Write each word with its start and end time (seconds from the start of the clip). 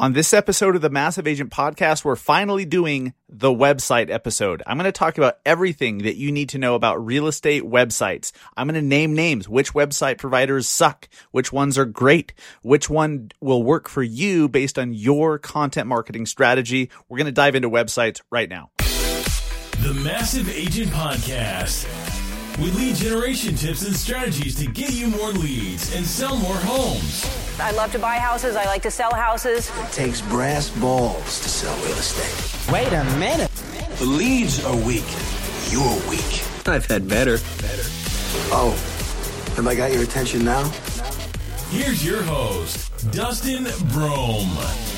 On 0.00 0.12
this 0.12 0.32
episode 0.32 0.76
of 0.76 0.80
the 0.80 0.90
Massive 0.90 1.26
Agent 1.26 1.50
Podcast, 1.50 2.04
we're 2.04 2.14
finally 2.14 2.64
doing 2.64 3.14
the 3.28 3.50
website 3.50 4.10
episode. 4.10 4.62
I'm 4.64 4.76
going 4.76 4.84
to 4.84 4.92
talk 4.92 5.18
about 5.18 5.40
everything 5.44 5.98
that 5.98 6.14
you 6.14 6.30
need 6.30 6.50
to 6.50 6.58
know 6.58 6.76
about 6.76 7.04
real 7.04 7.26
estate 7.26 7.64
websites. 7.64 8.30
I'm 8.56 8.68
going 8.68 8.80
to 8.80 8.86
name 8.86 9.16
names, 9.16 9.48
which 9.48 9.72
website 9.72 10.18
providers 10.18 10.68
suck, 10.68 11.08
which 11.32 11.52
ones 11.52 11.76
are 11.76 11.84
great, 11.84 12.32
which 12.62 12.88
one 12.88 13.32
will 13.40 13.64
work 13.64 13.88
for 13.88 14.04
you 14.04 14.48
based 14.48 14.78
on 14.78 14.94
your 14.94 15.36
content 15.36 15.88
marketing 15.88 16.26
strategy. 16.26 16.90
We're 17.08 17.18
going 17.18 17.26
to 17.26 17.32
dive 17.32 17.56
into 17.56 17.68
websites 17.68 18.20
right 18.30 18.48
now. 18.48 18.70
The 18.78 19.94
Massive 19.94 20.48
Agent 20.48 20.92
Podcast 20.92 21.86
with 22.58 22.74
lead 22.76 22.96
generation 22.96 23.54
tips 23.54 23.86
and 23.86 23.94
strategies 23.94 24.54
to 24.56 24.66
get 24.66 24.92
you 24.92 25.08
more 25.08 25.30
leads 25.30 25.94
and 25.94 26.04
sell 26.04 26.36
more 26.36 26.56
homes. 26.56 27.24
I 27.60 27.70
love 27.72 27.92
to 27.92 27.98
buy 27.98 28.16
houses. 28.16 28.56
I 28.56 28.64
like 28.64 28.82
to 28.82 28.90
sell 28.90 29.14
houses. 29.14 29.70
It 29.78 29.92
takes 29.92 30.20
brass 30.20 30.68
balls 30.70 31.40
to 31.40 31.48
sell 31.48 31.76
real 31.84 31.96
estate. 31.96 32.72
Wait 32.72 32.92
a 32.92 33.04
minute. 33.18 33.50
The 33.98 34.06
leads 34.06 34.64
are 34.64 34.76
weak. 34.76 35.04
You're 35.70 36.10
weak. 36.10 36.42
I've 36.66 36.86
had 36.86 37.08
better. 37.08 37.38
Better. 37.60 37.82
Oh, 38.50 38.70
have 39.56 39.66
I 39.66 39.74
got 39.74 39.92
your 39.92 40.02
attention 40.02 40.44
now? 40.44 40.68
Here's 41.70 42.04
your 42.04 42.22
host, 42.22 43.12
Dustin 43.12 43.64
Brohm. 43.64 44.96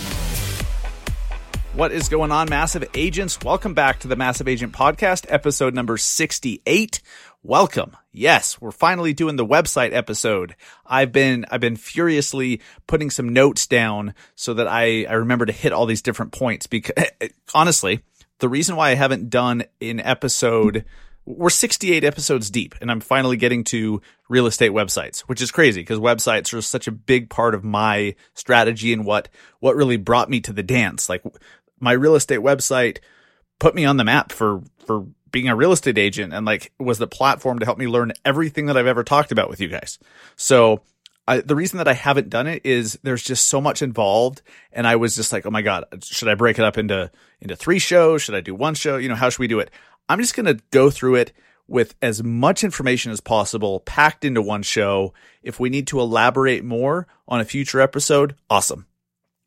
What 1.74 1.92
is 1.92 2.08
going 2.08 2.32
on, 2.32 2.50
Massive 2.50 2.84
Agents? 2.94 3.40
Welcome 3.42 3.74
back 3.74 4.00
to 4.00 4.08
the 4.08 4.16
Massive 4.16 4.48
Agent 4.48 4.72
Podcast, 4.72 5.24
episode 5.28 5.72
number 5.72 5.96
68. 5.96 7.00
Welcome. 7.42 7.96
Yes, 8.12 8.60
we're 8.60 8.70
finally 8.70 9.14
doing 9.14 9.36
the 9.36 9.46
website 9.46 9.94
episode. 9.94 10.56
I've 10.84 11.10
been 11.10 11.46
I've 11.50 11.62
been 11.62 11.76
furiously 11.76 12.60
putting 12.86 13.08
some 13.08 13.30
notes 13.30 13.66
down 13.66 14.14
so 14.34 14.52
that 14.54 14.68
I 14.68 15.04
I 15.04 15.14
remember 15.14 15.46
to 15.46 15.52
hit 15.52 15.72
all 15.72 15.86
these 15.86 16.02
different 16.02 16.32
points 16.32 16.66
because 16.66 17.02
honestly, 17.54 18.00
the 18.40 18.48
reason 18.50 18.76
why 18.76 18.90
I 18.90 18.94
haven't 18.94 19.30
done 19.30 19.64
an 19.80 20.00
episode 20.00 20.84
we're 21.24 21.48
68 21.48 22.04
episodes 22.04 22.50
deep 22.50 22.74
and 22.82 22.90
I'm 22.90 23.00
finally 23.00 23.38
getting 23.38 23.64
to 23.64 24.02
real 24.28 24.46
estate 24.46 24.72
websites, 24.72 25.20
which 25.20 25.40
is 25.40 25.50
crazy 25.50 25.80
because 25.80 25.98
websites 25.98 26.52
are 26.52 26.60
such 26.60 26.88
a 26.88 26.92
big 26.92 27.30
part 27.30 27.54
of 27.54 27.64
my 27.64 28.16
strategy 28.34 28.92
and 28.92 29.06
what 29.06 29.30
what 29.60 29.76
really 29.76 29.96
brought 29.96 30.28
me 30.28 30.42
to 30.42 30.52
the 30.52 30.62
dance. 30.62 31.08
Like 31.08 31.22
my 31.78 31.92
real 31.92 32.16
estate 32.16 32.40
website 32.40 32.98
put 33.58 33.74
me 33.74 33.86
on 33.86 33.96
the 33.96 34.04
map 34.04 34.30
for 34.30 34.60
for 34.84 35.06
being 35.30 35.48
a 35.48 35.56
real 35.56 35.72
estate 35.72 35.98
agent 35.98 36.32
and 36.32 36.46
like 36.46 36.72
was 36.78 36.98
the 36.98 37.06
platform 37.06 37.58
to 37.58 37.64
help 37.64 37.78
me 37.78 37.86
learn 37.86 38.12
everything 38.24 38.66
that 38.66 38.76
I've 38.76 38.86
ever 38.86 39.04
talked 39.04 39.32
about 39.32 39.48
with 39.48 39.60
you 39.60 39.68
guys. 39.68 39.98
So 40.36 40.82
I, 41.26 41.40
the 41.40 41.54
reason 41.54 41.78
that 41.78 41.86
I 41.86 41.92
haven't 41.92 42.28
done 42.28 42.46
it 42.46 42.62
is 42.64 42.98
there's 43.02 43.22
just 43.22 43.46
so 43.46 43.60
much 43.60 43.82
involved, 43.82 44.42
and 44.72 44.86
I 44.86 44.96
was 44.96 45.14
just 45.14 45.32
like, 45.32 45.46
oh 45.46 45.50
my 45.50 45.62
god, 45.62 45.84
should 46.02 46.28
I 46.28 46.34
break 46.34 46.58
it 46.58 46.64
up 46.64 46.76
into 46.76 47.10
into 47.40 47.54
three 47.56 47.78
shows? 47.78 48.22
Should 48.22 48.34
I 48.34 48.40
do 48.40 48.54
one 48.54 48.74
show? 48.74 48.96
You 48.96 49.08
know, 49.08 49.14
how 49.14 49.28
should 49.28 49.38
we 49.38 49.46
do 49.46 49.60
it? 49.60 49.70
I'm 50.08 50.18
just 50.18 50.34
gonna 50.34 50.58
go 50.70 50.90
through 50.90 51.16
it 51.16 51.32
with 51.68 51.94
as 52.02 52.22
much 52.22 52.64
information 52.64 53.12
as 53.12 53.20
possible 53.20 53.78
packed 53.80 54.24
into 54.24 54.42
one 54.42 54.62
show. 54.62 55.14
If 55.40 55.60
we 55.60 55.70
need 55.70 55.86
to 55.86 56.00
elaborate 56.00 56.64
more 56.64 57.06
on 57.28 57.40
a 57.40 57.44
future 57.44 57.80
episode, 57.80 58.34
awesome. 58.50 58.86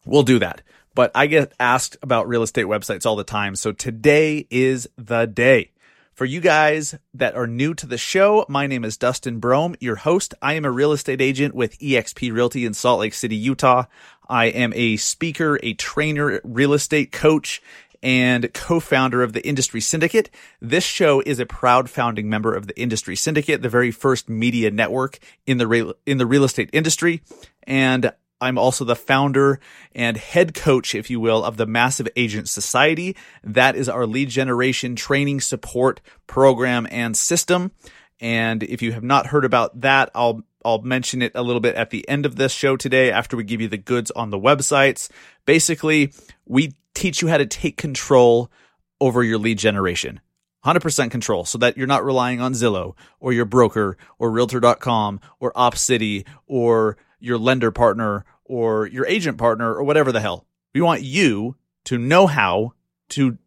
We'll 0.05 0.23
do 0.23 0.39
that. 0.39 0.61
But 0.95 1.11
I 1.15 1.27
get 1.27 1.53
asked 1.59 1.97
about 2.01 2.29
real 2.29 2.43
estate 2.43 2.65
websites 2.65 3.05
all 3.05 3.17
the 3.17 3.25
time. 3.25 3.57
So 3.57 3.73
today 3.73 4.47
is 4.49 4.87
the 4.97 5.25
day. 5.25 5.72
For 6.13 6.25
you 6.25 6.41
guys 6.41 6.93
that 7.15 7.33
are 7.33 7.47
new 7.47 7.73
to 7.73 7.87
the 7.87 7.97
show, 7.97 8.45
my 8.47 8.67
name 8.67 8.85
is 8.85 8.97
Dustin 8.97 9.41
Brohm, 9.41 9.75
your 9.79 9.95
host. 9.95 10.35
I 10.43 10.53
am 10.53 10.63
a 10.63 10.69
real 10.69 10.91
estate 10.91 11.21
agent 11.21 11.55
with 11.55 11.79
eXp 11.79 12.31
Realty 12.31 12.65
in 12.65 12.75
Salt 12.75 12.99
Lake 12.99 13.15
City, 13.15 13.35
Utah. 13.35 13.85
I 14.29 14.45
am 14.45 14.73
a 14.75 14.97
speaker, 14.97 15.59
a 15.63 15.73
trainer, 15.73 16.39
real 16.43 16.73
estate 16.73 17.11
coach, 17.11 17.63
and 18.03 18.53
co-founder 18.53 19.23
of 19.23 19.33
the 19.33 19.43
Industry 19.47 19.81
Syndicate. 19.81 20.29
This 20.61 20.83
show 20.83 21.23
is 21.25 21.39
a 21.39 21.47
proud 21.47 21.89
founding 21.89 22.29
member 22.29 22.53
of 22.53 22.67
the 22.67 22.79
Industry 22.79 23.15
Syndicate, 23.15 23.63
the 23.63 23.69
very 23.69 23.89
first 23.89 24.29
media 24.29 24.69
network 24.69 25.17
in 25.47 25.57
the 25.57 25.65
real, 25.65 25.95
in 26.05 26.19
the 26.19 26.27
real 26.27 26.43
estate 26.43 26.69
industry. 26.73 27.23
And 27.63 28.13
I'm 28.43 28.57
also 28.57 28.83
the 28.83 28.95
founder 28.95 29.61
and 29.95 30.17
head 30.17 30.53
coach, 30.53 30.95
if 30.95 31.09
you 31.09 31.21
will, 31.21 31.45
of 31.45 31.55
the 31.55 31.65
Massive 31.65 32.09
Agent 32.17 32.49
Society. 32.49 33.15
That 33.41 33.77
is 33.77 33.87
our 33.87 34.05
lead 34.05 34.29
generation 34.29 34.97
training 34.97 35.39
support 35.39 36.01
program 36.27 36.85
and 36.91 37.15
system. 37.15 37.71
And 38.19 38.61
if 38.61 38.81
you 38.81 38.91
have 38.91 39.03
not 39.03 39.27
heard 39.27 39.45
about 39.45 39.79
that, 39.81 40.11
I'll 40.13 40.43
I'll 40.65 40.81
mention 40.81 41.21
it 41.21 41.31
a 41.35 41.41
little 41.41 41.61
bit 41.61 41.75
at 41.75 41.89
the 41.89 42.07
end 42.07 42.25
of 42.25 42.35
this 42.35 42.51
show 42.51 42.75
today 42.75 43.11
after 43.11 43.37
we 43.37 43.43
give 43.45 43.61
you 43.61 43.69
the 43.69 43.77
goods 43.77 44.11
on 44.11 44.29
the 44.29 44.39
websites. 44.39 45.09
Basically, 45.45 46.13
we 46.45 46.73
teach 46.93 47.21
you 47.21 47.29
how 47.29 47.37
to 47.37 47.45
take 47.45 47.77
control 47.77 48.51
over 48.99 49.23
your 49.23 49.37
lead 49.37 49.57
generation. 49.57 50.19
100% 50.65 51.11
control 51.11 51.43
so 51.43 51.57
that 51.57 51.77
you're 51.77 51.87
not 51.87 52.05
relying 52.05 52.39
on 52.39 52.53
Zillow 52.53 52.95
or 53.19 53.33
your 53.33 53.43
broker 53.45 53.97
or 54.17 54.31
realtor.com 54.31 55.19
or 55.39 55.51
OpCity 55.53 56.25
or 56.47 56.97
your 57.23 57.37
lender 57.37 57.71
partner 57.71 58.25
or 58.45 58.87
your 58.87 59.05
agent 59.05 59.37
partner 59.37 59.73
or 59.73 59.83
whatever 59.83 60.11
the 60.11 60.21
hell. 60.21 60.45
We 60.73 60.81
want 60.81 61.01
you 61.01 61.55
to 61.85 61.97
know 61.97 62.27
how 62.27 62.73
to 63.09 63.37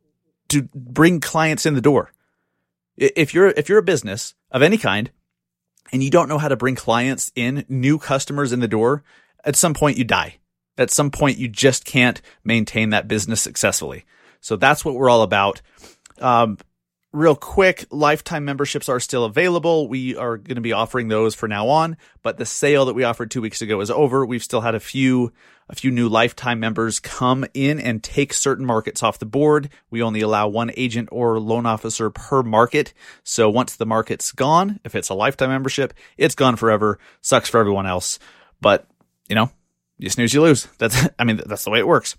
to 0.49 0.63
bring 0.75 1.21
clients 1.21 1.67
in 1.67 1.75
the 1.75 1.81
door. 1.81 2.13
If 2.97 3.35
you're 3.35 3.49
if 3.49 3.69
you're 3.69 3.79
a 3.79 3.83
business 3.83 4.35
of 4.51 4.63
any 4.63 4.79
kind 4.79 5.11
and 5.93 6.03
you 6.03 6.11
don't 6.11 6.29
know 6.29 6.39
how 6.39 6.49
to 6.49 6.57
bring 6.57 6.75
clients 6.75 7.33
in, 7.35 7.65
new 7.69 7.99
customers 7.99 8.53
in 8.53 8.61
the 8.61 8.69
door, 8.69 9.03
at 9.45 9.57
some 9.57 9.75
point 9.75 9.99
you 9.99 10.05
die. 10.05 10.37
At 10.79 10.91
some 10.91 11.11
point 11.11 11.39
you 11.39 11.49
just 11.49 11.85
can't 11.85 12.21
maintain 12.45 12.91
that 12.91 13.09
business 13.09 13.41
successfully. 13.41 14.05
So 14.41 14.57
that's 14.57 14.85
what 14.85 14.95
we're 14.95 15.11
all 15.11 15.23
about. 15.23 15.63
Um, 16.19 16.59
real 17.13 17.35
quick, 17.35 17.87
lifetime 17.91 18.45
memberships 18.45 18.89
are 18.89 19.01
still 19.01 19.25
available. 19.25 19.89
We 19.89 20.17
are 20.17 20.37
going 20.37 20.57
to 20.57 20.61
be 20.61 20.73
offering 20.73 21.09
those 21.09 21.35
for 21.35 21.49
now 21.49 21.69
on, 21.69 21.97
but 22.23 22.37
the 22.37 22.47
sale 22.47 22.85
that 22.87 22.95
we 22.95 23.05
offered 23.05 23.31
two 23.31 23.41
weeks 23.41 23.63
ago 23.63 23.81
is 23.81 23.91
over. 23.91 24.27
We've 24.27 24.43
still 24.43 24.61
had 24.61 24.75
a 24.75 24.81
few, 24.81 25.33
a 25.69 25.75
few 25.75 25.91
new 25.91 26.09
lifetime 26.09 26.61
members 26.61 27.01
come 27.01 27.47
in 27.55 27.81
and 27.81 28.03
take 28.03 28.33
certain 28.33 28.67
markets 28.67 29.03
off 29.03 29.19
the 29.19 29.27
board. 29.27 29.71
We 29.91 30.03
only 30.03 30.21
allow 30.21 30.49
one 30.49 30.71
agent 30.77 31.09
or 31.11 31.41
loan 31.41 31.65
officer 31.65 32.11
per 32.11 32.43
market. 32.43 32.93
So 33.25 33.49
once 33.49 33.77
the 33.77 33.87
market's 33.87 34.33
gone, 34.33 34.81
if 34.85 34.95
it's 34.95 35.09
a 35.09 35.15
lifetime 35.15 35.51
membership, 35.51 35.95
it's 36.19 36.35
gone 36.35 36.57
forever. 36.57 36.99
Sucks 37.23 37.49
for 37.49 37.59
everyone 37.59 37.87
else. 37.87 38.19
But, 38.61 38.87
you 39.29 39.35
know, 39.35 39.51
you 39.99 40.11
snooze, 40.11 40.35
you 40.35 40.43
lose. 40.43 40.69
That's, 40.79 41.09
I 41.19 41.25
mean, 41.25 41.41
that's 41.47 41.65
the 41.65 41.71
way 41.71 41.79
it 41.79 41.89
works. 41.89 42.17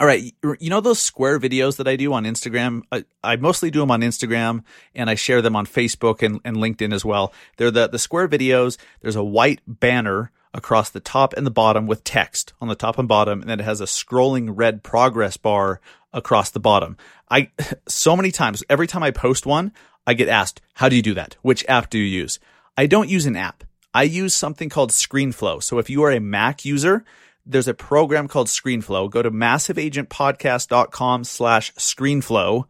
All 0.00 0.08
right, 0.08 0.34
you 0.58 0.70
know 0.70 0.80
those 0.80 0.98
square 0.98 1.38
videos 1.38 1.76
that 1.76 1.86
I 1.86 1.94
do 1.94 2.12
on 2.12 2.24
Instagram? 2.24 2.82
I, 2.90 3.04
I, 3.22 3.36
mostly 3.36 3.70
do 3.70 3.78
them 3.78 3.92
on 3.92 4.00
Instagram 4.00 4.64
and 4.92 5.08
I 5.08 5.14
share 5.14 5.40
them 5.40 5.54
on 5.54 5.66
Facebook 5.66 6.20
and, 6.20 6.40
and 6.44 6.56
LinkedIn 6.56 6.92
as 6.92 7.04
well. 7.04 7.32
They're 7.58 7.70
the, 7.70 7.86
the 7.86 7.98
square 8.00 8.26
videos. 8.26 8.76
There's 9.02 9.14
a 9.14 9.22
white 9.22 9.60
banner 9.68 10.32
across 10.52 10.90
the 10.90 10.98
top 10.98 11.32
and 11.34 11.46
the 11.46 11.50
bottom 11.50 11.86
with 11.86 12.02
text 12.02 12.54
on 12.60 12.66
the 12.66 12.74
top 12.74 12.98
and 12.98 13.06
bottom, 13.06 13.40
and 13.40 13.48
then 13.48 13.60
it 13.60 13.64
has 13.64 13.80
a 13.80 13.84
scrolling 13.84 14.50
red 14.54 14.82
progress 14.82 15.36
bar 15.36 15.80
across 16.12 16.50
the 16.50 16.60
bottom. 16.60 16.96
I 17.30 17.50
so 17.88 18.16
many 18.16 18.32
times, 18.32 18.64
every 18.68 18.88
time 18.88 19.04
I 19.04 19.12
post 19.12 19.46
one, 19.46 19.72
I 20.06 20.14
get 20.14 20.28
asked, 20.28 20.60
"How 20.74 20.88
do 20.88 20.96
you 20.96 21.02
do 21.02 21.14
that? 21.14 21.36
Which 21.42 21.64
app 21.68 21.88
do 21.88 21.98
you 21.98 22.04
use?" 22.04 22.40
I 22.76 22.86
don't 22.86 23.08
use 23.08 23.26
an 23.26 23.36
app. 23.36 23.62
I 23.92 24.02
use 24.02 24.34
something 24.34 24.68
called 24.68 24.90
ScreenFlow. 24.90 25.62
So 25.62 25.78
if 25.78 25.88
you 25.88 26.02
are 26.02 26.10
a 26.10 26.18
Mac 26.18 26.64
user, 26.64 27.04
there's 27.46 27.68
a 27.68 27.74
program 27.74 28.28
called 28.28 28.48
ScreenFlow. 28.48 29.10
Go 29.10 29.22
to 29.22 29.30
massiveagentpodcast.com 29.30 31.24
slash 31.24 31.72
ScreenFlow. 31.74 32.64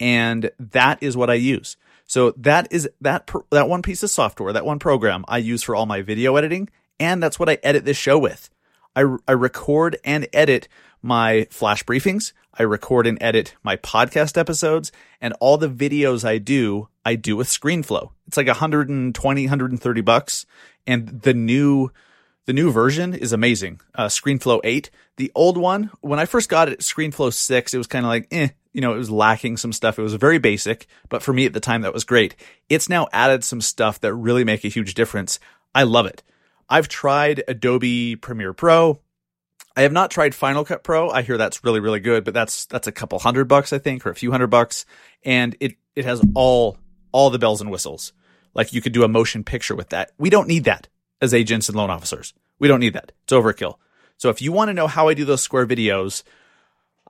And 0.00 0.50
that 0.58 1.02
is 1.02 1.16
what 1.16 1.30
I 1.30 1.34
use. 1.34 1.76
So 2.06 2.32
that 2.38 2.68
is 2.70 2.88
that, 3.00 3.30
that 3.50 3.68
one 3.68 3.82
piece 3.82 4.02
of 4.02 4.10
software, 4.10 4.52
that 4.52 4.64
one 4.64 4.78
program 4.78 5.24
I 5.28 5.38
use 5.38 5.62
for 5.62 5.74
all 5.74 5.86
my 5.86 6.02
video 6.02 6.36
editing. 6.36 6.68
And 7.00 7.22
that's 7.22 7.38
what 7.38 7.48
I 7.48 7.58
edit 7.62 7.84
this 7.84 7.96
show 7.96 8.18
with. 8.18 8.50
I, 8.96 9.04
I 9.26 9.32
record 9.32 9.98
and 10.04 10.26
edit 10.32 10.68
my 11.02 11.46
flash 11.50 11.84
briefings. 11.84 12.32
I 12.54 12.64
record 12.64 13.06
and 13.06 13.18
edit 13.20 13.54
my 13.62 13.76
podcast 13.76 14.36
episodes 14.36 14.90
and 15.20 15.34
all 15.38 15.58
the 15.58 15.68
videos 15.68 16.24
I 16.24 16.38
do, 16.38 16.88
I 17.04 17.14
do 17.14 17.36
with 17.36 17.46
ScreenFlow. 17.48 18.10
It's 18.26 18.36
like 18.36 18.48
120, 18.48 19.42
130 19.44 20.00
bucks. 20.00 20.46
And 20.86 21.22
the 21.22 21.34
new, 21.34 21.90
the 22.48 22.54
new 22.54 22.72
version 22.72 23.12
is 23.12 23.34
amazing. 23.34 23.78
Uh, 23.94 24.06
ScreenFlow 24.06 24.60
8. 24.64 24.88
The 25.18 25.30
old 25.34 25.58
one, 25.58 25.90
when 26.00 26.18
I 26.18 26.24
first 26.24 26.48
got 26.48 26.70
it, 26.70 26.80
ScreenFlow 26.80 27.30
6, 27.30 27.74
it 27.74 27.76
was 27.76 27.86
kind 27.86 28.06
of 28.06 28.08
like, 28.08 28.26
eh, 28.30 28.48
you 28.72 28.80
know, 28.80 28.94
it 28.94 28.96
was 28.96 29.10
lacking 29.10 29.58
some 29.58 29.70
stuff. 29.70 29.98
It 29.98 30.02
was 30.02 30.14
very 30.14 30.38
basic, 30.38 30.86
but 31.10 31.22
for 31.22 31.34
me 31.34 31.44
at 31.44 31.52
the 31.52 31.60
time, 31.60 31.82
that 31.82 31.92
was 31.92 32.04
great. 32.04 32.36
It's 32.70 32.88
now 32.88 33.06
added 33.12 33.44
some 33.44 33.60
stuff 33.60 34.00
that 34.00 34.14
really 34.14 34.44
make 34.44 34.64
a 34.64 34.68
huge 34.68 34.94
difference. 34.94 35.38
I 35.74 35.82
love 35.82 36.06
it. 36.06 36.22
I've 36.70 36.88
tried 36.88 37.44
Adobe 37.46 38.16
Premiere 38.16 38.54
Pro. 38.54 38.98
I 39.76 39.82
have 39.82 39.92
not 39.92 40.10
tried 40.10 40.34
Final 40.34 40.64
Cut 40.64 40.82
Pro. 40.82 41.10
I 41.10 41.20
hear 41.20 41.36
that's 41.36 41.62
really, 41.62 41.80
really 41.80 42.00
good, 42.00 42.24
but 42.24 42.32
that's, 42.32 42.64
that's 42.64 42.86
a 42.86 42.92
couple 42.92 43.18
hundred 43.18 43.44
bucks, 43.44 43.74
I 43.74 43.78
think, 43.78 44.06
or 44.06 44.10
a 44.10 44.14
few 44.14 44.30
hundred 44.30 44.46
bucks. 44.46 44.86
And 45.22 45.54
it, 45.60 45.74
it 45.94 46.06
has 46.06 46.22
all, 46.34 46.78
all 47.12 47.28
the 47.28 47.38
bells 47.38 47.60
and 47.60 47.70
whistles. 47.70 48.14
Like 48.54 48.72
you 48.72 48.80
could 48.80 48.94
do 48.94 49.04
a 49.04 49.08
motion 49.08 49.44
picture 49.44 49.76
with 49.76 49.90
that. 49.90 50.12
We 50.16 50.30
don't 50.30 50.48
need 50.48 50.64
that 50.64 50.88
as 51.20 51.34
agents 51.34 51.68
and 51.68 51.76
loan 51.76 51.90
officers. 51.90 52.34
We 52.58 52.68
don't 52.68 52.80
need 52.80 52.94
that. 52.94 53.12
It's 53.24 53.32
overkill. 53.32 53.76
So 54.16 54.30
if 54.30 54.42
you 54.42 54.52
want 54.52 54.68
to 54.68 54.74
know 54.74 54.88
how 54.88 55.08
I 55.08 55.14
do 55.14 55.24
those 55.24 55.42
square 55.42 55.66
videos, 55.66 56.22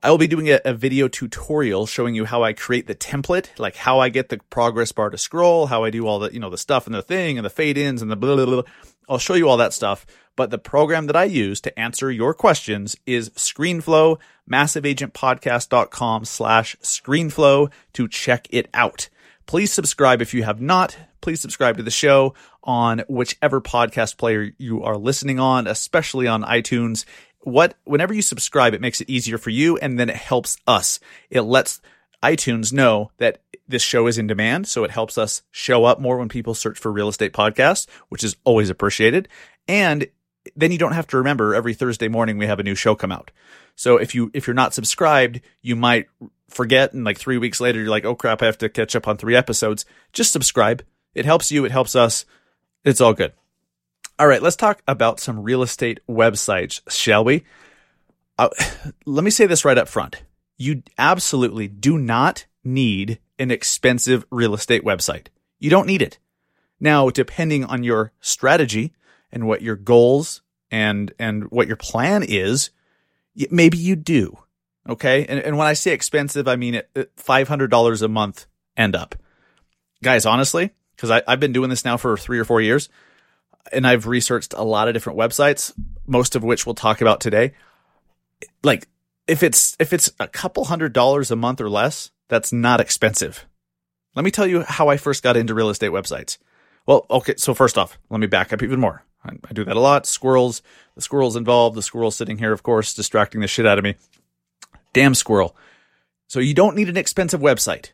I 0.02 0.10
will 0.10 0.18
be 0.18 0.26
doing 0.28 0.48
a, 0.48 0.60
a, 0.64 0.74
video 0.74 1.08
tutorial 1.08 1.86
showing 1.86 2.14
you 2.14 2.24
how 2.24 2.44
I 2.44 2.52
create 2.52 2.86
the 2.86 2.94
template, 2.94 3.48
like 3.58 3.74
how 3.74 3.98
I 3.98 4.10
get 4.10 4.28
the 4.28 4.38
progress 4.50 4.92
bar 4.92 5.10
to 5.10 5.18
scroll, 5.18 5.66
how 5.66 5.82
I 5.84 5.90
do 5.90 6.06
all 6.06 6.20
the, 6.20 6.32
you 6.32 6.38
know, 6.38 6.50
the 6.50 6.58
stuff 6.58 6.86
and 6.86 6.94
the 6.94 7.02
thing 7.02 7.36
and 7.36 7.44
the 7.44 7.50
fade 7.50 7.76
ins 7.76 8.02
and 8.02 8.10
the 8.10 8.16
blah, 8.16 8.36
blah, 8.36 8.44
blah. 8.44 8.62
I'll 9.08 9.18
show 9.18 9.34
you 9.34 9.48
all 9.48 9.56
that 9.56 9.72
stuff. 9.72 10.06
But 10.36 10.50
the 10.50 10.58
program 10.58 11.06
that 11.06 11.16
I 11.16 11.24
use 11.24 11.60
to 11.62 11.76
answer 11.76 12.12
your 12.12 12.32
questions 12.32 12.94
is 13.06 13.30
ScreenFlow, 13.30 14.18
massiveagentpodcast.com 14.48 16.24
slash 16.26 16.76
ScreenFlow 16.76 17.72
to 17.94 18.06
check 18.06 18.46
it 18.50 18.68
out. 18.72 19.08
Please 19.48 19.72
subscribe 19.72 20.22
if 20.22 20.32
you 20.32 20.44
have 20.44 20.60
not. 20.60 20.96
Please 21.20 21.40
subscribe 21.40 21.78
to 21.78 21.82
the 21.82 21.90
show 21.90 22.34
on 22.62 23.02
whichever 23.08 23.60
podcast 23.60 24.16
player 24.16 24.52
you 24.58 24.84
are 24.84 24.96
listening 24.96 25.40
on, 25.40 25.66
especially 25.66 26.28
on 26.28 26.44
iTunes 26.44 27.04
what 27.40 27.74
whenever 27.84 28.12
you 28.12 28.22
subscribe, 28.22 28.74
it 28.74 28.80
makes 28.80 29.00
it 29.00 29.08
easier 29.08 29.38
for 29.38 29.50
you 29.50 29.76
and 29.78 29.98
then 29.98 30.10
it 30.10 30.16
helps 30.16 30.56
us. 30.66 31.00
It 31.30 31.42
lets 31.42 31.80
iTunes 32.22 32.72
know 32.72 33.10
that 33.18 33.42
this 33.66 33.82
show 33.82 34.06
is 34.06 34.18
in 34.18 34.26
demand, 34.26 34.66
so 34.66 34.84
it 34.84 34.90
helps 34.90 35.18
us 35.18 35.42
show 35.50 35.84
up 35.84 36.00
more 36.00 36.18
when 36.18 36.28
people 36.28 36.54
search 36.54 36.78
for 36.78 36.90
real 36.90 37.08
estate 37.08 37.32
podcasts, 37.32 37.86
which 38.08 38.24
is 38.24 38.36
always 38.44 38.70
appreciated. 38.70 39.28
And 39.66 40.08
then 40.56 40.72
you 40.72 40.78
don't 40.78 40.92
have 40.92 41.06
to 41.08 41.18
remember 41.18 41.54
every 41.54 41.74
Thursday 41.74 42.08
morning 42.08 42.38
we 42.38 42.46
have 42.46 42.60
a 42.60 42.64
new 42.64 42.74
show 42.74 42.94
come 42.94 43.12
out. 43.12 43.30
So 43.76 43.96
if 43.96 44.14
you 44.14 44.30
if 44.34 44.46
you're 44.46 44.54
not 44.54 44.74
subscribed, 44.74 45.40
you 45.62 45.76
might 45.76 46.06
forget 46.48 46.92
and 46.92 47.04
like 47.04 47.18
3 47.18 47.38
weeks 47.38 47.60
later 47.60 47.80
you're 47.80 47.90
like, 47.90 48.04
"Oh 48.04 48.14
crap, 48.14 48.42
I 48.42 48.46
have 48.46 48.58
to 48.58 48.68
catch 48.68 48.96
up 48.96 49.08
on 49.08 49.16
3 49.16 49.36
episodes." 49.36 49.84
Just 50.12 50.32
subscribe. 50.32 50.82
It 51.14 51.24
helps 51.24 51.50
you, 51.50 51.64
it 51.64 51.72
helps 51.72 51.96
us. 51.96 52.24
It's 52.84 53.00
all 53.00 53.14
good. 53.14 53.32
All 54.18 54.26
right, 54.26 54.42
let's 54.42 54.56
talk 54.56 54.82
about 54.88 55.20
some 55.20 55.42
real 55.42 55.62
estate 55.62 56.00
websites, 56.08 56.80
shall 56.90 57.24
we? 57.24 57.44
Uh, 58.38 58.48
let 59.06 59.24
me 59.24 59.30
say 59.30 59.46
this 59.46 59.64
right 59.64 59.78
up 59.78 59.88
front. 59.88 60.22
You 60.56 60.82
absolutely 60.98 61.68
do 61.68 61.98
not 61.98 62.46
need 62.64 63.20
an 63.38 63.50
expensive 63.50 64.24
real 64.30 64.54
estate 64.54 64.84
website. 64.84 65.28
You 65.58 65.70
don't 65.70 65.86
need 65.86 66.02
it. 66.02 66.18
Now, 66.80 67.10
depending 67.10 67.64
on 67.64 67.84
your 67.84 68.12
strategy 68.20 68.92
and 69.32 69.46
what 69.46 69.62
your 69.62 69.76
goals 69.76 70.42
and 70.70 71.12
and 71.18 71.50
what 71.50 71.66
your 71.66 71.76
plan 71.76 72.22
is, 72.22 72.70
maybe 73.50 73.78
you 73.78 73.96
do. 73.96 74.38
Okay? 74.88 75.26
And, 75.26 75.40
and 75.40 75.58
when 75.58 75.66
I 75.66 75.74
say 75.74 75.92
expensive, 75.92 76.48
I 76.48 76.56
mean 76.56 76.74
it, 76.74 76.90
$500 77.16 78.02
a 78.02 78.08
month 78.08 78.46
and 78.76 78.96
up. 78.96 79.14
Guys, 80.02 80.24
honestly, 80.24 80.70
because 80.96 81.10
I've 81.10 81.40
been 81.40 81.52
doing 81.52 81.70
this 81.70 81.84
now 81.84 81.96
for 81.96 82.16
three 82.16 82.38
or 82.38 82.44
four 82.44 82.60
years, 82.60 82.88
and 83.72 83.86
I've 83.86 84.06
researched 84.06 84.54
a 84.54 84.62
lot 84.62 84.88
of 84.88 84.94
different 84.94 85.18
websites, 85.18 85.72
most 86.06 86.36
of 86.36 86.42
which 86.42 86.66
we'll 86.66 86.74
talk 86.74 87.00
about 87.00 87.20
today. 87.20 87.52
Like 88.62 88.88
if 89.26 89.42
it's 89.42 89.76
if 89.78 89.92
it's 89.92 90.10
a 90.18 90.28
couple 90.28 90.64
hundred 90.64 90.92
dollars 90.92 91.30
a 91.30 91.36
month 91.36 91.60
or 91.60 91.68
less, 91.68 92.10
that's 92.28 92.52
not 92.52 92.80
expensive. 92.80 93.46
Let 94.14 94.24
me 94.24 94.30
tell 94.30 94.46
you 94.46 94.62
how 94.62 94.88
I 94.88 94.96
first 94.96 95.22
got 95.22 95.36
into 95.36 95.54
real 95.54 95.70
estate 95.70 95.90
websites. 95.90 96.38
Well, 96.86 97.06
okay, 97.10 97.34
so 97.36 97.54
first 97.54 97.76
off, 97.76 97.98
let 98.10 98.20
me 98.20 98.26
back 98.26 98.52
up 98.52 98.62
even 98.62 98.80
more. 98.80 99.04
I, 99.24 99.32
I 99.48 99.52
do 99.52 99.64
that 99.64 99.76
a 99.76 99.80
lot. 99.80 100.06
Squirrels, 100.06 100.62
the 100.94 101.02
squirrels 101.02 101.36
involved, 101.36 101.76
the 101.76 101.82
squirrel 101.82 102.10
sitting 102.10 102.38
here, 102.38 102.52
of 102.52 102.62
course, 102.62 102.94
distracting 102.94 103.40
the 103.40 103.46
shit 103.46 103.66
out 103.66 103.78
of 103.78 103.84
me. 103.84 103.96
Damn 104.92 105.14
squirrel. 105.14 105.56
So 106.26 106.40
you 106.40 106.54
don't 106.54 106.76
need 106.76 106.88
an 106.88 106.96
expensive 106.96 107.40
website, 107.40 107.92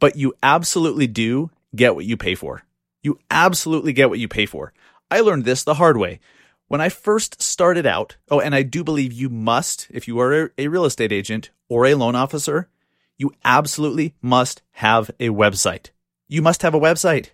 but 0.00 0.16
you 0.16 0.34
absolutely 0.42 1.06
do 1.06 1.50
get 1.74 1.94
what 1.94 2.04
you 2.04 2.16
pay 2.16 2.34
for. 2.34 2.64
You 3.02 3.18
absolutely 3.30 3.92
get 3.92 4.10
what 4.10 4.18
you 4.18 4.28
pay 4.28 4.46
for. 4.46 4.72
I 5.10 5.20
learned 5.20 5.44
this 5.44 5.64
the 5.64 5.74
hard 5.74 5.96
way. 5.96 6.20
When 6.66 6.80
I 6.80 6.90
first 6.90 7.40
started 7.40 7.86
out, 7.86 8.16
oh, 8.30 8.40
and 8.40 8.54
I 8.54 8.62
do 8.62 8.84
believe 8.84 9.12
you 9.12 9.30
must, 9.30 9.86
if 9.90 10.06
you 10.06 10.20
are 10.20 10.52
a 10.58 10.68
real 10.68 10.84
estate 10.84 11.12
agent 11.12 11.50
or 11.68 11.86
a 11.86 11.94
loan 11.94 12.14
officer, 12.14 12.68
you 13.16 13.32
absolutely 13.44 14.14
must 14.20 14.62
have 14.72 15.10
a 15.18 15.28
website. 15.28 15.90
You 16.28 16.42
must 16.42 16.62
have 16.62 16.74
a 16.74 16.80
website. 16.80 17.30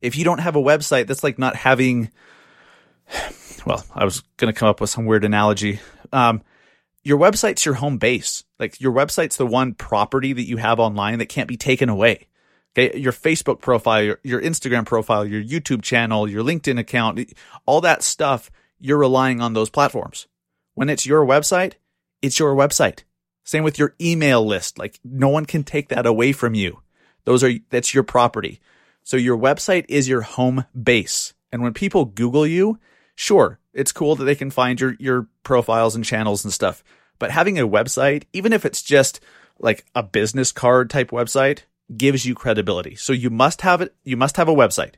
If 0.00 0.16
you 0.16 0.24
don't 0.24 0.38
have 0.38 0.56
a 0.56 0.62
website, 0.62 1.08
that's 1.08 1.24
like 1.24 1.38
not 1.38 1.56
having, 1.56 2.10
well, 3.66 3.84
I 3.92 4.04
was 4.04 4.20
going 4.36 4.52
to 4.52 4.58
come 4.58 4.68
up 4.68 4.80
with 4.80 4.90
some 4.90 5.04
weird 5.04 5.24
analogy. 5.24 5.80
Um, 6.12 6.42
your 7.06 7.18
website's 7.18 7.64
your 7.64 7.76
home 7.76 7.98
base. 7.98 8.42
Like 8.58 8.80
your 8.80 8.92
website's 8.92 9.36
the 9.36 9.46
one 9.46 9.74
property 9.74 10.32
that 10.32 10.48
you 10.48 10.56
have 10.56 10.80
online 10.80 11.20
that 11.20 11.28
can't 11.28 11.46
be 11.46 11.56
taken 11.56 11.88
away. 11.88 12.26
Okay. 12.76 12.98
Your 12.98 13.12
Facebook 13.12 13.60
profile, 13.60 14.02
your, 14.02 14.20
your 14.24 14.42
Instagram 14.42 14.84
profile, 14.84 15.24
your 15.24 15.40
YouTube 15.40 15.82
channel, 15.82 16.28
your 16.28 16.42
LinkedIn 16.42 16.80
account, 16.80 17.32
all 17.64 17.80
that 17.82 18.02
stuff, 18.02 18.50
you're 18.80 18.98
relying 18.98 19.40
on 19.40 19.52
those 19.52 19.70
platforms. 19.70 20.26
When 20.74 20.88
it's 20.88 21.06
your 21.06 21.24
website, 21.24 21.74
it's 22.22 22.40
your 22.40 22.56
website. 22.56 23.04
Same 23.44 23.62
with 23.62 23.78
your 23.78 23.94
email 24.00 24.44
list. 24.44 24.76
Like 24.76 24.98
no 25.04 25.28
one 25.28 25.46
can 25.46 25.62
take 25.62 25.90
that 25.90 26.06
away 26.06 26.32
from 26.32 26.54
you. 26.54 26.82
Those 27.24 27.44
are, 27.44 27.52
that's 27.70 27.94
your 27.94 28.02
property. 28.02 28.60
So 29.04 29.16
your 29.16 29.38
website 29.38 29.84
is 29.88 30.08
your 30.08 30.22
home 30.22 30.64
base. 30.82 31.34
And 31.52 31.62
when 31.62 31.72
people 31.72 32.04
Google 32.04 32.48
you, 32.48 32.80
sure, 33.14 33.60
it's 33.76 33.92
cool 33.92 34.16
that 34.16 34.24
they 34.24 34.34
can 34.34 34.50
find 34.50 34.80
your, 34.80 34.96
your 34.98 35.28
profiles 35.42 35.94
and 35.94 36.04
channels 36.04 36.44
and 36.44 36.52
stuff. 36.52 36.82
But 37.18 37.30
having 37.30 37.58
a 37.58 37.68
website, 37.68 38.24
even 38.32 38.52
if 38.52 38.64
it's 38.64 38.82
just 38.82 39.20
like 39.58 39.84
a 39.94 40.02
business 40.02 40.50
card 40.50 40.90
type 40.90 41.10
website, 41.10 41.60
gives 41.94 42.24
you 42.24 42.34
credibility. 42.34 42.96
So 42.96 43.12
you 43.12 43.30
must 43.30 43.60
have 43.60 43.80
it. 43.80 43.94
You 44.02 44.16
must 44.16 44.38
have 44.38 44.48
a 44.48 44.54
website. 44.54 44.94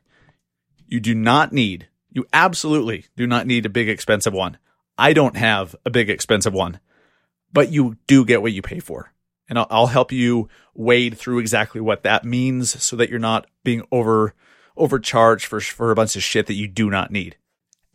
You 0.87 0.99
do 0.99 1.13
not 1.13 1.53
need, 1.53 1.87
you 2.09 2.25
absolutely 2.33 3.05
do 3.15 3.27
not 3.27 3.45
need 3.45 3.65
a 3.65 3.69
big 3.69 3.89
expensive 3.89 4.33
one. 4.33 4.57
I 4.97 5.13
don't 5.13 5.37
have 5.37 5.75
a 5.85 5.89
big 5.89 6.09
expensive 6.09 6.53
one, 6.53 6.79
but 7.53 7.71
you 7.71 7.97
do 8.07 8.25
get 8.25 8.41
what 8.41 8.53
you 8.53 8.61
pay 8.61 8.79
for. 8.79 9.13
And 9.47 9.59
I'll, 9.59 9.67
I'll 9.69 9.87
help 9.87 10.11
you 10.11 10.49
wade 10.73 11.17
through 11.17 11.39
exactly 11.39 11.81
what 11.81 12.03
that 12.03 12.25
means 12.25 12.81
so 12.81 12.95
that 12.95 13.09
you're 13.09 13.19
not 13.19 13.47
being 13.63 13.83
over, 13.91 14.33
overcharged 14.75 15.45
for, 15.45 15.59
for 15.59 15.91
a 15.91 15.95
bunch 15.95 16.15
of 16.15 16.23
shit 16.23 16.47
that 16.47 16.53
you 16.53 16.67
do 16.67 16.89
not 16.89 17.11
need 17.11 17.35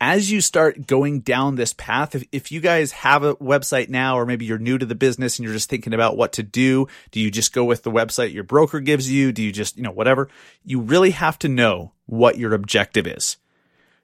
as 0.01 0.29
you 0.29 0.41
start 0.41 0.87
going 0.87 1.21
down 1.21 1.55
this 1.55 1.73
path, 1.73 2.15
if, 2.15 2.23
if 2.31 2.51
you 2.51 2.59
guys 2.59 2.91
have 2.91 3.23
a 3.23 3.35
website 3.37 3.89
now, 3.89 4.17
or 4.17 4.25
maybe 4.25 4.45
you're 4.45 4.57
new 4.57 4.77
to 4.77 4.85
the 4.85 4.95
business 4.95 5.37
and 5.37 5.45
you're 5.45 5.53
just 5.53 5.69
thinking 5.69 5.93
about 5.93 6.17
what 6.17 6.33
to 6.33 6.43
do, 6.43 6.87
do 7.11 7.19
you 7.19 7.31
just 7.31 7.53
go 7.53 7.63
with 7.63 7.83
the 7.83 7.91
website 7.91 8.33
your 8.33 8.43
broker 8.43 8.79
gives 8.79 9.09
you? 9.09 9.31
Do 9.31 9.41
you 9.41 9.51
just, 9.51 9.77
you 9.77 9.83
know, 9.83 9.91
whatever? 9.91 10.27
You 10.63 10.81
really 10.81 11.11
have 11.11 11.39
to 11.39 11.47
know 11.47 11.93
what 12.05 12.37
your 12.37 12.53
objective 12.53 13.07
is. 13.07 13.37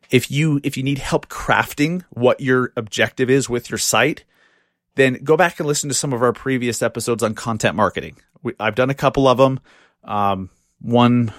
If 0.10 0.32
you, 0.32 0.60
if 0.64 0.78
you 0.78 0.84
need 0.84 1.00
help 1.00 1.28
crafting 1.28 2.04
what 2.10 2.40
your 2.40 2.74
objective 2.76 3.30
is 3.30 3.50
with 3.50 3.70
your 3.70 3.78
site, 3.78 4.24
then 4.96 5.20
go 5.24 5.38
back 5.38 5.60
and 5.60 5.68
listen 5.68 5.90
to 5.90 5.96
some 5.96 6.14
of 6.14 6.22
our 6.22 6.34
previous 6.34 6.82
episodes 6.82 7.24
on 7.24 7.34
content 7.36 7.76
marketing. 7.76 8.18
We, 8.44 8.54
I've 8.60 8.76
done 8.76 8.90
a 8.90 8.96
couple 8.96 9.28
of 9.28 9.38
them. 9.38 9.60
Um, 10.04 10.50
one 10.80 11.34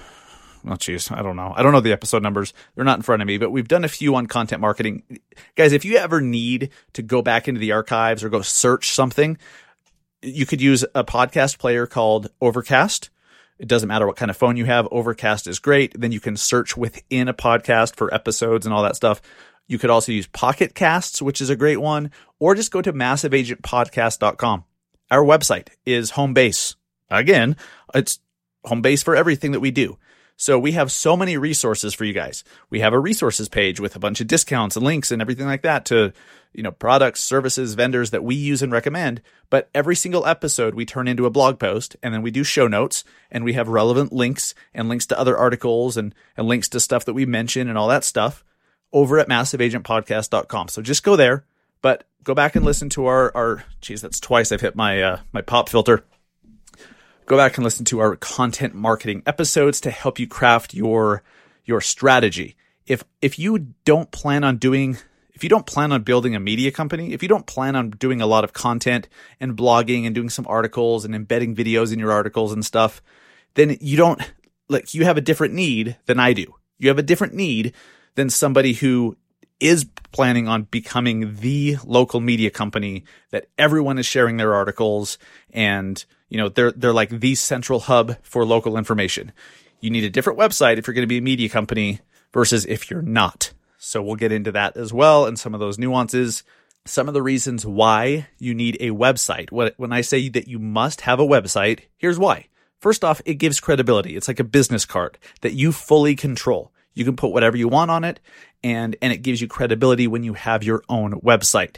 oh 0.67 0.77
geez, 0.77 1.11
I 1.11 1.23
don't 1.23 1.37
know. 1.37 1.53
I 1.57 1.63
don't 1.63 1.73
know 1.73 1.81
the 1.81 1.93
episode 1.93 2.23
numbers. 2.23 2.53
They're 2.75 2.85
not 2.85 2.99
in 2.99 3.03
front 3.03 3.23
of 3.23 3.29
me, 3.29 3.39
but 3.39 3.51
we've 3.51 3.69
done 3.69 3.85
a 3.85 3.89
few 3.89 4.15
on 4.15 4.27
content 4.27 4.61
marketing. 4.61 5.21
Guys, 5.57 5.73
if 5.73 5.85
you 5.85 5.97
ever 5.97 6.21
need 6.21 6.71
to 6.95 7.03
go 7.03 7.23
back 7.23 7.49
into 7.49 7.61
the 7.61 7.73
archives 7.73 8.23
or 8.23 8.29
go 8.29 8.43
search 8.43 8.91
something, 8.91 9.39
you 10.23 10.47
could 10.47 10.61
use 10.61 10.85
a 10.95 11.05
podcast 11.05 11.59
player 11.59 11.87
called 11.87 12.31
Overcast. 12.41 13.11
It 13.59 13.69
doesn't 13.69 13.89
matter 13.89 14.07
what 14.07 14.17
kind 14.17 14.31
of 14.31 14.37
phone 14.37 14.57
you 14.57 14.65
have. 14.65 14.89
Overcast 14.91 15.47
is 15.47 15.59
great. 15.59 15.99
Then 15.99 16.13
you 16.13 16.21
can 16.21 16.37
search 16.37 16.77
within 16.77 17.29
a 17.29 17.35
podcast 17.35 17.97
for 17.97 18.13
episodes 18.13 18.67
and 18.67 18.75
all 18.75 18.83
that 18.83 18.97
stuff. 18.97 19.23
You 19.69 19.79
could 19.79 19.91
also 19.91 20.13
use 20.13 20.27
Pocket 20.27 20.75
Casts, 20.75 21.23
which 21.23 21.41
is 21.41 21.51
a 21.51 21.57
great 21.57 21.81
one, 21.81 22.11
or 22.39 22.55
just 22.55 22.73
go 22.73 22.83
to 22.83 22.93
massiveagentpodcast.com. 22.93 24.65
Our 25.11 25.25
website 25.25 25.69
is 25.87 26.11
home 26.11 26.35
base. 26.35 26.77
Again, 27.11 27.57
it's 27.95 28.19
home 28.65 28.83
base 28.83 29.03
for 29.03 29.15
everything 29.15 29.53
that 29.53 29.61
we 29.61 29.71
do. 29.71 29.99
So 30.43 30.59
we 30.59 30.73
have 30.73 30.91
so 30.91 31.17
many 31.17 31.37
resources 31.37 31.95
for 31.95 32.05
you 32.05 32.13
guys. 32.13 32.43
We 32.69 32.81
have 32.81 32.93
a 32.93 32.99
resources 32.99 33.49
page 33.49 33.79
with 33.79 33.95
a 33.95 34.01
bunch 34.01 34.21
of 34.21 34.27
discounts 34.27 34.75
and 34.75 34.85
links 34.85 35.13
and 35.13 35.23
everything 35.23 35.47
like 35.47 35.63
that 35.63 35.85
to, 35.85 36.13
you 36.53 36.65
know, 36.65 36.73
products, 36.73 37.21
services, 37.21 37.75
vendors 37.75 38.11
that 38.11 38.25
we 38.25 38.35
use 38.35 38.61
and 38.61 38.73
recommend. 38.73 39.23
But 39.51 39.71
every 39.73 39.95
single 39.95 40.27
episode 40.27 40.75
we 40.75 40.85
turn 40.85 41.07
into 41.07 41.27
a 41.27 41.31
blog 41.31 41.61
post 41.61 41.95
and 42.03 42.13
then 42.13 42.23
we 42.23 42.33
do 42.33 42.43
show 42.43 42.67
notes 42.67 43.05
and 43.31 43.45
we 43.45 43.53
have 43.53 43.69
relevant 43.69 44.13
links 44.13 44.53
and 44.75 44.89
links 44.89 45.07
to 45.07 45.17
other 45.21 45.39
articles 45.39 45.97
and, 45.97 46.13
and 46.37 46.49
links 46.49 46.69
to 46.71 46.81
stuff 46.81 47.05
that 47.05 47.15
we 47.15 47.25
mention 47.25 47.69
and 47.69 47.79
all 47.79 47.87
that 47.87 48.03
stuff 48.03 48.43
over 48.93 49.21
at 49.21 49.29
massiveagentpodcast.com. 49.29 50.67
So 50.67 50.83
just 50.83 51.05
go 51.05 51.15
there, 51.15 51.45
but 51.83 52.03
go 52.25 52.35
back 52.35 52.57
and 52.57 52.65
listen 52.65 52.89
to 52.89 53.07
our, 53.07 53.31
our, 53.37 53.65
geez, 53.81 54.01
that's 54.01 54.19
twice 54.19 54.51
I've 54.51 54.61
hit 54.61 54.75
my, 54.75 55.01
uh, 55.03 55.21
my 55.33 55.43
pop 55.43 55.69
filter 55.69 56.03
go 57.27 57.37
back 57.37 57.57
and 57.57 57.65
listen 57.65 57.85
to 57.87 58.01
our 58.01 58.17
content 58.17 58.75
marketing 58.75 59.23
episodes 59.27 59.81
to 59.83 59.91
help 59.91 60.19
you 60.19 60.27
craft 60.27 60.75
your 60.75 61.23
your 61.65 61.81
strategy. 61.81 62.57
If 62.87 63.05
if 63.21 63.39
you 63.39 63.69
don't 63.85 64.11
plan 64.11 64.45
on 64.45 64.57
doing 64.57 64.99
if 65.35 65.43
you 65.43 65.49
don't 65.49 65.67
plan 65.67 65.93
on 65.93 66.03
building 66.03 66.35
a 66.35 66.41
media 66.41 66.71
company, 66.71 67.13
if 67.13 67.23
you 67.23 67.29
don't 67.29 67.47
plan 67.47 67.75
on 67.75 67.91
doing 67.91 68.21
a 68.21 68.27
lot 68.27 68.45
of 68.45 68.53
content 68.53 69.09
and 69.41 69.57
blogging 69.57 70.07
and 70.07 70.15
doing 70.15 70.31
some 70.31 70.47
articles 70.49 71.05
and 71.05 71.15
embedding 71.15 71.55
videos 71.55 71.93
in 71.93 71.99
your 71.99 72.13
articles 72.13 72.53
and 72.53 72.65
stuff, 72.65 73.03
then 73.55 73.77
you 73.81 73.97
don't 73.97 74.21
like 74.69 74.95
you 74.95 75.05
have 75.05 75.17
a 75.17 75.23
different 75.23 75.55
need 75.55 75.97
than 76.07 76.21
I 76.21 76.33
do. 76.33 76.55
You 76.79 76.89
have 76.89 76.99
a 76.99 77.03
different 77.03 77.35
need 77.35 77.73
than 78.15 78.31
somebody 78.31 78.75
who 78.75 79.17
is 79.61 79.87
planning 80.11 80.49
on 80.49 80.65
becoming 80.65 81.37
the 81.37 81.77
local 81.85 82.21
media 82.21 82.51
company 82.51 83.05
that 83.31 83.47
everyone 83.57 83.97
is 83.97 84.05
sharing 84.05 84.37
their 84.37 84.55
articles 84.55 85.19
and 85.51 86.05
you 86.33 86.39
know 86.39 86.49
they're 86.49 86.73
they're 86.73 86.95
like 86.95 87.11
the 87.11 87.35
central 87.35 87.79
hub 87.79 88.17
for 88.23 88.47
local 88.47 88.79
information. 88.79 89.33
You 89.81 89.91
need 89.91 90.05
a 90.05 90.11
different 90.11 90.39
website 90.39 90.79
if 90.79 90.87
you're 90.87 90.95
going 90.95 91.03
to 91.03 91.07
be 91.07 91.19
a 91.19 91.23
media 91.23 91.51
company 91.51 92.01
versus 92.33 92.65
if 92.65 92.91
you're 92.91 93.03
not. 93.03 93.53
So 93.77 94.03
we'll 94.03 94.17
get 94.17 94.33
into 94.33 94.51
that 94.53 94.79
as 94.79 94.95
well 94.95 95.27
and 95.27 95.39
some 95.39 95.53
of 95.53 95.61
those 95.61 95.79
nuances. 95.79 96.43
Some 96.87 97.07
of 97.07 97.15
the 97.15 97.23
reasons 97.23 97.67
why 97.67 98.29
you 98.39 98.55
need 98.55 98.79
a 98.81 98.91
website. 98.91 99.53
When 99.77 99.93
I 99.93 100.01
say 100.01 100.31
that 100.31 100.49
you 100.49 100.59
must 100.59 101.03
have 101.03 101.21
a 101.21 101.27
website, 101.27 101.81
here's 101.99 102.19
why. 102.19 102.47
First 102.81 103.05
off, 103.05 103.21
it 103.27 103.35
gives 103.35 103.61
credibility. 103.61 104.17
It's 104.17 104.27
like 104.27 104.41
a 104.41 104.45
business 104.45 104.87
card 104.87 105.19
that 105.43 105.53
you 105.53 105.71
fully 105.71 106.17
control. 106.17 106.73
You 106.95 107.05
can 107.05 107.15
put 107.15 107.33
whatever 107.33 107.59
you 107.59 107.69
want 107.69 107.91
on 107.91 108.05
it 108.05 108.21
and, 108.65 108.97
and 109.03 109.13
it 109.13 109.19
gives 109.19 109.43
you 109.43 109.49
credibility 109.49 110.07
when 110.07 110.25
you 110.25 110.33
have 110.33 110.65
your 110.65 110.83
own 110.89 111.21
website. 111.21 111.77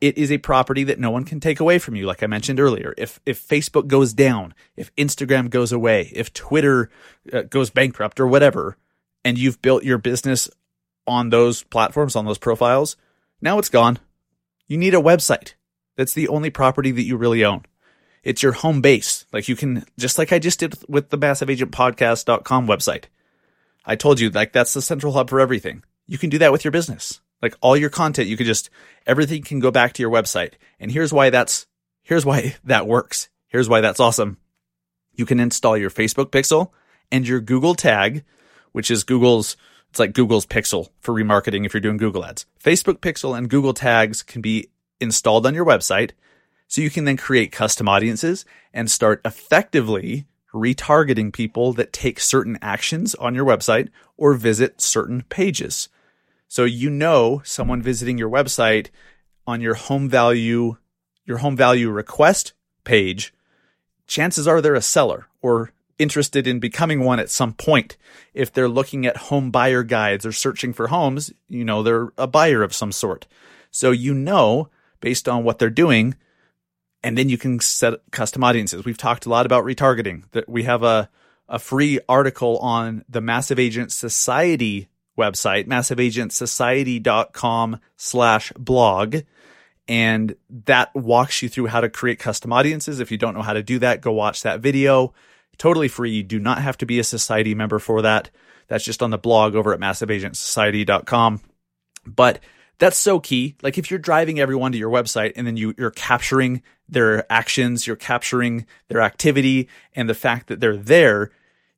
It 0.00 0.16
is 0.16 0.30
a 0.30 0.38
property 0.38 0.84
that 0.84 1.00
no 1.00 1.10
one 1.10 1.24
can 1.24 1.40
take 1.40 1.58
away 1.58 1.78
from 1.78 1.96
you. 1.96 2.06
Like 2.06 2.22
I 2.22 2.26
mentioned 2.26 2.60
earlier, 2.60 2.94
if, 2.96 3.18
if 3.26 3.46
Facebook 3.46 3.88
goes 3.88 4.12
down, 4.12 4.54
if 4.76 4.94
Instagram 4.94 5.50
goes 5.50 5.72
away, 5.72 6.12
if 6.14 6.32
Twitter 6.32 6.90
uh, 7.32 7.42
goes 7.42 7.70
bankrupt 7.70 8.20
or 8.20 8.26
whatever, 8.28 8.76
and 9.24 9.36
you've 9.36 9.60
built 9.60 9.82
your 9.82 9.98
business 9.98 10.48
on 11.06 11.30
those 11.30 11.64
platforms, 11.64 12.14
on 12.14 12.26
those 12.26 12.38
profiles, 12.38 12.96
now 13.40 13.58
it's 13.58 13.68
gone. 13.68 13.98
You 14.68 14.78
need 14.78 14.94
a 14.94 14.98
website. 14.98 15.54
That's 15.96 16.14
the 16.14 16.28
only 16.28 16.50
property 16.50 16.92
that 16.92 17.02
you 17.02 17.16
really 17.16 17.44
own. 17.44 17.64
It's 18.22 18.42
your 18.42 18.52
home 18.52 18.80
base. 18.80 19.26
Like 19.32 19.48
you 19.48 19.56
can, 19.56 19.84
just 19.98 20.18
like 20.18 20.32
I 20.32 20.38
just 20.38 20.60
did 20.60 20.76
with 20.88 21.10
the 21.10 21.18
massiveagentpodcast.com 21.18 22.68
website. 22.68 23.04
I 23.88 23.96
told 23.96 24.20
you, 24.20 24.28
like, 24.28 24.52
that's 24.52 24.74
the 24.74 24.82
central 24.82 25.14
hub 25.14 25.30
for 25.30 25.40
everything. 25.40 25.82
You 26.06 26.18
can 26.18 26.28
do 26.28 26.38
that 26.38 26.52
with 26.52 26.62
your 26.62 26.72
business. 26.72 27.22
Like 27.40 27.54
all 27.60 27.76
your 27.76 27.90
content, 27.90 28.28
you 28.28 28.36
could 28.36 28.46
just, 28.46 28.70
everything 29.06 29.42
can 29.42 29.60
go 29.60 29.70
back 29.70 29.92
to 29.94 30.02
your 30.02 30.10
website. 30.10 30.54
And 30.80 30.90
here's 30.90 31.12
why 31.12 31.30
that's, 31.30 31.66
here's 32.02 32.26
why 32.26 32.56
that 32.64 32.86
works. 32.86 33.28
Here's 33.48 33.68
why 33.68 33.80
that's 33.80 34.00
awesome. 34.00 34.38
You 35.14 35.26
can 35.26 35.40
install 35.40 35.76
your 35.76 35.90
Facebook 35.90 36.30
pixel 36.30 36.70
and 37.10 37.26
your 37.26 37.40
Google 37.40 37.74
tag, 37.74 38.24
which 38.72 38.90
is 38.90 39.04
Google's, 39.04 39.56
it's 39.90 39.98
like 39.98 40.12
Google's 40.12 40.46
pixel 40.46 40.90
for 41.00 41.14
remarketing 41.14 41.64
if 41.64 41.72
you're 41.72 41.80
doing 41.80 41.96
Google 41.96 42.24
ads. 42.24 42.46
Facebook 42.62 42.98
pixel 42.98 43.36
and 43.36 43.48
Google 43.48 43.72
tags 43.72 44.22
can 44.22 44.42
be 44.42 44.68
installed 45.00 45.46
on 45.46 45.54
your 45.54 45.64
website. 45.64 46.10
So 46.66 46.82
you 46.82 46.90
can 46.90 47.04
then 47.04 47.16
create 47.16 47.50
custom 47.50 47.88
audiences 47.88 48.44
and 48.74 48.90
start 48.90 49.22
effectively 49.24 50.26
retargeting 50.52 51.32
people 51.32 51.72
that 51.74 51.92
take 51.92 52.20
certain 52.20 52.58
actions 52.60 53.14
on 53.14 53.34
your 53.34 53.44
website 53.44 53.88
or 54.16 54.34
visit 54.34 54.80
certain 54.80 55.22
pages. 55.22 55.88
So 56.48 56.64
you 56.64 56.88
know 56.88 57.42
someone 57.44 57.82
visiting 57.82 58.18
your 58.18 58.30
website 58.30 58.88
on 59.46 59.60
your 59.60 59.74
home 59.74 60.08
value, 60.08 60.76
your 61.24 61.38
home 61.38 61.56
value 61.56 61.90
request 61.90 62.54
page, 62.84 63.34
chances 64.06 64.48
are 64.48 64.60
they're 64.60 64.74
a 64.74 64.82
seller 64.82 65.26
or 65.42 65.72
interested 65.98 66.46
in 66.46 66.58
becoming 66.58 67.04
one 67.04 67.20
at 67.20 67.28
some 67.28 67.52
point. 67.52 67.96
If 68.32 68.52
they're 68.52 68.68
looking 68.68 69.04
at 69.04 69.16
home 69.16 69.50
buyer 69.50 69.82
guides 69.82 70.24
or 70.24 70.32
searching 70.32 70.72
for 70.72 70.88
homes, 70.88 71.32
you 71.48 71.64
know, 71.64 71.82
they're 71.82 72.08
a 72.16 72.26
buyer 72.26 72.62
of 72.62 72.74
some 72.74 72.92
sort. 72.92 73.26
So 73.70 73.90
you 73.90 74.14
know, 74.14 74.70
based 75.00 75.28
on 75.28 75.44
what 75.44 75.58
they're 75.58 75.70
doing, 75.70 76.16
and 77.02 77.16
then 77.16 77.28
you 77.28 77.38
can 77.38 77.60
set 77.60 77.94
custom 78.10 78.42
audiences. 78.42 78.84
We've 78.84 78.98
talked 78.98 79.26
a 79.26 79.28
lot 79.28 79.46
about 79.46 79.64
retargeting. 79.64 80.24
That 80.32 80.48
we 80.48 80.64
have 80.64 80.82
a 80.82 81.10
a 81.48 81.58
free 81.58 81.98
article 82.08 82.58
on 82.58 83.04
the 83.08 83.20
Massive 83.20 83.58
Agent 83.58 83.90
Society 83.92 84.88
website, 85.18 85.66
massiveagentsociety.com 85.66 87.80
slash 87.96 88.52
blog. 88.52 89.16
And 89.86 90.36
that 90.66 90.94
walks 90.94 91.42
you 91.42 91.48
through 91.48 91.66
how 91.66 91.80
to 91.80 91.88
create 91.88 92.18
custom 92.18 92.52
audiences. 92.52 93.00
If 93.00 93.10
you 93.10 93.18
don't 93.18 93.34
know 93.34 93.42
how 93.42 93.54
to 93.54 93.62
do 93.62 93.78
that, 93.80 94.00
go 94.00 94.12
watch 94.12 94.42
that 94.42 94.60
video. 94.60 95.12
Totally 95.56 95.88
free. 95.88 96.12
You 96.12 96.22
do 96.22 96.38
not 96.38 96.62
have 96.62 96.78
to 96.78 96.86
be 96.86 96.98
a 96.98 97.04
society 97.04 97.54
member 97.54 97.78
for 97.78 98.02
that. 98.02 98.30
That's 98.68 98.84
just 98.84 99.02
on 99.02 99.10
the 99.10 99.18
blog 99.18 99.54
over 99.54 99.72
at 99.72 99.80
massiveagentsociety.com. 99.80 101.40
But 102.06 102.40
that's 102.78 102.98
so 102.98 103.18
key. 103.18 103.56
Like 103.62 103.76
if 103.76 103.90
you're 103.90 103.98
driving 103.98 104.38
everyone 104.38 104.72
to 104.72 104.78
your 104.78 104.90
website 104.90 105.32
and 105.36 105.46
then 105.46 105.56
you, 105.56 105.74
you're 105.76 105.90
capturing 105.90 106.62
their 106.88 107.30
actions, 107.30 107.86
you're 107.86 107.96
capturing 107.96 108.66
their 108.88 109.00
activity 109.00 109.68
and 109.94 110.08
the 110.08 110.14
fact 110.14 110.46
that 110.46 110.60
they're 110.60 110.76
there, 110.76 111.30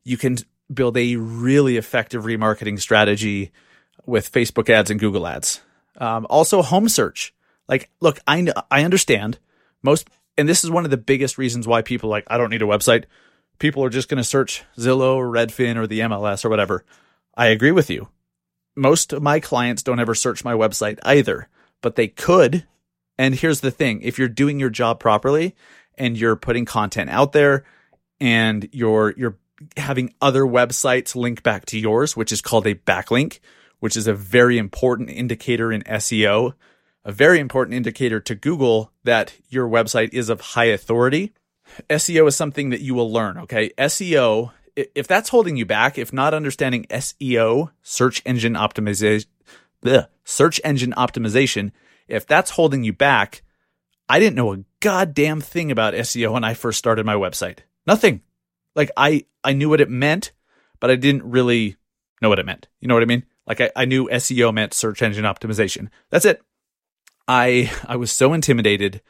you 0.04 0.16
can 0.16 0.37
build 0.73 0.97
a 0.97 1.17
really 1.17 1.77
effective 1.77 2.25
remarketing 2.25 2.81
strategy 2.81 3.53
with 4.07 4.31
Facebook 4.31 4.71
ads 4.71 4.91
and 4.91 5.00
Google 5.00 5.27
ads. 5.27 5.61
Um, 5.97 6.27
also 6.31 6.62
home 6.62 6.89
search. 6.89 7.35
Like, 7.69 7.91
look, 8.00 8.19
I, 8.27 8.53
I 8.71 8.85
understand 8.85 9.39
most, 9.83 10.09
and 10.37 10.49
this 10.49 10.65
is 10.65 10.71
one 10.71 10.85
of 10.85 10.91
the 10.91 10.97
biggest 10.97 11.39
reasons 11.39 11.67
why 11.67 11.83
people 11.83 12.11
like, 12.11 12.25
I 12.29 12.39
don't 12.39 12.50
need 12.50 12.62
a 12.62 12.67
website. 12.67 13.05
People 13.59 13.85
are 13.85 13.91
just 13.91 14.09
going 14.09 14.19
to 14.19 14.25
search 14.25 14.65
Zillow 14.79 15.17
or 15.17 15.31
Redfin 15.31 15.77
or 15.77 15.87
the 15.87 16.00
MLS 16.00 16.45
or 16.45 16.49
whatever. 16.49 16.85
I 17.35 17.47
agree 17.47 17.73
with 17.73 17.91
you 17.91 18.09
most 18.77 19.12
of 19.12 19.23
my 19.23 19.41
clients 19.41 19.83
don't 19.83 20.00
ever 20.00 20.15
search 20.15 20.45
my 20.45 20.55
website 20.55 20.99
either, 21.03 21.49
but 21.83 21.97
they 21.97 22.09
could. 22.09 22.67
And 23.19 23.35
here's 23.35 23.61
the 23.61 23.71
thing 23.71 24.00
if 24.03 24.19
you're 24.19 24.29
doing 24.29 24.59
your 24.59 24.71
job 24.71 25.00
properly 25.00 25.55
and 25.99 26.17
you're 26.17 26.37
putting 26.37 26.65
content 26.65 27.11
out 27.11 27.33
there 27.33 27.65
and 28.21 28.69
you're, 28.73 29.15
you're 29.17 29.39
having 29.76 30.14
other 30.21 30.43
websites 30.43 31.14
link 31.14 31.43
back 31.43 31.67
to 31.67 31.79
yours, 31.79 32.17
which 32.17 32.33
is 32.33 32.40
called 32.40 32.67
a 32.67 32.75
backlink, 32.75 33.40
which 33.79 33.97
is 33.97 34.07
a 34.07 34.14
very 34.14 34.59
important 34.59 35.11
indicator 35.11 35.73
in 35.73 35.83
SEO, 35.83 36.55
a 37.05 37.12
very 37.12 37.40
important 37.40 37.75
indicator 37.75 38.21
to 38.21 38.35
Google 38.35 38.93
that 39.05 39.35
your 39.49 39.69
website 39.69 40.12
is 40.12 40.29
of 40.29 40.40
high 40.40 40.67
authority. 40.67 41.33
SEO 41.88 42.29
is 42.29 42.37
something 42.37 42.71
that 42.71 42.81
you 42.81 42.95
will 42.95 43.12
learn. 43.12 43.38
Okay. 43.38 43.71
SEO 43.79 44.52
if 44.76 45.07
that's 45.07 45.29
holding 45.29 45.57
you 45.57 45.67
back, 45.67 45.99
if 45.99 46.12
not 46.12 46.35
understanding 46.35 46.87
SEO, 46.90 47.71
search 47.83 48.23
engine 48.25 48.55
optimization, 48.55 49.26
the 49.83 50.09
search 50.25 50.61
engine 50.64 50.93
optimization, 50.97 51.73
if 52.09 52.26
that's 52.26 52.50
holding 52.50 52.85
you 52.85 52.93
back, 52.93 53.43
I 54.09 54.19
didn't 54.19 54.37
know 54.37 54.52
a 54.52 54.64
goddamn 54.81 55.40
thing 55.40 55.71
about 55.71 55.95
SEO 55.95 56.33
when 56.33 56.45
I 56.45 56.55
first 56.55 56.79
started 56.79 57.07
my 57.07 57.14
website. 57.14 57.61
Nothing. 57.87 58.23
Like 58.75 58.91
I, 58.97 59.27
I 59.43 59.53
knew 59.53 59.69
what 59.69 59.81
it 59.81 59.91
meant, 59.91 60.33
but 60.79 60.91
I 60.91 60.97
didn't 60.97 61.25
really 61.25 61.77
know 62.23 62.29
what 62.29 62.39
it 62.39 62.47
meant. 62.47 62.69
You 62.81 62.89
know 62.89 62.95
what 62.95 63.03
I 63.03 63.07
mean? 63.07 63.25
Like 63.47 63.61
I, 63.61 63.71
I 63.75 63.85
knew 63.85 64.09
SEO 64.09 64.53
meant 64.53 64.75
search 64.75 65.03
engine 65.03 65.25
optimization. 65.25 65.89
That's 66.11 66.25
it. 66.25 66.43
I, 67.27 67.71
I 67.87 67.97
was 67.97 68.11
so 68.11 68.33
intimidated. 68.33 69.03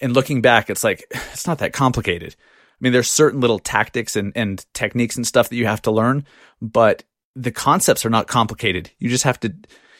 And 0.00 0.12
looking 0.12 0.40
back, 0.40 0.70
it's 0.70 0.84
like, 0.84 1.04
it's 1.32 1.46
not 1.46 1.58
that 1.58 1.72
complicated. 1.72 2.36
I 2.38 2.76
mean, 2.80 2.92
there's 2.92 3.08
certain 3.08 3.40
little 3.40 3.58
tactics 3.58 4.16
and, 4.16 4.32
and 4.34 4.64
techniques 4.74 5.16
and 5.16 5.26
stuff 5.26 5.48
that 5.48 5.56
you 5.56 5.66
have 5.66 5.82
to 5.82 5.90
learn, 5.90 6.26
but 6.60 7.04
the 7.36 7.52
concepts 7.52 8.04
are 8.04 8.10
not 8.10 8.26
complicated. 8.26 8.90
You 8.98 9.08
just 9.08 9.24
have 9.24 9.38
to, 9.40 9.48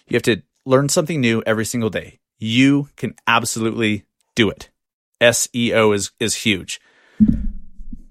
you 0.06 0.14
have 0.14 0.22
to 0.22 0.42
learn 0.66 0.88
something 0.88 1.20
new 1.20 1.42
every 1.46 1.64
single 1.64 1.90
day. 1.90 2.20
You 2.38 2.88
can 2.96 3.14
absolutely 3.26 4.04
do 4.34 4.50
it. 4.50 4.70
SEO 5.20 5.94
is, 5.94 6.10
is 6.18 6.34
huge. 6.34 6.80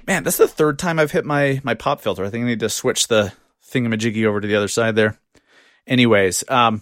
Man, 0.05 0.23
that's 0.23 0.37
the 0.37 0.47
third 0.47 0.79
time 0.79 0.99
I've 0.99 1.11
hit 1.11 1.25
my, 1.25 1.61
my 1.63 1.75
pop 1.75 2.01
filter. 2.01 2.25
I 2.25 2.29
think 2.29 2.43
I 2.43 2.47
need 2.47 2.59
to 2.59 2.69
switch 2.69 3.07
the 3.07 3.31
thingamajiggy 3.71 4.25
over 4.25 4.41
to 4.41 4.47
the 4.47 4.55
other 4.55 4.67
side 4.67 4.95
there. 4.95 5.17
Anyways, 5.87 6.43
um, 6.49 6.81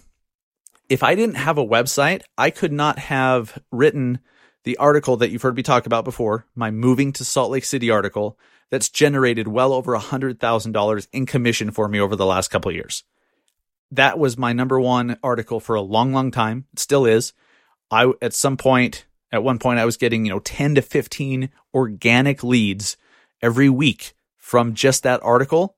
if 0.88 1.02
I 1.02 1.14
didn't 1.14 1.36
have 1.36 1.58
a 1.58 1.64
website, 1.64 2.22
I 2.36 2.50
could 2.50 2.72
not 2.72 2.98
have 2.98 3.60
written 3.70 4.18
the 4.64 4.76
article 4.76 5.16
that 5.16 5.30
you've 5.30 5.42
heard 5.42 5.56
me 5.56 5.62
talk 5.62 5.86
about 5.86 6.04
before, 6.04 6.46
my 6.54 6.70
moving 6.70 7.12
to 7.14 7.24
Salt 7.24 7.50
Lake 7.50 7.64
City 7.64 7.90
article, 7.90 8.38
that's 8.70 8.88
generated 8.88 9.48
well 9.48 9.72
over 9.72 9.96
$100,000 9.96 11.08
in 11.12 11.26
commission 11.26 11.70
for 11.70 11.88
me 11.88 12.00
over 12.00 12.16
the 12.16 12.26
last 12.26 12.48
couple 12.48 12.72
years. 12.72 13.04
That 13.90 14.18
was 14.18 14.38
my 14.38 14.52
number 14.52 14.80
one 14.80 15.18
article 15.22 15.60
for 15.60 15.74
a 15.74 15.82
long, 15.82 16.12
long 16.12 16.30
time. 16.30 16.66
It 16.72 16.78
still 16.78 17.04
is. 17.04 17.32
I, 17.90 18.12
at 18.22 18.34
some 18.34 18.56
point, 18.56 19.04
at 19.30 19.44
one 19.44 19.58
point, 19.58 19.78
I 19.78 19.84
was 19.84 19.96
getting, 19.96 20.24
you 20.24 20.32
know, 20.32 20.40
10 20.40 20.76
to 20.76 20.82
15 20.82 21.50
organic 21.74 22.42
leads 22.42 22.96
every 23.42 23.68
week 23.68 24.14
from 24.36 24.74
just 24.74 25.02
that 25.02 25.22
article. 25.22 25.76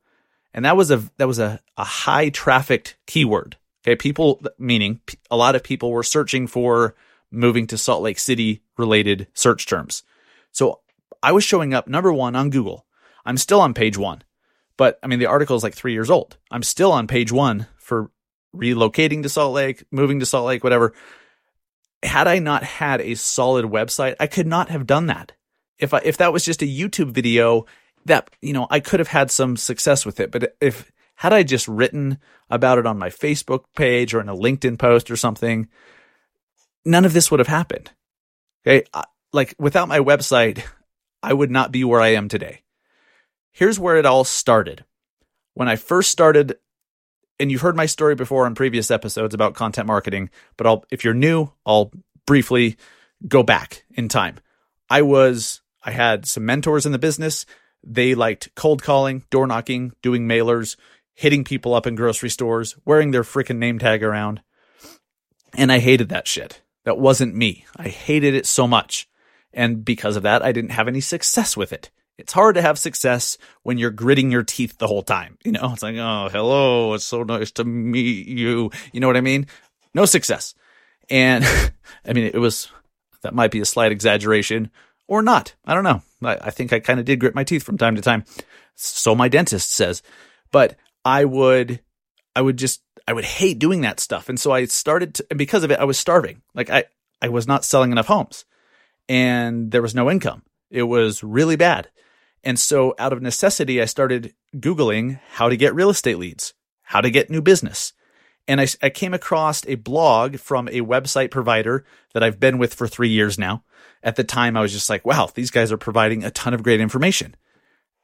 And 0.52 0.64
that 0.64 0.76
was 0.76 0.90
a, 0.90 1.02
that 1.16 1.26
was 1.26 1.38
a, 1.38 1.60
a 1.76 1.84
high 1.84 2.28
trafficked 2.28 2.96
keyword. 3.06 3.56
Okay. 3.82 3.96
People, 3.96 4.42
meaning 4.58 5.00
a 5.30 5.36
lot 5.36 5.54
of 5.54 5.62
people 5.62 5.90
were 5.90 6.02
searching 6.02 6.46
for 6.46 6.94
moving 7.30 7.66
to 7.66 7.78
Salt 7.78 8.02
Lake 8.02 8.18
City 8.18 8.62
related 8.78 9.26
search 9.34 9.66
terms. 9.66 10.02
So 10.52 10.80
I 11.22 11.32
was 11.32 11.44
showing 11.44 11.74
up 11.74 11.88
number 11.88 12.12
one 12.12 12.36
on 12.36 12.50
Google. 12.50 12.86
I'm 13.26 13.38
still 13.38 13.60
on 13.60 13.74
page 13.74 13.98
one, 13.98 14.22
but 14.76 14.98
I 15.02 15.06
mean, 15.06 15.18
the 15.18 15.26
article 15.26 15.56
is 15.56 15.62
like 15.62 15.74
three 15.74 15.92
years 15.92 16.10
old. 16.10 16.36
I'm 16.50 16.62
still 16.62 16.92
on 16.92 17.06
page 17.06 17.32
one 17.32 17.66
for 17.78 18.10
relocating 18.54 19.22
to 19.22 19.28
Salt 19.28 19.54
Lake, 19.54 19.84
moving 19.90 20.20
to 20.20 20.26
Salt 20.26 20.46
Lake, 20.46 20.62
whatever. 20.62 20.92
Had 22.02 22.28
I 22.28 22.38
not 22.38 22.62
had 22.62 23.00
a 23.00 23.14
solid 23.14 23.64
website, 23.64 24.16
I 24.20 24.26
could 24.26 24.46
not 24.46 24.68
have 24.68 24.86
done 24.86 25.06
that. 25.06 25.32
If 25.78 25.94
I, 25.94 26.00
if 26.04 26.16
that 26.18 26.32
was 26.32 26.44
just 26.44 26.62
a 26.62 26.66
YouTube 26.66 27.10
video 27.10 27.66
that, 28.06 28.30
you 28.40 28.52
know, 28.52 28.66
I 28.70 28.80
could 28.80 29.00
have 29.00 29.08
had 29.08 29.30
some 29.30 29.56
success 29.56 30.06
with 30.06 30.20
it. 30.20 30.30
But 30.30 30.56
if 30.60 30.92
Had 31.16 31.32
I 31.32 31.42
just 31.42 31.68
written 31.68 32.18
about 32.50 32.78
it 32.78 32.86
on 32.86 32.98
my 32.98 33.08
Facebook 33.08 33.64
page 33.76 34.14
or 34.14 34.20
in 34.20 34.28
a 34.28 34.36
LinkedIn 34.36 34.78
post 34.78 35.10
or 35.10 35.16
something, 35.16 35.68
none 36.84 37.04
of 37.04 37.12
this 37.12 37.30
would 37.30 37.40
have 37.40 37.48
happened. 37.48 37.90
Okay. 38.66 38.84
Like 39.32 39.54
without 39.58 39.88
my 39.88 39.98
website, 40.00 40.62
I 41.22 41.32
would 41.32 41.50
not 41.50 41.72
be 41.72 41.84
where 41.84 42.00
I 42.00 42.08
am 42.08 42.28
today. 42.28 42.62
Here's 43.52 43.78
where 43.78 43.96
it 43.96 44.06
all 44.06 44.24
started. 44.24 44.84
When 45.54 45.68
I 45.68 45.76
first 45.76 46.10
started, 46.10 46.56
and 47.38 47.50
you've 47.50 47.60
heard 47.60 47.76
my 47.76 47.86
story 47.86 48.14
before 48.14 48.46
on 48.46 48.54
previous 48.54 48.90
episodes 48.90 49.34
about 49.34 49.54
content 49.54 49.86
marketing, 49.86 50.30
but 50.56 50.66
I'll, 50.66 50.84
if 50.90 51.04
you're 51.04 51.14
new, 51.14 51.52
I'll 51.64 51.92
briefly 52.26 52.76
go 53.26 53.42
back 53.42 53.84
in 53.90 54.08
time. 54.08 54.38
I 54.90 55.02
was, 55.02 55.60
I 55.84 55.90
had 55.90 56.26
some 56.26 56.46
mentors 56.46 56.86
in 56.86 56.92
the 56.92 56.98
business. 56.98 57.44
They 57.82 58.14
liked 58.14 58.54
cold 58.54 58.82
calling, 58.82 59.24
door 59.30 59.46
knocking, 59.46 59.92
doing 60.02 60.26
mailers, 60.26 60.76
hitting 61.12 61.44
people 61.44 61.74
up 61.74 61.86
in 61.86 61.94
grocery 61.94 62.30
stores, 62.30 62.76
wearing 62.84 63.10
their 63.10 63.22
freaking 63.22 63.58
name 63.58 63.78
tag 63.78 64.02
around. 64.02 64.40
And 65.54 65.70
I 65.70 65.78
hated 65.78 66.08
that 66.08 66.26
shit. 66.26 66.62
That 66.84 66.98
wasn't 66.98 67.34
me. 67.34 67.66
I 67.76 67.88
hated 67.88 68.34
it 68.34 68.46
so 68.46 68.66
much. 68.66 69.08
And 69.52 69.84
because 69.84 70.16
of 70.16 70.24
that, 70.24 70.42
I 70.42 70.52
didn't 70.52 70.72
have 70.72 70.88
any 70.88 71.00
success 71.00 71.56
with 71.56 71.72
it. 71.72 71.90
It's 72.16 72.32
hard 72.32 72.54
to 72.54 72.62
have 72.62 72.78
success 72.78 73.38
when 73.62 73.78
you're 73.78 73.90
gritting 73.90 74.30
your 74.30 74.42
teeth 74.42 74.78
the 74.78 74.86
whole 74.86 75.02
time. 75.02 75.38
You 75.44 75.52
know, 75.52 75.70
it's 75.72 75.82
like, 75.82 75.96
oh, 75.96 76.28
hello, 76.30 76.94
it's 76.94 77.04
so 77.04 77.22
nice 77.22 77.50
to 77.52 77.64
meet 77.64 78.26
you. 78.26 78.70
You 78.92 79.00
know 79.00 79.06
what 79.06 79.16
I 79.16 79.22
mean? 79.22 79.46
No 79.94 80.06
success. 80.06 80.54
And 81.10 81.44
I 82.06 82.12
mean, 82.12 82.24
it 82.32 82.38
was, 82.38 82.68
that 83.22 83.34
might 83.34 83.50
be 83.50 83.60
a 83.60 83.66
slight 83.66 83.92
exaggeration 83.92 84.70
or 85.06 85.22
not. 85.22 85.54
I 85.64 85.74
don't 85.74 85.84
know. 85.84 86.02
I, 86.22 86.38
I 86.46 86.50
think 86.50 86.72
I 86.72 86.80
kind 86.80 86.98
of 86.98 87.06
did 87.06 87.20
grit 87.20 87.34
my 87.34 87.44
teeth 87.44 87.62
from 87.62 87.78
time 87.78 87.96
to 87.96 88.02
time. 88.02 88.24
So 88.74 89.14
my 89.14 89.28
dentist 89.28 89.72
says, 89.72 90.02
but 90.50 90.76
I 91.04 91.24
would, 91.24 91.80
I 92.34 92.40
would 92.40 92.56
just, 92.56 92.82
I 93.06 93.12
would 93.12 93.24
hate 93.24 93.58
doing 93.58 93.82
that 93.82 94.00
stuff. 94.00 94.28
And 94.28 94.40
so 94.40 94.50
I 94.52 94.64
started 94.64 95.14
to, 95.16 95.26
and 95.30 95.38
because 95.38 95.62
of 95.62 95.70
it, 95.70 95.78
I 95.78 95.84
was 95.84 95.98
starving. 95.98 96.42
Like 96.54 96.70
I, 96.70 96.84
I 97.20 97.28
was 97.28 97.46
not 97.46 97.64
selling 97.64 97.92
enough 97.92 98.06
homes 98.06 98.44
and 99.08 99.70
there 99.70 99.82
was 99.82 99.94
no 99.94 100.10
income. 100.10 100.42
It 100.70 100.84
was 100.84 101.22
really 101.22 101.56
bad. 101.56 101.90
And 102.42 102.58
so 102.58 102.94
out 102.98 103.12
of 103.12 103.22
necessity, 103.22 103.80
I 103.80 103.86
started 103.86 104.34
Googling 104.56 105.20
how 105.30 105.48
to 105.48 105.56
get 105.56 105.74
real 105.74 105.90
estate 105.90 106.18
leads, 106.18 106.54
how 106.82 107.00
to 107.00 107.10
get 107.10 107.30
new 107.30 107.40
business. 107.40 107.92
And 108.46 108.60
I, 108.60 108.66
I 108.82 108.90
came 108.90 109.14
across 109.14 109.66
a 109.66 109.76
blog 109.76 110.36
from 110.36 110.68
a 110.68 110.80
website 110.80 111.30
provider 111.30 111.84
that 112.12 112.22
I've 112.22 112.40
been 112.40 112.58
with 112.58 112.74
for 112.74 112.86
three 112.86 113.08
years 113.08 113.38
now. 113.38 113.64
At 114.02 114.16
the 114.16 114.24
time, 114.24 114.56
I 114.56 114.60
was 114.60 114.72
just 114.72 114.90
like, 114.90 115.06
wow, 115.06 115.30
these 115.34 115.50
guys 115.50 115.72
are 115.72 115.78
providing 115.78 116.24
a 116.24 116.30
ton 116.30 116.52
of 116.52 116.62
great 116.62 116.80
information 116.80 117.34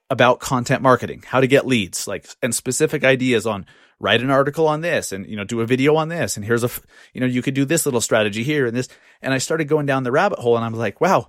about 0.09 0.41
content 0.41 0.83
marketing, 0.83 1.23
how 1.27 1.41
to 1.41 1.47
get 1.47 1.67
leads, 1.67 2.09
like, 2.09 2.27
and 2.43 2.55
specific 2.55 3.05
ideas 3.05 3.47
on 3.47 3.67
write 4.01 4.23
an 4.23 4.31
article 4.31 4.67
on 4.67 4.81
this 4.81 5.13
and, 5.13 5.27
you 5.27 5.37
know, 5.37 5.45
do 5.45 5.61
a 5.61 5.67
video 5.67 5.95
on 5.95 6.09
this. 6.09 6.37
And 6.37 6.45
here's 6.45 6.65
a, 6.65 6.71
you 7.13 7.21
know, 7.21 7.27
you 7.27 7.43
could 7.43 7.55
do 7.55 7.67
this 7.67 7.85
little 7.85 8.01
strategy 8.01 8.43
here 8.43 8.67
and 8.67 8.75
this. 8.75 8.89
And 9.21 9.35
I 9.35 9.39
started 9.39 9.69
going 9.69 9.87
down 9.87 10.03
the 10.03 10.11
rabbit 10.11 10.39
hole 10.39 10.57
and 10.57 10.65
I'm 10.65 10.73
like, 10.73 11.01
wow, 11.01 11.29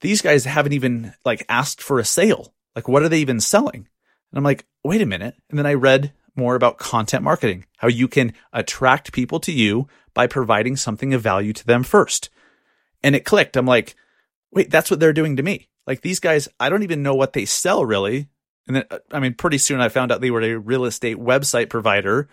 these 0.00 0.22
guys 0.22 0.44
haven't 0.44 0.72
even 0.72 1.12
like 1.24 1.44
asked 1.48 1.82
for 1.82 1.98
a 1.98 2.04
sale. 2.04 2.54
Like, 2.76 2.88
what 2.88 3.02
are 3.02 3.08
they 3.08 3.18
even 3.18 3.40
selling? 3.40 3.88
And 4.34 4.38
I'm 4.38 4.44
like, 4.44 4.64
wait 4.84 5.02
a 5.02 5.06
minute. 5.06 5.34
And 5.50 5.58
then 5.58 5.66
I 5.66 5.74
read 5.74 6.12
more 6.36 6.54
about 6.54 6.78
content 6.78 7.22
marketing, 7.22 7.66
how 7.78 7.88
you 7.88 8.08
can 8.08 8.32
attract 8.52 9.12
people 9.12 9.40
to 9.40 9.52
you 9.52 9.86
by 10.14 10.26
providing 10.26 10.76
something 10.76 11.14
of 11.14 11.22
value 11.22 11.52
to 11.52 11.66
them 11.66 11.82
first. 11.82 12.30
And 13.02 13.14
it 13.14 13.24
clicked. 13.24 13.56
I'm 13.56 13.66
like, 13.66 13.94
wait, 14.50 14.70
that's 14.70 14.90
what 14.90 15.00
they're 15.00 15.12
doing 15.12 15.36
to 15.36 15.42
me. 15.42 15.68
Like 15.86 16.00
these 16.00 16.20
guys, 16.20 16.48
I 16.58 16.68
don't 16.68 16.82
even 16.82 17.02
know 17.02 17.14
what 17.14 17.32
they 17.32 17.44
sell 17.44 17.84
really. 17.84 18.28
And 18.66 18.76
then, 18.76 18.84
uh, 18.90 18.98
I 19.10 19.20
mean, 19.20 19.34
pretty 19.34 19.58
soon 19.58 19.80
I 19.80 19.88
found 19.88 20.10
out 20.10 20.20
they 20.20 20.30
were 20.30 20.40
a 20.40 20.58
real 20.58 20.86
estate 20.86 21.18
website 21.18 21.68
provider, 21.68 22.28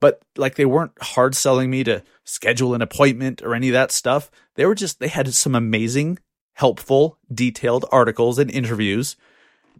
but 0.00 0.22
like 0.36 0.54
they 0.54 0.66
weren't 0.66 0.92
hard 1.02 1.34
selling 1.34 1.70
me 1.70 1.82
to 1.84 2.02
schedule 2.24 2.74
an 2.74 2.82
appointment 2.82 3.42
or 3.42 3.54
any 3.54 3.68
of 3.68 3.72
that 3.72 3.90
stuff. 3.90 4.30
They 4.54 4.66
were 4.66 4.74
just, 4.74 5.00
they 5.00 5.08
had 5.08 5.32
some 5.34 5.54
amazing, 5.54 6.20
helpful, 6.52 7.18
detailed 7.32 7.84
articles 7.90 8.38
and 8.38 8.50
interviews 8.50 9.16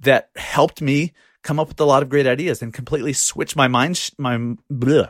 that 0.00 0.30
helped 0.34 0.82
me 0.82 1.12
come 1.44 1.60
up 1.60 1.68
with 1.68 1.80
a 1.80 1.84
lot 1.84 2.02
of 2.02 2.08
great 2.08 2.26
ideas 2.26 2.62
and 2.62 2.74
completely 2.74 3.12
switch 3.12 3.54
my 3.54 3.68
mind, 3.68 3.96
sh- 3.96 4.10
my, 4.18 4.36
bleh. 4.72 5.08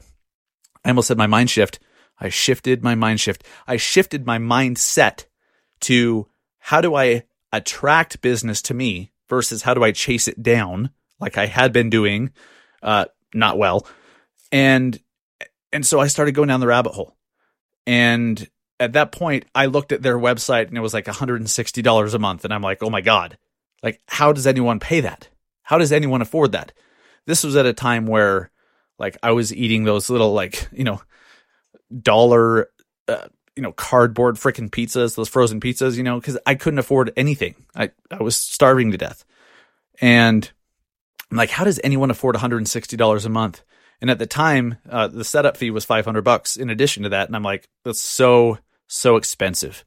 I 0.84 0.88
almost 0.88 1.08
said 1.08 1.16
my 1.16 1.28
mind 1.28 1.48
shift. 1.48 1.78
I 2.20 2.28
shifted 2.28 2.82
my 2.82 2.94
mind 2.94 3.20
shift. 3.20 3.44
I 3.66 3.76
shifted 3.76 4.26
my 4.26 4.38
mindset 4.38 5.24
to 5.80 6.28
how 6.58 6.80
do 6.80 6.94
I 6.94 7.22
attract 7.52 8.20
business 8.20 8.60
to 8.62 8.74
me 8.74 9.12
versus 9.28 9.62
how 9.62 9.74
do 9.74 9.82
I 9.82 9.92
chase 9.92 10.28
it 10.28 10.42
down 10.42 10.90
like 11.20 11.38
I 11.38 11.46
had 11.46 11.72
been 11.72 11.88
doing, 11.88 12.32
uh, 12.82 13.06
not 13.32 13.56
well. 13.56 13.86
And, 14.52 15.00
and 15.72 15.86
so 15.86 16.00
I 16.00 16.08
started 16.08 16.34
going 16.34 16.48
down 16.48 16.60
the 16.60 16.66
rabbit 16.66 16.92
hole. 16.92 17.16
And 17.86 18.48
at 18.80 18.94
that 18.94 19.12
point, 19.12 19.44
I 19.54 19.66
looked 19.66 19.92
at 19.92 20.02
their 20.02 20.18
website 20.18 20.68
and 20.68 20.76
it 20.76 20.80
was 20.80 20.94
like 20.94 21.06
$160 21.06 22.14
a 22.14 22.18
month. 22.18 22.44
And 22.44 22.52
I'm 22.52 22.62
like, 22.62 22.82
oh 22.82 22.90
my 22.90 23.00
God, 23.00 23.38
like, 23.82 24.00
how 24.08 24.32
does 24.32 24.46
anyone 24.46 24.80
pay 24.80 25.00
that? 25.00 25.28
How 25.64 25.78
does 25.78 25.92
anyone 25.92 26.22
afford 26.22 26.52
that? 26.52 26.72
This 27.26 27.42
was 27.42 27.56
at 27.56 27.66
a 27.66 27.72
time 27.72 28.06
where, 28.06 28.50
like, 28.98 29.16
I 29.22 29.32
was 29.32 29.52
eating 29.52 29.84
those 29.84 30.08
little, 30.08 30.32
like, 30.32 30.68
you 30.72 30.84
know, 30.84 31.02
dollar 32.02 32.68
uh, 33.08 33.28
you 33.56 33.62
know, 33.62 33.72
cardboard 33.72 34.36
freaking 34.36 34.70
pizzas, 34.70 35.14
those 35.14 35.28
frozen 35.28 35.60
pizzas, 35.60 35.96
you 35.96 36.02
know, 36.02 36.18
because 36.18 36.38
I 36.46 36.54
couldn't 36.54 36.78
afford 36.78 37.12
anything. 37.16 37.54
I, 37.74 37.90
I 38.10 38.22
was 38.22 38.36
starving 38.36 38.90
to 38.90 38.98
death. 38.98 39.24
And 40.00 40.50
I'm 41.30 41.36
like, 41.36 41.50
how 41.50 41.64
does 41.64 41.80
anyone 41.84 42.10
afford 42.10 42.34
$160 42.34 43.24
a 43.24 43.28
month? 43.28 43.62
And 44.00 44.10
at 44.10 44.18
the 44.18 44.26
time, 44.26 44.78
uh, 44.88 45.06
the 45.06 45.24
setup 45.24 45.56
fee 45.56 45.70
was 45.70 45.84
500 45.84 46.22
bucks 46.22 46.56
in 46.56 46.68
addition 46.68 47.04
to 47.04 47.10
that. 47.10 47.28
And 47.28 47.36
I'm 47.36 47.44
like, 47.44 47.68
that's 47.84 48.00
so, 48.00 48.58
so 48.88 49.16
expensive. 49.16 49.84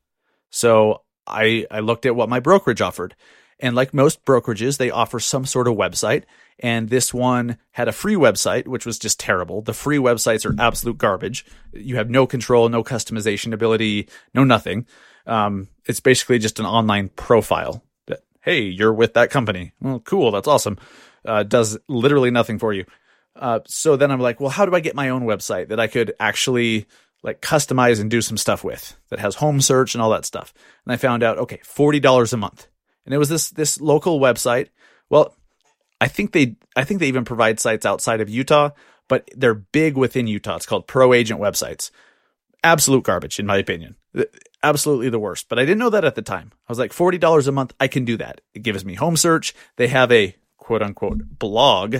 So 0.49 1.01
I, 1.27 1.67
I 1.69 1.81
looked 1.81 2.05
at 2.05 2.15
what 2.15 2.29
my 2.29 2.39
brokerage 2.39 2.81
offered. 2.81 3.15
And 3.59 3.75
like 3.75 3.93
most 3.93 4.23
brokerages, 4.23 4.77
they 4.77 4.91
offer 4.91 5.19
some 5.19 5.45
sort 5.45 5.67
of 5.67 5.75
website 5.75 6.23
and 6.59 6.89
this 6.89 7.13
one 7.13 7.57
had 7.71 7.87
a 7.87 7.91
free 7.91 8.15
website, 8.15 8.67
which 8.67 8.85
was 8.85 8.97
just 8.97 9.19
terrible. 9.19 9.61
The 9.61 9.73
free 9.73 9.97
websites 9.97 10.45
are 10.45 10.59
absolute 10.59 10.97
garbage. 10.97 11.45
You 11.71 11.97
have 11.97 12.09
no 12.09 12.25
control, 12.25 12.67
no 12.69 12.83
customization 12.83 13.53
ability, 13.53 14.09
no 14.33 14.43
nothing. 14.43 14.87
Um, 15.27 15.67
it's 15.85 15.99
basically 15.99 16.39
just 16.39 16.59
an 16.59 16.65
online 16.65 17.09
profile 17.09 17.83
that, 18.07 18.21
hey, 18.41 18.61
you're 18.61 18.93
with 18.93 19.13
that 19.13 19.29
company. 19.29 19.73
Well, 19.79 19.99
cool. 19.99 20.31
That's 20.31 20.47
awesome. 20.47 20.79
Uh, 21.23 21.43
does 21.43 21.77
literally 21.87 22.31
nothing 22.31 22.57
for 22.57 22.73
you. 22.73 22.85
Uh, 23.35 23.59
so 23.67 23.95
then 23.95 24.09
I'm 24.09 24.19
like, 24.19 24.39
well, 24.39 24.49
how 24.49 24.65
do 24.65 24.73
I 24.73 24.79
get 24.79 24.95
my 24.95 25.09
own 25.09 25.23
website 25.23 25.67
that 25.69 25.79
I 25.79 25.85
could 25.87 26.13
actually 26.19 26.87
like 27.21 27.41
customize 27.41 27.99
and 27.99 28.09
do 28.09 28.21
some 28.21 28.37
stuff 28.37 28.63
with 28.63 28.95
that 29.09 29.19
has 29.19 29.35
home 29.35 29.61
search 29.61 29.93
and 29.93 30.01
all 30.01 30.09
that 30.09 30.25
stuff? 30.25 30.55
And 30.85 30.93
I 30.93 30.97
found 30.97 31.21
out, 31.21 31.37
okay, 31.37 31.59
$40 31.63 32.33
a 32.33 32.37
month. 32.37 32.67
And 33.07 33.13
it 33.13 33.17
was 33.17 33.29
this, 33.29 33.51
this 33.51 33.79
local 33.79 34.19
website. 34.19 34.67
Well, 35.09 35.33
I 36.01 36.09
think 36.09 36.33
they 36.33 36.57
I 36.75 36.83
think 36.83 36.99
they 36.99 37.07
even 37.07 37.25
provide 37.25 37.59
sites 37.59 37.85
outside 37.85 38.21
of 38.21 38.29
Utah, 38.29 38.71
but 39.07 39.29
they're 39.33 39.53
big 39.53 39.95
within 39.95 40.27
Utah. 40.27 40.57
It's 40.57 40.65
called 40.65 40.87
Pro 40.87 41.13
Agent 41.13 41.39
websites. 41.39 41.89
Absolute 42.63 43.05
garbage 43.05 43.39
in 43.39 43.45
my 43.45 43.57
opinion. 43.57 43.95
Absolutely 44.61 45.09
the 45.09 45.19
worst. 45.19 45.47
But 45.47 45.57
I 45.57 45.63
didn't 45.63 45.79
know 45.79 45.89
that 45.89 46.05
at 46.05 46.15
the 46.15 46.21
time. 46.21 46.51
I 46.67 46.71
was 46.71 46.79
like 46.79 46.91
$40 46.91 47.47
a 47.47 47.51
month, 47.51 47.73
I 47.79 47.87
can 47.87 48.05
do 48.05 48.17
that. 48.17 48.41
It 48.53 48.63
gives 48.63 48.83
me 48.83 48.95
home 48.95 49.15
search. 49.15 49.55
They 49.77 49.87
have 49.87 50.11
a 50.11 50.35
quote 50.57 50.81
unquote 50.81 51.39
blog, 51.39 51.97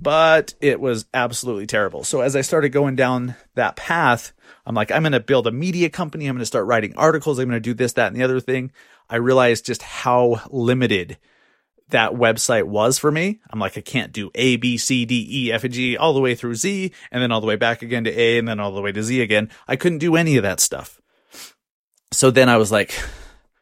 but 0.00 0.54
it 0.62 0.80
was 0.80 1.04
absolutely 1.12 1.66
terrible. 1.66 2.04
So 2.04 2.22
as 2.22 2.34
I 2.34 2.40
started 2.40 2.70
going 2.70 2.96
down 2.96 3.36
that 3.54 3.76
path, 3.76 4.32
I'm 4.64 4.74
like, 4.74 4.90
I'm 4.90 5.02
going 5.02 5.12
to 5.12 5.20
build 5.20 5.46
a 5.46 5.52
media 5.52 5.90
company. 5.90 6.26
I'm 6.26 6.34
going 6.34 6.40
to 6.40 6.46
start 6.46 6.66
writing 6.66 6.94
articles. 6.96 7.38
I'm 7.38 7.48
going 7.48 7.56
to 7.56 7.60
do 7.60 7.74
this, 7.74 7.94
that, 7.94 8.08
and 8.08 8.16
the 8.16 8.22
other 8.24 8.40
thing. 8.40 8.72
I 9.10 9.16
realized 9.16 9.66
just 9.66 9.82
how 9.82 10.42
limited 10.50 11.18
that 11.90 12.12
website 12.12 12.64
was 12.64 12.98
for 12.98 13.10
me. 13.10 13.40
I'm 13.50 13.58
like, 13.58 13.78
I 13.78 13.80
can't 13.80 14.12
do 14.12 14.30
A, 14.34 14.56
B, 14.56 14.76
C, 14.76 15.04
D, 15.04 15.26
E, 15.30 15.52
F, 15.52 15.64
and 15.64 15.72
G 15.72 15.96
all 15.96 16.12
the 16.12 16.20
way 16.20 16.34
through 16.34 16.54
Z 16.54 16.92
and 17.10 17.22
then 17.22 17.32
all 17.32 17.40
the 17.40 17.46
way 17.46 17.56
back 17.56 17.82
again 17.82 18.04
to 18.04 18.10
A 18.10 18.38
and 18.38 18.46
then 18.46 18.60
all 18.60 18.72
the 18.72 18.82
way 18.82 18.92
to 18.92 19.02
Z 19.02 19.20
again. 19.20 19.50
I 19.66 19.76
couldn't 19.76 19.98
do 19.98 20.16
any 20.16 20.36
of 20.36 20.42
that 20.42 20.60
stuff. 20.60 21.00
So 22.12 22.30
then 22.30 22.48
I 22.48 22.56
was 22.56 22.70
like, 22.70 22.98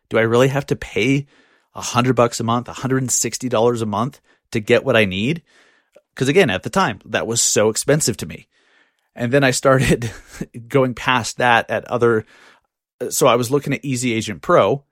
do 0.09 0.19
I 0.19 0.23
really 0.23 0.49
have 0.49 0.67
to 0.67 0.77
pay 0.77 1.27
a 1.75 1.81
hundred 1.81 2.15
bucks 2.15 2.41
a 2.41 2.45
month, 2.45 2.67
$160 2.67 3.83
a 3.83 3.87
month 3.87 4.21
to 4.53 4.61
get 4.61 4.85
what 4.85 4.97
I 4.97 5.05
need? 5.05 5.43
Cause 6.15 6.29
again, 6.29 6.51
at 6.51 6.63
the 6.63 6.71
time 6.71 7.01
that 7.05 7.27
was 7.27 7.43
so 7.43 7.69
expensive 7.69 8.17
to 8.19 8.27
me. 8.27 8.49
And 9.15 9.33
then 9.33 9.45
I 9.45 9.51
started 9.51 10.11
going 10.69 10.95
past 10.95 11.39
that 11.39 11.71
at 11.71 11.85
other, 11.87 12.25
so 13.11 13.27
I 13.27 13.37
was 13.37 13.51
looking 13.51 13.73
at 13.73 13.85
Easy 13.85 14.13
Agent 14.13 14.43
Pro 14.43 14.85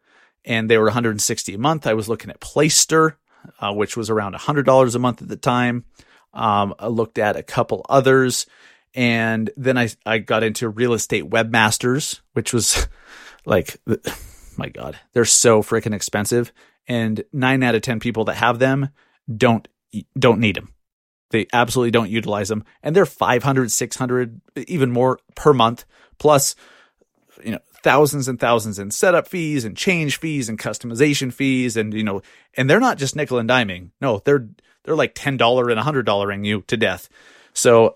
and 0.45 0.69
they 0.69 0.79
were 0.79 0.85
160 0.85 1.55
a 1.55 1.59
month. 1.59 1.87
I 1.87 1.95
was 1.95 2.09
looking 2.09 2.31
at 2.31 2.41
Placester, 2.41 3.19
uh, 3.61 3.73
which 3.73 3.97
was 3.97 4.11
around 4.11 4.35
$100 4.35 4.95
a 4.95 4.99
month 4.99 5.23
at 5.23 5.29
the 5.29 5.37
time. 5.37 5.85
Um, 6.33 6.75
I 6.79 6.89
looked 6.89 7.19
at 7.19 7.37
a 7.37 7.43
couple 7.43 7.85
others. 7.89 8.47
And 8.95 9.51
then 9.57 9.77
I, 9.77 9.91
I 10.07 10.19
got 10.19 10.45
into 10.45 10.69
real 10.69 10.93
estate 10.93 11.29
webmasters, 11.29 12.21
which 12.33 12.53
was 12.53 12.87
like, 13.45 13.81
my 14.57 14.69
God, 14.69 14.99
they're 15.13 15.25
so 15.25 15.63
freaking 15.63 15.95
expensive. 15.95 16.53
And 16.87 17.25
nine 17.33 17.63
out 17.63 17.75
of 17.75 17.83
10 17.83 18.01
people 18.01 18.25
that 18.27 18.37
have 18.37 18.59
them 18.59 18.91
don't, 19.35 19.67
don't 20.19 20.41
need 20.41 20.57
them. 20.57 20.75
They 21.31 21.47
absolutely 21.53 21.91
don't 21.91 22.11
utilize 22.11 22.49
them. 22.49 22.65
And 22.83 22.95
they're 22.95 23.07
500, 23.07 23.73
600, 23.73 24.41
even 24.69 24.93
more 24.93 25.19
per 25.35 25.53
month, 25.53 25.85
plus, 26.19 26.55
you 27.43 27.53
know, 27.53 27.59
thousands 27.85 28.29
and 28.29 28.41
thousands 28.41 28.79
in 28.79 28.91
setup 28.91 29.29
fees 29.29 29.65
and 29.65 29.77
change 29.77 30.19
fees 30.19 30.49
and 30.49 30.59
customization 30.59 31.33
fees. 31.33 31.77
And, 31.77 31.93
you 31.93 32.03
know, 32.03 32.23
and 32.55 32.69
they're 32.69 32.81
not 32.81 32.97
just 32.97 33.15
nickel 33.15 33.39
and 33.39 33.49
diming. 33.49 33.91
No, 34.01 34.23
they're, 34.25 34.49
they're 34.83 34.97
like 34.97 35.15
$10 35.15 35.31
and 35.31 36.07
$100ing 36.09 36.47
you 36.47 36.63
to 36.63 36.77
death. 36.79 37.11
So 37.53 37.95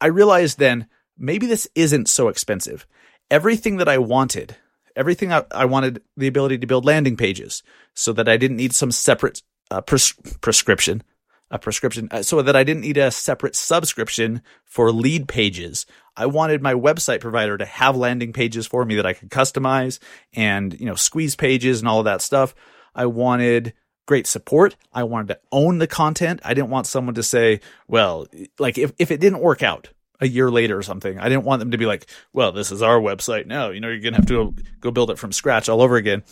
I 0.00 0.06
realized 0.06 0.58
then 0.58 0.86
maybe 1.18 1.46
this 1.46 1.68
isn't 1.74 2.08
so 2.08 2.28
expensive. 2.28 2.86
Everything 3.30 3.78
that 3.78 3.88
I 3.88 3.98
wanted, 3.98 4.56
everything 4.94 5.32
I, 5.32 5.44
I 5.50 5.64
wanted 5.64 6.00
the 6.16 6.28
ability 6.28 6.58
to 6.58 6.66
build 6.66 6.84
landing 6.84 7.16
pages 7.16 7.64
so 7.94 8.12
that 8.12 8.28
I 8.28 8.36
didn't 8.36 8.58
need 8.58 8.74
some 8.74 8.92
separate 8.92 9.42
uh, 9.72 9.80
pres- 9.80 10.14
prescription, 10.40 11.02
a 11.50 11.58
prescription, 11.58 12.08
uh, 12.12 12.22
so 12.22 12.40
that 12.42 12.54
I 12.54 12.62
didn't 12.62 12.82
need 12.82 12.96
a 12.96 13.10
separate 13.10 13.56
subscription 13.56 14.40
for 14.64 14.92
lead 14.92 15.26
pages. 15.26 15.84
I 16.16 16.26
wanted 16.26 16.62
my 16.62 16.74
website 16.74 17.20
provider 17.20 17.56
to 17.56 17.64
have 17.64 17.96
landing 17.96 18.32
pages 18.32 18.66
for 18.66 18.84
me 18.84 18.96
that 18.96 19.06
I 19.06 19.14
could 19.14 19.30
customize 19.30 19.98
and, 20.34 20.78
you 20.78 20.86
know, 20.86 20.94
squeeze 20.94 21.36
pages 21.36 21.80
and 21.80 21.88
all 21.88 22.00
of 22.00 22.04
that 22.04 22.20
stuff. 22.20 22.54
I 22.94 23.06
wanted 23.06 23.72
great 24.06 24.26
support. 24.26 24.76
I 24.92 25.04
wanted 25.04 25.28
to 25.28 25.40
own 25.50 25.78
the 25.78 25.86
content. 25.86 26.40
I 26.44 26.54
didn't 26.54 26.70
want 26.70 26.86
someone 26.86 27.14
to 27.14 27.22
say, 27.22 27.60
well, 27.88 28.26
like 28.58 28.76
if, 28.76 28.92
if 28.98 29.10
it 29.10 29.20
didn't 29.20 29.40
work 29.40 29.62
out 29.62 29.90
a 30.20 30.28
year 30.28 30.50
later 30.50 30.76
or 30.76 30.82
something, 30.82 31.18
I 31.18 31.28
didn't 31.28 31.44
want 31.44 31.60
them 31.60 31.70
to 31.70 31.78
be 31.78 31.86
like, 31.86 32.06
well, 32.32 32.52
this 32.52 32.70
is 32.70 32.82
our 32.82 33.00
website 33.00 33.46
now. 33.46 33.70
You 33.70 33.80
know, 33.80 33.88
you're 33.88 34.00
going 34.00 34.14
to 34.14 34.20
have 34.20 34.26
to 34.26 34.54
go 34.80 34.90
build 34.90 35.10
it 35.10 35.18
from 35.18 35.32
scratch 35.32 35.68
all 35.68 35.80
over 35.80 35.96
again. 35.96 36.24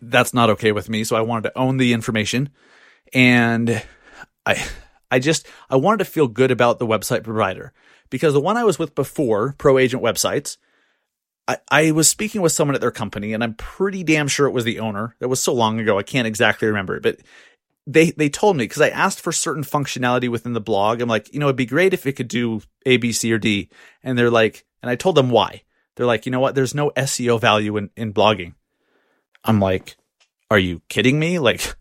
That's 0.00 0.32
not 0.32 0.50
okay 0.50 0.72
with 0.72 0.88
me. 0.88 1.04
So 1.04 1.14
I 1.14 1.20
wanted 1.20 1.50
to 1.50 1.58
own 1.58 1.76
the 1.76 1.92
information 1.92 2.50
and 3.12 3.82
I, 4.46 4.64
I 5.10 5.18
just, 5.18 5.46
I 5.68 5.76
wanted 5.76 5.98
to 5.98 6.04
feel 6.06 6.26
good 6.26 6.50
about 6.50 6.78
the 6.78 6.86
website 6.86 7.22
provider 7.22 7.72
because 8.10 8.32
the 8.34 8.40
one 8.40 8.56
I 8.56 8.64
was 8.64 8.78
with 8.78 8.94
before, 8.94 9.54
Pro 9.58 9.78
Agent 9.78 10.02
Websites, 10.02 10.56
I, 11.46 11.58
I 11.70 11.90
was 11.90 12.08
speaking 12.08 12.40
with 12.40 12.52
someone 12.52 12.74
at 12.74 12.80
their 12.80 12.90
company, 12.90 13.32
and 13.32 13.44
I'm 13.44 13.54
pretty 13.54 14.02
damn 14.02 14.28
sure 14.28 14.46
it 14.46 14.52
was 14.52 14.64
the 14.64 14.80
owner. 14.80 15.14
That 15.18 15.28
was 15.28 15.42
so 15.42 15.52
long 15.52 15.78
ago, 15.78 15.98
I 15.98 16.02
can't 16.02 16.26
exactly 16.26 16.68
remember. 16.68 16.96
It, 16.96 17.02
but 17.02 17.20
they 17.86 18.12
they 18.12 18.28
told 18.28 18.56
me 18.56 18.64
because 18.64 18.80
I 18.80 18.88
asked 18.88 19.20
for 19.20 19.32
certain 19.32 19.62
functionality 19.64 20.28
within 20.28 20.54
the 20.54 20.60
blog. 20.60 21.00
I'm 21.00 21.08
like, 21.08 21.32
you 21.32 21.40
know, 21.40 21.46
it'd 21.46 21.56
be 21.56 21.66
great 21.66 21.92
if 21.92 22.06
it 22.06 22.14
could 22.14 22.28
do 22.28 22.62
A, 22.86 22.96
B, 22.96 23.12
C, 23.12 23.32
or 23.32 23.38
D. 23.38 23.68
And 24.02 24.16
they're 24.18 24.30
like, 24.30 24.64
and 24.82 24.90
I 24.90 24.96
told 24.96 25.16
them 25.16 25.30
why. 25.30 25.62
They're 25.96 26.06
like, 26.06 26.26
you 26.26 26.32
know 26.32 26.40
what? 26.40 26.54
There's 26.54 26.74
no 26.74 26.90
SEO 26.90 27.40
value 27.40 27.76
in 27.76 27.90
in 27.96 28.14
blogging. 28.14 28.54
I'm 29.44 29.60
like, 29.60 29.96
are 30.50 30.58
you 30.58 30.80
kidding 30.88 31.18
me? 31.18 31.38
Like, 31.38 31.76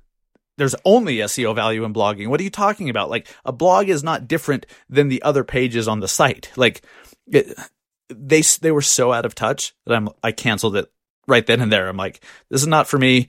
there's 0.58 0.76
only 0.86 1.18
SEO 1.18 1.56
value 1.56 1.84
in 1.84 1.94
blogging. 1.94 2.28
What 2.28 2.40
are 2.40 2.44
you 2.44 2.50
talking 2.50 2.90
about? 2.90 3.10
Like, 3.10 3.28
a 3.46 3.52
blog 3.52 3.90
is 3.90 4.04
not 4.04 4.28
different 4.28 4.66
than 4.90 5.08
the 5.08 5.24
other 5.24 5.44
pages 5.44 5.88
on 5.88 6.00
the 6.00 6.08
site. 6.08 6.52
Like, 6.56 6.84
it, 7.28 7.58
they 8.10 8.42
they 8.62 8.72
were 8.72 8.82
so 8.82 9.12
out 9.12 9.26
of 9.26 9.36
touch 9.36 9.74
that 9.86 9.96
I'm 9.96 10.10
I 10.22 10.32
canceled 10.32 10.76
it 10.76 10.92
right 11.28 11.46
then 11.46 11.62
and 11.62 11.72
there. 11.72 11.88
I'm 11.88 11.98
like, 11.98 12.24
this 12.50 12.62
is 12.62 12.68
not 12.68 12.88
for 12.88 12.98
me. 12.98 13.28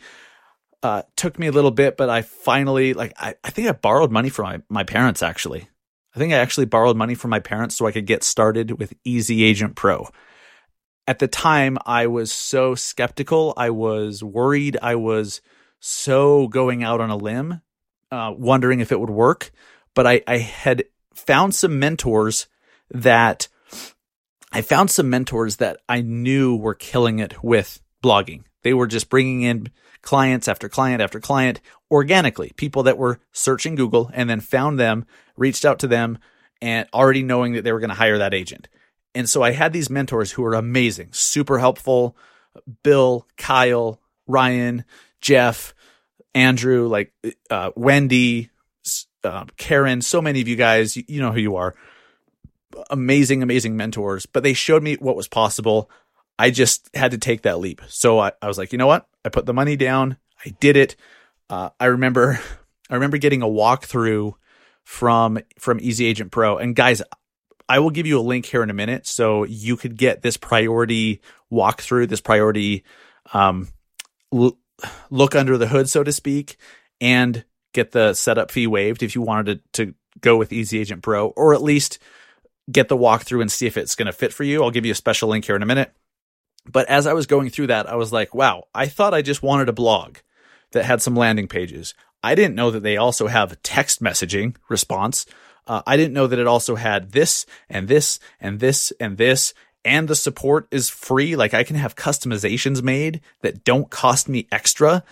Uh, 0.82 1.02
took 1.16 1.38
me 1.38 1.46
a 1.46 1.52
little 1.52 1.70
bit, 1.70 1.96
but 1.96 2.10
I 2.10 2.22
finally 2.22 2.92
like 2.92 3.14
I, 3.16 3.34
I 3.42 3.50
think 3.50 3.68
I 3.68 3.72
borrowed 3.72 4.10
money 4.10 4.28
from 4.28 4.44
my, 4.44 4.62
my 4.68 4.84
parents 4.84 5.22
actually. 5.22 5.68
I 6.14 6.18
think 6.18 6.32
I 6.32 6.37
actually 6.37 6.66
borrowed 6.66 6.96
money 6.96 7.14
from 7.14 7.30
my 7.30 7.40
parents 7.40 7.74
so 7.74 7.87
I 7.87 7.92
could 7.92 8.06
get 8.06 8.22
started 8.22 8.78
with 8.78 8.94
Easy 9.04 9.42
Agent 9.42 9.74
Pro. 9.74 10.08
At 11.06 11.18
the 11.18 11.28
time, 11.28 11.76
I 11.84 12.06
was 12.06 12.32
so 12.32 12.74
skeptical. 12.74 13.52
I 13.56 13.70
was 13.70 14.22
worried. 14.22 14.78
I 14.80 14.94
was 14.94 15.40
so 15.80 16.48
going 16.48 16.82
out 16.82 17.00
on 17.00 17.10
a 17.10 17.16
limb, 17.16 17.60
uh, 18.10 18.32
wondering 18.37 18.80
if 18.80 18.92
it 18.92 19.00
would 19.00 19.10
work. 19.10 19.50
But 19.94 20.06
I, 20.06 20.22
I 20.26 20.38
had 20.38 20.84
found 21.14 21.54
some 21.54 21.78
mentors 21.78 22.48
that 22.90 23.48
I 24.52 24.62
found 24.62 24.90
some 24.90 25.10
mentors 25.10 25.56
that 25.56 25.78
I 25.88 26.00
knew 26.00 26.56
were 26.56 26.74
killing 26.74 27.18
it 27.18 27.42
with 27.42 27.80
blogging. 28.02 28.44
They 28.62 28.72
were 28.72 28.87
just 28.87 29.08
bringing 29.08 29.42
in 29.42 29.70
clients 30.00 30.48
after 30.48 30.68
client 30.68 31.02
after 31.02 31.18
client 31.18 31.60
organically, 31.90 32.52
people 32.56 32.84
that 32.84 32.98
were 32.98 33.20
searching 33.32 33.74
Google 33.74 34.10
and 34.14 34.28
then 34.28 34.40
found 34.40 34.78
them, 34.78 35.06
reached 35.37 35.64
out 35.64 35.78
to 35.80 35.87
them, 35.87 36.18
and 36.62 36.88
already 36.94 37.22
knowing 37.22 37.54
that 37.54 37.64
they 37.64 37.72
were 37.72 37.80
going 37.80 37.90
to 37.90 37.96
hire 37.96 38.18
that 38.18 38.34
agent. 38.34 38.68
And 39.14 39.28
so 39.28 39.42
I 39.42 39.52
had 39.52 39.72
these 39.72 39.90
mentors 39.90 40.32
who 40.32 40.42
were 40.42 40.54
amazing, 40.54 41.08
super 41.12 41.58
helpful. 41.58 42.16
Bill, 42.82 43.26
Kyle, 43.37 44.00
Ryan, 44.26 44.84
Jeff, 45.24 45.74
Andrew, 46.34 46.87
like 46.87 47.12
uh, 47.48 47.70
Wendy, 47.74 48.50
uh, 49.24 49.46
Karen, 49.56 50.02
so 50.02 50.20
many 50.20 50.42
of 50.42 50.48
you 50.48 50.56
guys, 50.56 50.96
you, 50.96 51.04
you 51.08 51.20
know 51.20 51.32
who 51.32 51.40
you 51.40 51.56
are 51.56 51.74
amazing, 52.90 53.42
amazing 53.42 53.76
mentors, 53.76 54.26
but 54.26 54.42
they 54.42 54.52
showed 54.52 54.82
me 54.82 54.94
what 54.96 55.16
was 55.16 55.28
possible. 55.28 55.90
I 56.38 56.50
just 56.50 56.90
had 56.94 57.12
to 57.12 57.18
take 57.18 57.42
that 57.42 57.58
leap. 57.58 57.80
So 57.88 58.18
I, 58.18 58.32
I 58.42 58.48
was 58.48 58.58
like, 58.58 58.72
you 58.72 58.78
know 58.78 58.87
what? 58.87 59.06
I 59.24 59.28
put 59.28 59.46
the 59.46 59.54
money 59.54 59.76
down. 59.76 60.16
I 60.44 60.50
did 60.60 60.76
it. 60.76 60.96
Uh, 61.48 61.70
I 61.78 61.87
remember, 61.87 62.40
I 62.90 62.94
remember 62.94 63.18
getting 63.18 63.42
a 63.42 63.46
walkthrough 63.46 64.34
from 64.82 65.38
from 65.58 65.78
Easy 65.80 66.04
Agent 66.04 66.30
Pro. 66.30 66.58
And 66.58 66.76
guys, 66.76 67.02
I 67.68 67.78
will 67.78 67.90
give 67.90 68.06
you 68.06 68.18
a 68.18 68.22
link 68.22 68.44
here 68.44 68.62
in 68.62 68.68
a 68.68 68.74
minute 68.74 69.06
so 69.06 69.44
you 69.44 69.76
could 69.76 69.96
get 69.96 70.20
this 70.20 70.37
priority 70.37 71.22
walkthrough, 71.50 72.08
this 72.08 72.20
priority 72.20 72.84
um, 73.32 73.68
look 75.10 75.34
under 75.34 75.56
the 75.56 75.68
hood, 75.68 75.88
so 75.88 76.02
to 76.02 76.12
speak, 76.12 76.56
and 77.00 77.44
get 77.72 77.92
the 77.92 78.14
setup 78.14 78.50
fee 78.50 78.66
waived 78.66 79.02
if 79.02 79.14
you 79.14 79.22
wanted 79.22 79.60
to, 79.72 79.84
to 79.87 79.94
go 80.20 80.37
with 80.37 80.52
Easy 80.52 80.78
Agent 80.78 81.02
Pro, 81.02 81.28
or 81.28 81.54
at 81.54 81.62
least 81.62 81.98
get 82.70 82.88
the 82.88 82.96
walkthrough 82.96 83.40
and 83.40 83.52
see 83.52 83.66
if 83.66 83.76
it's 83.76 83.94
going 83.94 84.06
to 84.06 84.12
fit 84.12 84.32
for 84.32 84.44
you. 84.44 84.62
I'll 84.62 84.70
give 84.70 84.87
you 84.87 84.92
a 84.92 84.96
special 84.96 85.28
link 85.28 85.44
here 85.44 85.56
in 85.56 85.62
a 85.62 85.66
minute. 85.66 85.92
But 86.70 86.88
as 86.88 87.06
I 87.06 87.12
was 87.12 87.26
going 87.26 87.50
through 87.50 87.66
that, 87.66 87.88
I 87.88 87.96
was 87.96 88.12
like, 88.12 88.34
wow, 88.34 88.64
I 88.74 88.87
thought 88.87 89.12
I 89.12 89.22
just 89.22 89.42
wanted 89.42 89.68
a 89.68 89.74
blog 89.74 90.18
that 90.72 90.84
had 90.84 91.02
some 91.02 91.14
landing 91.14 91.46
pages. 91.46 91.94
I 92.22 92.34
didn't 92.34 92.54
know 92.54 92.70
that 92.70 92.82
they 92.82 92.96
also 92.96 93.26
have 93.26 93.60
text 93.62 94.02
messaging 94.02 94.56
response. 94.70 95.26
Uh, 95.66 95.82
I 95.87 95.96
didn't 95.96 96.14
know 96.14 96.26
that 96.26 96.38
it 96.38 96.46
also 96.46 96.74
had 96.74 97.12
this 97.12 97.44
and 97.68 97.87
this 97.87 98.18
and 98.40 98.60
this 98.60 98.92
and 98.98 99.18
this. 99.18 99.52
And 99.85 100.09
the 100.09 100.16
support 100.16 100.66
is 100.70 100.88
free. 100.88 101.37
Like 101.37 101.55
I 101.55 101.64
can 101.64 101.77
have 101.77 101.97
customizations 101.97 102.83
made 102.83 103.20
that 103.42 103.64
don't 103.64 103.90
cost 103.90 104.29
me 104.29 104.49
extra 104.51 105.05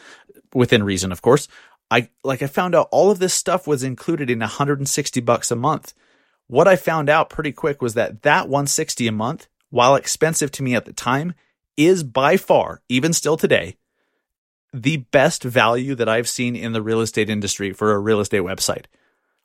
within 0.55 0.83
reason, 0.83 1.13
of 1.13 1.23
course. 1.23 1.49
I 1.91 2.09
like 2.25 2.41
I 2.43 2.47
found 2.47 2.75
out 2.75 2.89
all 2.91 3.11
of 3.11 3.19
this 3.19 3.35
stuff 3.35 3.67
was 3.67 3.83
included 3.83 4.31
in 4.31 4.39
160 4.39 5.21
bucks 5.21 5.51
a 5.51 5.57
month. 5.57 5.93
What 6.47 6.67
I 6.67 6.77
found 6.77 7.11
out 7.11 7.31
pretty 7.31 7.53
quick 7.53 7.83
was 7.83 7.95
that 7.95 8.23
that 8.23 8.49
160 8.49 9.07
a 9.07 9.13
month, 9.13 9.47
while 9.71 9.95
expensive 9.95 10.51
to 10.53 10.63
me 10.63 10.75
at 10.75 10.87
the 10.87 10.93
time, 10.93 11.35
is 11.77 12.03
by 12.03 12.37
far, 12.37 12.83
even 12.89 13.13
still 13.13 13.37
today, 13.37 13.77
the 14.73 14.99
best 14.99 15.43
value 15.43 15.95
that 15.95 16.09
I've 16.09 16.29
seen 16.29 16.57
in 16.57 16.73
the 16.73 16.83
real 16.83 17.01
estate 17.01 17.29
industry 17.29 17.73
for 17.73 17.93
a 17.93 17.99
real 17.99 18.21
estate 18.21 18.43
website. 18.43 18.87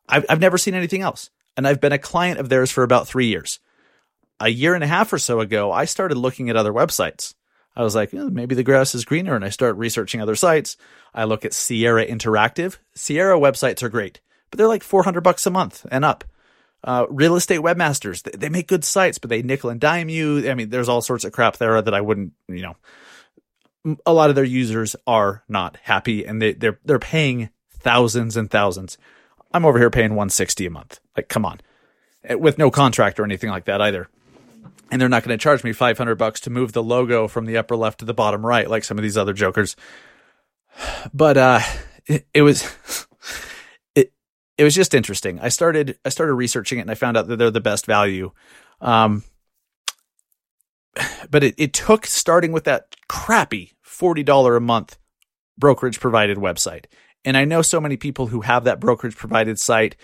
I've, 0.08 0.26
I've 0.30 0.40
never 0.40 0.58
seen 0.58 0.74
anything 0.74 1.02
else. 1.02 1.30
And 1.56 1.68
I've 1.68 1.82
been 1.82 1.92
a 1.92 1.98
client 1.98 2.40
of 2.40 2.50
theirs 2.50 2.72
for 2.72 2.84
about 2.84 3.08
three 3.08 3.28
years. 3.28 3.60
A 4.40 4.50
year 4.50 4.76
and 4.76 4.84
a 4.84 4.88
half 4.88 5.12
or 5.12 5.20
so 5.20 5.40
ago, 5.40 5.72
I 5.72 5.86
started 5.86 6.18
looking 6.18 6.50
at 6.50 6.56
other 6.56 6.74
websites. 6.74 7.34
I 7.76 7.84
was 7.84 7.96
like, 7.96 8.14
eh, 8.14 8.30
maybe 8.32 8.56
the 8.56 8.64
grass 8.64 8.96
is 8.96 9.06
greener. 9.06 9.36
And 9.36 9.46
I 9.46 9.50
start 9.50 9.78
researching 9.78 10.22
other 10.22 10.36
sites. 10.36 10.78
I 11.14 11.24
look 11.24 11.46
at 11.46 11.54
Sierra 11.54 12.06
Interactive. 12.06 12.78
Sierra 12.96 13.40
websites 13.40 13.84
are 13.84 13.90
great, 13.90 14.22
but 14.50 14.58
they're 14.58 14.68
like 14.68 14.84
400 14.84 15.22
bucks 15.22 15.46
a 15.46 15.52
month 15.52 15.86
and 15.92 16.06
up 16.06 16.24
uh, 16.84 17.06
real 17.10 17.36
estate 17.36 17.60
webmasters. 17.60 18.24
They, 18.24 18.32
they, 18.32 18.50
make 18.50 18.68
good 18.68 18.84
sites, 18.84 19.18
but 19.18 19.30
they 19.30 19.42
nickel 19.42 19.70
and 19.70 19.80
dime 19.80 20.10
you. 20.10 20.50
I 20.50 20.54
mean, 20.54 20.70
there's 20.70 20.90
all 20.90 21.02
sorts 21.02 21.26
of 21.26 21.32
crap 21.32 21.58
there 21.58 21.82
that 21.82 21.94
I 21.94 22.02
wouldn't, 22.02 22.34
you 22.48 22.62
know, 22.62 23.98
a 24.06 24.14
lot 24.14 24.30
of 24.30 24.36
their 24.36 24.44
users 24.44 24.96
are 25.06 25.44
not 25.48 25.78
happy 25.84 26.26
and 26.26 26.42
they, 26.42 26.54
they're, 26.54 26.80
they're 26.84 27.00
paying 27.00 27.50
thousands 27.72 28.38
and 28.38 28.50
thousands. 28.50 28.98
I'm 29.54 29.66
over 29.66 29.80
here 29.80 29.90
paying 29.90 30.12
160 30.12 30.66
a 30.66 30.70
month. 30.70 31.00
Like, 31.16 31.30
come 31.30 31.46
on, 31.46 31.62
eh, 32.24 32.36
with 32.36 32.58
no 32.58 32.70
contract 32.70 33.20
or 33.20 33.24
anything 33.24 33.50
like 33.50 33.66
that 33.66 33.82
either. 33.82 34.10
And 34.92 35.02
they're 35.02 35.10
not 35.10 35.24
going 35.24 35.38
to 35.38 35.42
charge 35.42 35.64
me 35.64 35.74
500 35.74 36.16
bucks 36.16 36.40
to 36.42 36.50
move 36.50 36.72
the 36.72 36.84
logo 36.84 37.28
from 37.28 37.46
the 37.46 37.58
upper 37.58 37.76
left 37.76 38.00
to 38.00 38.06
the 38.06 38.14
bottom 38.14 38.46
right, 38.46 38.70
like 38.70 38.84
some 38.84 38.98
of 38.98 39.04
these 39.04 39.18
other 39.18 39.34
jokers. 39.34 39.76
But, 41.14 41.38
uh, 41.38 41.60
it, 42.06 42.28
it 42.34 42.42
was, 42.44 42.64
it 43.96 44.14
it 44.58 44.64
was 44.64 44.76
just 44.76 44.94
interesting. 44.94 45.40
I 45.40 45.50
started 45.50 45.98
I 46.06 46.10
started 46.10 46.34
researching 46.34 46.80
it 46.80 46.82
and 46.82 46.92
I 46.92 46.96
found 46.96 47.18
out 47.18 47.28
that 47.28 47.38
they're 47.38 47.52
the 47.52 47.62
best 47.62 47.86
value. 47.86 48.32
Um, 48.82 49.24
but 51.30 51.44
it, 51.44 51.56
it 51.58 51.74
took 51.74 52.06
starting 52.06 52.52
with 52.52 52.64
that 52.66 52.96
crappy 53.08 53.74
forty 53.82 54.24
dollar 54.24 54.56
a 54.56 54.62
month 54.62 54.98
brokerage 55.58 56.00
provided 56.00 56.38
website. 56.38 56.86
And 57.26 57.36
I 57.36 57.46
know 57.46 57.62
so 57.62 57.82
many 57.82 57.98
people 57.98 58.28
who 58.28 58.42
have 58.42 58.64
that 58.64 58.80
brokerage 58.80 59.16
provided 59.16 59.60
site. 59.60 59.96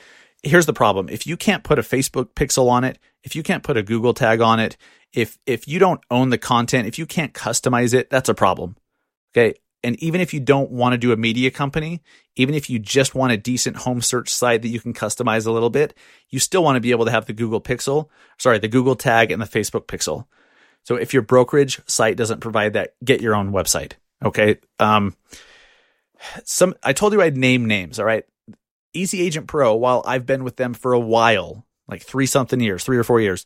Here's 0.43 0.65
the 0.65 0.73
problem. 0.73 1.07
If 1.09 1.25
you 1.25 1.37
can't 1.37 1.63
put 1.63 1.79
a 1.79 1.83
Facebook 1.83 2.33
pixel 2.33 2.69
on 2.69 2.83
it, 2.83 2.99
if 3.23 3.35
you 3.35 3.43
can't 3.43 3.63
put 3.63 3.77
a 3.77 3.83
Google 3.83 4.13
tag 4.13 4.41
on 4.41 4.59
it, 4.59 4.77
if 5.13 5.37
if 5.45 5.67
you 5.67 5.79
don't 5.79 6.01
own 6.11 6.29
the 6.29 6.37
content, 6.37 6.87
if 6.87 6.99
you 6.99 7.05
can't 7.05 7.33
customize 7.33 7.93
it, 7.93 8.09
that's 8.09 8.29
a 8.29 8.33
problem. 8.33 8.75
Okay? 9.31 9.55
And 9.83 10.01
even 10.01 10.21
if 10.21 10.33
you 10.33 10.39
don't 10.39 10.71
want 10.71 10.93
to 10.93 10.97
do 10.97 11.11
a 11.11 11.17
media 11.17 11.51
company, 11.51 12.01
even 12.35 12.55
if 12.55 12.69
you 12.69 12.79
just 12.79 13.15
want 13.15 13.33
a 13.33 13.37
decent 13.37 13.77
home 13.77 14.01
search 14.01 14.29
site 14.29 14.61
that 14.61 14.69
you 14.69 14.79
can 14.79 14.93
customize 14.93 15.45
a 15.45 15.51
little 15.51 15.69
bit, 15.69 15.93
you 16.29 16.39
still 16.39 16.63
want 16.63 16.77
to 16.77 16.81
be 16.81 16.91
able 16.91 17.05
to 17.05 17.11
have 17.11 17.25
the 17.25 17.33
Google 17.33 17.59
Pixel, 17.59 18.07
sorry, 18.37 18.59
the 18.59 18.69
Google 18.69 18.95
tag 18.95 19.29
and 19.29 19.41
the 19.41 19.45
Facebook 19.45 19.85
Pixel. 19.85 20.25
So 20.83 20.95
if 20.95 21.13
your 21.13 21.21
brokerage 21.21 21.81
site 21.85 22.17
doesn't 22.17 22.39
provide 22.39 22.73
that, 22.73 22.95
get 23.03 23.21
your 23.21 23.35
own 23.35 23.51
website. 23.51 23.93
Okay. 24.23 24.57
Um, 24.79 25.15
some, 26.45 26.75
I 26.81 26.93
told 26.93 27.13
you 27.13 27.21
I'd 27.21 27.37
name 27.37 27.65
names. 27.65 27.99
All 27.99 28.05
right. 28.05 28.25
Easy 28.93 29.21
Agent 29.21 29.47
Pro, 29.47 29.75
while 29.75 30.03
I've 30.05 30.25
been 30.25 30.43
with 30.43 30.55
them 30.55 30.73
for 30.73 30.93
a 30.93 30.99
while, 30.99 31.65
like 31.87 32.03
three 32.03 32.25
something 32.25 32.59
years, 32.59 32.83
three 32.83 32.97
or 32.97 33.03
four 33.03 33.21
years, 33.21 33.45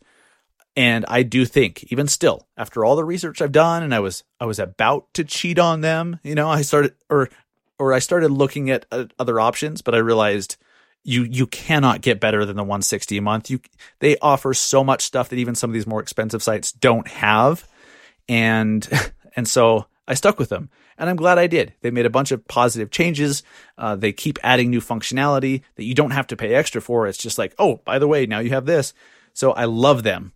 and 0.76 1.06
I 1.08 1.24
do 1.24 1.44
think, 1.46 1.92
even 1.92 2.08
still, 2.08 2.48
after 2.56 2.86
all 2.86 2.96
the 2.96 3.04
research 3.04 3.42
I've 3.42 3.52
done, 3.52 3.82
and 3.82 3.96
I 3.96 4.00
was 4.00 4.24
I 4.40 4.46
was 4.46 4.60
about 4.60 5.12
to 5.16 5.24
cheat 5.24 5.58
on 5.58 5.82
them, 5.82 6.20
you 6.24 6.36
know, 6.36 6.50
I 6.50 6.62
started 6.62 6.94
or 7.10 7.30
or 7.80 7.94
I 7.94 8.00
started 8.00 8.30
looking 8.30 8.70
at 8.70 8.86
uh, 8.92 9.06
other 9.18 9.40
options, 9.40 9.82
but 9.82 9.96
I 9.96 10.00
realized 10.00 10.58
you 11.04 11.24
you 11.24 11.48
cannot 11.48 12.02
get 12.02 12.20
better 12.20 12.46
than 12.46 12.56
the 12.56 12.64
160 12.64 13.18
a 13.18 13.22
month. 13.22 13.50
You 13.50 13.60
they 14.00 14.18
offer 14.20 14.54
so 14.54 14.84
much 14.84 15.02
stuff 15.02 15.30
that 15.30 15.40
even 15.40 15.56
some 15.56 15.72
of 15.72 15.74
these 15.74 15.88
more 15.88 16.02
expensive 16.02 16.44
sites 16.44 16.72
don't 16.72 17.08
have, 17.08 17.68
and 18.30 18.88
and 19.36 19.48
so 19.48 19.88
I 20.08 20.14
stuck 20.14 20.40
with 20.40 20.50
them, 20.50 20.70
and 20.98 21.10
I'm 21.10 21.18
glad 21.18 21.38
I 21.38 21.48
did. 21.48 21.74
They 21.82 21.92
made 21.92 22.06
a 22.06 22.10
bunch 22.10 22.32
of 22.32 22.48
positive 22.48 22.92
changes. 22.92 23.44
Uh, 23.78 23.96
they 23.96 24.14
keep 24.14 24.40
adding 24.42 24.70
new 24.70 24.80
functionality 24.80 25.62
that 25.76 25.84
you 25.84 25.94
don't 25.94 26.12
have 26.12 26.28
to 26.28 26.38
pay 26.38 26.54
extra 26.54 26.82
for. 26.82 27.08
It's 27.08 27.18
just 27.18 27.38
like, 27.38 27.54
oh, 27.60 27.82
by 27.84 28.00
the 28.00 28.08
way, 28.08 28.26
now 28.26 28.40
you 28.40 28.52
have 28.52 28.66
this. 28.66 28.94
So 29.34 29.52
I 29.52 29.66
love 29.66 30.04
them 30.04 30.32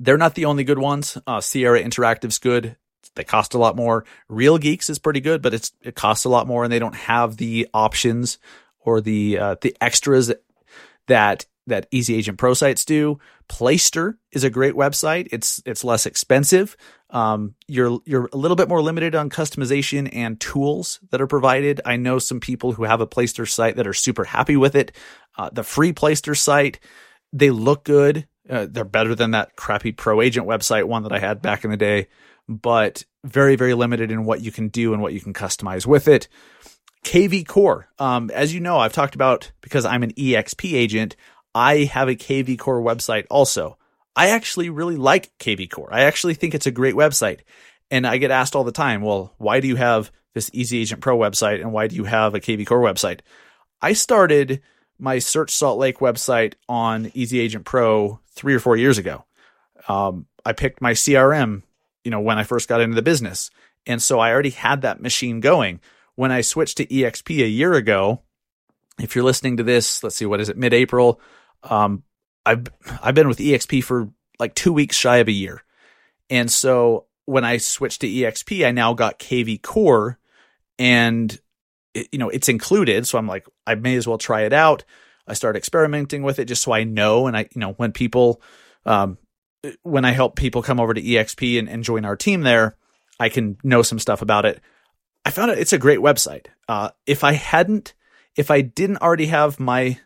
they're 0.00 0.18
not 0.18 0.34
the 0.34 0.44
only 0.44 0.64
good 0.64 0.78
ones. 0.78 1.18
Uh, 1.26 1.40
Sierra 1.40 1.82
Interactive's 1.82 2.38
good. 2.38 2.76
They 3.14 3.24
cost 3.24 3.54
a 3.54 3.58
lot 3.58 3.76
more. 3.76 4.04
Real 4.28 4.58
Geeks 4.58 4.90
is 4.90 4.98
pretty 4.98 5.20
good, 5.20 5.42
but 5.42 5.54
it's 5.54 5.72
it 5.82 5.94
costs 5.94 6.24
a 6.24 6.28
lot 6.28 6.46
more, 6.46 6.62
and 6.62 6.72
they 6.72 6.78
don't 6.78 6.94
have 6.94 7.36
the 7.36 7.68
options 7.74 8.38
or 8.78 9.00
the 9.00 9.38
uh, 9.38 9.56
the 9.60 9.76
extras 9.80 10.32
that 11.06 11.46
that 11.68 11.86
Easy 11.90 12.14
Agent 12.14 12.38
Pro 12.38 12.54
sites 12.54 12.84
do. 12.84 13.18
Placester 13.48 14.18
is 14.32 14.44
a 14.44 14.50
great 14.50 14.74
website. 14.74 15.28
It's 15.32 15.62
it's 15.64 15.84
less 15.84 16.06
expensive. 16.06 16.76
Um, 17.10 17.54
you're 17.66 18.00
you're 18.04 18.28
a 18.32 18.36
little 18.36 18.56
bit 18.56 18.68
more 18.68 18.82
limited 18.82 19.14
on 19.14 19.30
customization 19.30 20.08
and 20.12 20.38
tools 20.40 21.00
that 21.10 21.20
are 21.20 21.26
provided. 21.26 21.80
I 21.84 21.96
know 21.96 22.18
some 22.18 22.40
people 22.40 22.72
who 22.72 22.84
have 22.84 23.00
a 23.00 23.06
Placester 23.06 23.46
site 23.46 23.76
that 23.76 23.86
are 23.86 23.94
super 23.94 24.24
happy 24.24 24.56
with 24.56 24.74
it. 24.74 24.92
Uh, 25.36 25.50
the 25.50 25.62
free 25.62 25.92
Placester 25.92 26.34
site, 26.34 26.80
they 27.32 27.50
look 27.50 27.84
good. 27.84 28.26
Uh, 28.48 28.66
they're 28.68 28.84
better 28.84 29.14
than 29.14 29.32
that 29.32 29.56
crappy 29.56 29.92
pro 29.92 30.20
agent 30.20 30.46
website 30.46 30.84
one 30.84 31.02
that 31.02 31.12
I 31.12 31.18
had 31.18 31.42
back 31.42 31.64
in 31.64 31.70
the 31.70 31.76
day, 31.76 32.08
but 32.48 33.04
very, 33.24 33.56
very 33.56 33.74
limited 33.74 34.10
in 34.10 34.24
what 34.24 34.40
you 34.40 34.50
can 34.50 34.68
do 34.68 34.92
and 34.92 35.02
what 35.02 35.12
you 35.12 35.20
can 35.20 35.34
customize 35.34 35.86
with 35.86 36.08
it. 36.08 36.28
KV 37.04 37.46
Core. 37.46 37.88
Um, 37.98 38.30
as 38.30 38.52
you 38.52 38.60
know, 38.60 38.78
I've 38.78 38.92
talked 38.92 39.14
about 39.14 39.52
because 39.60 39.84
I'm 39.84 40.02
an 40.02 40.12
EXP 40.12 40.74
agent, 40.74 41.16
I 41.58 41.86
have 41.86 42.08
a 42.08 42.14
KV 42.14 42.56
Core 42.56 42.80
website 42.80 43.26
also. 43.28 43.78
I 44.14 44.28
actually 44.28 44.70
really 44.70 44.94
like 44.94 45.36
KV 45.38 45.68
Core. 45.68 45.88
I 45.92 46.02
actually 46.02 46.34
think 46.34 46.54
it's 46.54 46.68
a 46.68 46.70
great 46.70 46.94
website. 46.94 47.40
And 47.90 48.06
I 48.06 48.18
get 48.18 48.30
asked 48.30 48.54
all 48.54 48.62
the 48.62 48.70
time, 48.70 49.02
well, 49.02 49.34
why 49.38 49.58
do 49.58 49.66
you 49.66 49.74
have 49.74 50.12
this 50.34 50.50
Easy 50.52 50.78
Agent 50.78 51.00
Pro 51.00 51.18
website 51.18 51.60
and 51.60 51.72
why 51.72 51.88
do 51.88 51.96
you 51.96 52.04
have 52.04 52.36
a 52.36 52.40
KV 52.40 52.64
Core 52.64 52.80
website? 52.80 53.22
I 53.82 53.94
started 53.94 54.62
my 55.00 55.18
Search 55.18 55.50
Salt 55.50 55.80
Lake 55.80 55.98
website 55.98 56.54
on 56.68 57.10
Easy 57.12 57.40
Agent 57.40 57.64
Pro 57.64 58.20
three 58.30 58.54
or 58.54 58.60
four 58.60 58.76
years 58.76 58.98
ago. 58.98 59.24
Um, 59.88 60.26
I 60.46 60.52
picked 60.52 60.80
my 60.80 60.92
CRM, 60.92 61.62
you 62.04 62.12
know, 62.12 62.20
when 62.20 62.38
I 62.38 62.44
first 62.44 62.68
got 62.68 62.80
into 62.80 62.94
the 62.94 63.02
business. 63.02 63.50
And 63.84 64.00
so 64.00 64.20
I 64.20 64.30
already 64.30 64.50
had 64.50 64.82
that 64.82 65.02
machine 65.02 65.40
going. 65.40 65.80
When 66.14 66.30
I 66.30 66.42
switched 66.42 66.76
to 66.76 66.86
EXP 66.86 67.42
a 67.42 67.48
year 67.48 67.74
ago, 67.74 68.22
if 69.00 69.16
you're 69.16 69.24
listening 69.24 69.56
to 69.56 69.64
this, 69.64 70.04
let's 70.04 70.14
see, 70.14 70.26
what 70.26 70.40
is 70.40 70.48
it, 70.48 70.56
mid 70.56 70.72
April? 70.72 71.20
Um, 71.62 72.02
I've, 72.46 72.66
I've 73.02 73.14
been 73.14 73.28
with 73.28 73.38
EXP 73.38 73.84
for 73.84 74.10
like 74.38 74.54
two 74.54 74.72
weeks 74.72 74.96
shy 74.96 75.16
of 75.18 75.28
a 75.28 75.32
year. 75.32 75.62
And 76.30 76.50
so 76.50 77.06
when 77.24 77.44
I 77.44 77.58
switched 77.58 78.00
to 78.02 78.08
EXP, 78.08 78.66
I 78.66 78.70
now 78.70 78.94
got 78.94 79.18
KV 79.18 79.62
Core 79.62 80.18
and 80.78 81.38
it, 81.94 82.08
you 82.12 82.18
know, 82.18 82.28
it's 82.28 82.48
included. 82.48 83.06
So 83.06 83.18
I'm 83.18 83.26
like, 83.26 83.46
I 83.66 83.74
may 83.74 83.96
as 83.96 84.06
well 84.06 84.18
try 84.18 84.42
it 84.42 84.52
out. 84.52 84.84
I 85.26 85.34
start 85.34 85.56
experimenting 85.56 86.22
with 86.22 86.38
it 86.38 86.46
just 86.46 86.62
so 86.62 86.72
I 86.72 86.84
know. 86.84 87.26
And 87.26 87.36
I, 87.36 87.48
you 87.54 87.60
know, 87.60 87.72
when 87.72 87.92
people, 87.92 88.40
um, 88.86 89.18
when 89.82 90.04
I 90.04 90.12
help 90.12 90.36
people 90.36 90.62
come 90.62 90.80
over 90.80 90.94
to 90.94 91.02
EXP 91.02 91.58
and, 91.58 91.68
and 91.68 91.84
join 91.84 92.04
our 92.04 92.16
team 92.16 92.42
there, 92.42 92.76
I 93.20 93.28
can 93.28 93.58
know 93.62 93.82
some 93.82 93.98
stuff 93.98 94.22
about 94.22 94.46
it. 94.46 94.60
I 95.24 95.30
found 95.30 95.50
it, 95.50 95.58
it's 95.58 95.72
a 95.72 95.78
great 95.78 95.98
website. 95.98 96.46
Uh, 96.68 96.90
if 97.06 97.24
I 97.24 97.32
hadn't, 97.32 97.94
if 98.36 98.50
I 98.50 98.60
didn't 98.60 98.98
already 98.98 99.26
have 99.26 99.58
my 99.60 99.98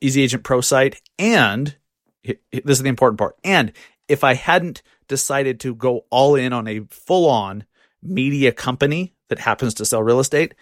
Easy 0.00 0.22
Agent 0.22 0.44
Pro 0.44 0.60
site 0.60 1.00
and 1.18 1.76
this 2.24 2.78
is 2.78 2.82
the 2.82 2.88
important 2.88 3.18
part, 3.18 3.36
and 3.44 3.72
if 4.08 4.24
I 4.24 4.34
hadn't 4.34 4.82
decided 5.06 5.60
to 5.60 5.74
go 5.74 6.04
all 6.10 6.34
in 6.34 6.52
on 6.52 6.66
a 6.66 6.80
full 6.90 7.28
on 7.28 7.64
media 8.02 8.52
company 8.52 9.14
that 9.28 9.38
happens 9.38 9.74
to 9.74 9.84
sell 9.84 10.02
real 10.02 10.20
estate, 10.20 10.54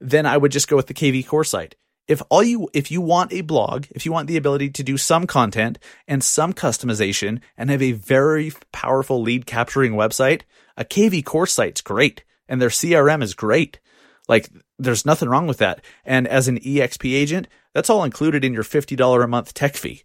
then 0.00 0.26
I 0.26 0.36
would 0.36 0.52
just 0.52 0.68
go 0.68 0.76
with 0.76 0.86
the 0.86 0.94
KV 0.94 1.26
Core 1.26 1.44
site. 1.44 1.76
If 2.08 2.22
all 2.28 2.42
you, 2.42 2.68
if 2.72 2.90
you 2.90 3.00
want 3.00 3.32
a 3.32 3.40
blog, 3.40 3.86
if 3.90 4.06
you 4.06 4.12
want 4.12 4.28
the 4.28 4.36
ability 4.36 4.70
to 4.70 4.82
do 4.84 4.96
some 4.96 5.26
content 5.26 5.78
and 6.06 6.22
some 6.22 6.52
customization 6.52 7.40
and 7.56 7.68
have 7.70 7.82
a 7.82 7.92
very 7.92 8.52
powerful 8.72 9.20
lead 9.20 9.46
capturing 9.46 9.94
website, 9.94 10.42
a 10.76 10.84
KV 10.84 11.24
Core 11.24 11.46
site's 11.46 11.80
great 11.80 12.22
and 12.48 12.62
their 12.62 12.68
CRM 12.68 13.22
is 13.22 13.34
great. 13.34 13.80
Like 14.28 14.50
there's 14.78 15.06
nothing 15.06 15.28
wrong 15.28 15.46
with 15.46 15.58
that. 15.58 15.82
And 16.04 16.26
as 16.26 16.48
an 16.48 16.58
EXP 16.60 17.14
agent, 17.14 17.48
that's 17.72 17.90
all 17.90 18.04
included 18.04 18.44
in 18.44 18.52
your 18.52 18.64
$50 18.64 19.22
a 19.22 19.28
month 19.28 19.54
tech 19.54 19.76
fee. 19.76 20.02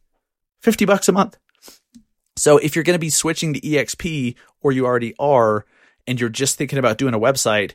50 0.61 0.85
bucks 0.85 1.09
a 1.09 1.11
month. 1.11 1.37
So 2.35 2.57
if 2.57 2.75
you're 2.75 2.83
going 2.83 2.95
to 2.95 2.99
be 2.99 3.09
switching 3.09 3.53
to 3.53 3.61
EXP 3.61 4.35
or 4.61 4.71
you 4.71 4.85
already 4.85 5.13
are 5.19 5.65
and 6.07 6.19
you're 6.19 6.29
just 6.29 6.57
thinking 6.57 6.79
about 6.79 6.97
doing 6.97 7.13
a 7.13 7.19
website, 7.19 7.73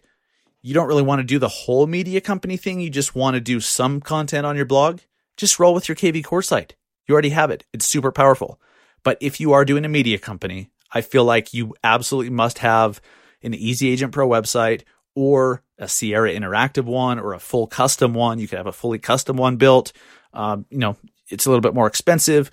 you 0.62 0.74
don't 0.74 0.88
really 0.88 1.02
want 1.02 1.20
to 1.20 1.24
do 1.24 1.38
the 1.38 1.48
whole 1.48 1.86
media 1.86 2.20
company 2.20 2.56
thing, 2.56 2.80
you 2.80 2.90
just 2.90 3.14
want 3.14 3.34
to 3.34 3.40
do 3.40 3.60
some 3.60 4.00
content 4.00 4.46
on 4.46 4.56
your 4.56 4.64
blog, 4.64 5.00
just 5.36 5.58
roll 5.58 5.74
with 5.74 5.88
your 5.88 5.96
KV 5.96 6.24
Core 6.24 6.42
site. 6.42 6.74
You 7.06 7.12
already 7.12 7.28
have 7.30 7.50
it. 7.50 7.64
It's 7.72 7.86
super 7.86 8.10
powerful. 8.10 8.60
But 9.04 9.18
if 9.20 9.38
you 9.38 9.52
are 9.52 9.64
doing 9.64 9.84
a 9.84 9.88
media 9.88 10.18
company, 10.18 10.70
I 10.92 11.02
feel 11.02 11.24
like 11.24 11.54
you 11.54 11.74
absolutely 11.84 12.30
must 12.30 12.58
have 12.58 13.00
an 13.42 13.54
Easy 13.54 13.88
Agent 13.90 14.12
Pro 14.12 14.28
website 14.28 14.82
or 15.16 15.62
a 15.78 15.88
Sierra 15.88 16.32
Interactive 16.32 16.84
one 16.84 17.18
or 17.18 17.32
a 17.32 17.40
full 17.40 17.66
custom 17.66 18.14
one. 18.14 18.38
You 18.38 18.46
could 18.46 18.58
have 18.58 18.66
a 18.68 18.72
fully 18.72 18.98
custom 18.98 19.36
one 19.36 19.56
built. 19.56 19.92
Um, 20.32 20.66
you 20.70 20.78
know, 20.78 20.96
it's 21.28 21.46
a 21.46 21.50
little 21.50 21.62
bit 21.62 21.74
more 21.74 21.88
expensive, 21.88 22.50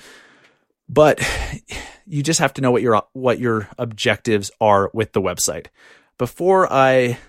but 0.90 1.22
you 2.08 2.24
just 2.24 2.40
have 2.40 2.54
to 2.54 2.62
know 2.62 2.72
what 2.72 2.82
your 2.82 3.04
what 3.14 3.40
your 3.40 3.70
objectives 3.78 4.50
are 4.60 4.90
with 4.94 5.12
the 5.12 5.22
website. 5.22 5.68
Before 6.18 6.72
I 6.72 7.20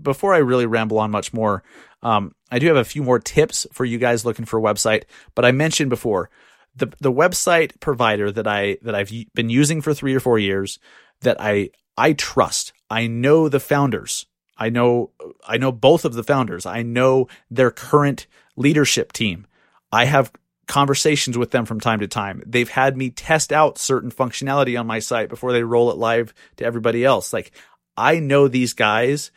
before 0.00 0.32
I 0.32 0.38
really 0.38 0.66
ramble 0.66 0.98
on 0.98 1.10
much 1.10 1.32
more, 1.32 1.62
um, 2.02 2.34
I 2.50 2.58
do 2.58 2.68
have 2.68 2.76
a 2.76 2.84
few 2.84 3.02
more 3.02 3.18
tips 3.18 3.66
for 3.72 3.84
you 3.84 3.98
guys 3.98 4.24
looking 4.24 4.44
for 4.44 4.58
a 4.58 4.62
website. 4.62 5.04
But 5.34 5.44
I 5.44 5.52
mentioned 5.52 5.90
before 5.90 6.30
the 6.74 6.92
the 7.00 7.12
website 7.12 7.78
provider 7.80 8.30
that 8.30 8.46
I 8.46 8.78
that 8.82 8.94
I've 8.94 9.12
been 9.34 9.50
using 9.50 9.80
for 9.80 9.92
three 9.92 10.14
or 10.14 10.20
four 10.20 10.38
years 10.38 10.78
that 11.20 11.36
I 11.40 11.70
I 11.96 12.12
trust. 12.12 12.72
I 12.88 13.06
know 13.06 13.48
the 13.48 13.60
founders. 13.60 14.26
I 14.62 14.68
know 14.68 15.10
I 15.46 15.56
know 15.56 15.72
both 15.72 16.04
of 16.04 16.14
the 16.14 16.22
founders. 16.22 16.66
I 16.66 16.82
know 16.82 17.26
their 17.50 17.72
current 17.72 18.28
leadership 18.54 19.12
team. 19.12 19.46
I 19.90 20.04
have 20.04 20.30
conversations 20.68 21.36
with 21.36 21.50
them 21.50 21.66
from 21.66 21.80
time 21.80 21.98
to 21.98 22.06
time. 22.06 22.42
They've 22.46 22.68
had 22.68 22.96
me 22.96 23.10
test 23.10 23.52
out 23.52 23.76
certain 23.76 24.12
functionality 24.12 24.78
on 24.78 24.86
my 24.86 25.00
site 25.00 25.28
before 25.28 25.52
they 25.52 25.64
roll 25.64 25.90
it 25.90 25.96
live 25.96 26.32
to 26.56 26.64
everybody 26.64 27.04
else. 27.04 27.32
Like 27.32 27.50
I 27.96 28.20
know 28.20 28.46
these 28.46 28.72
guys 28.72 29.32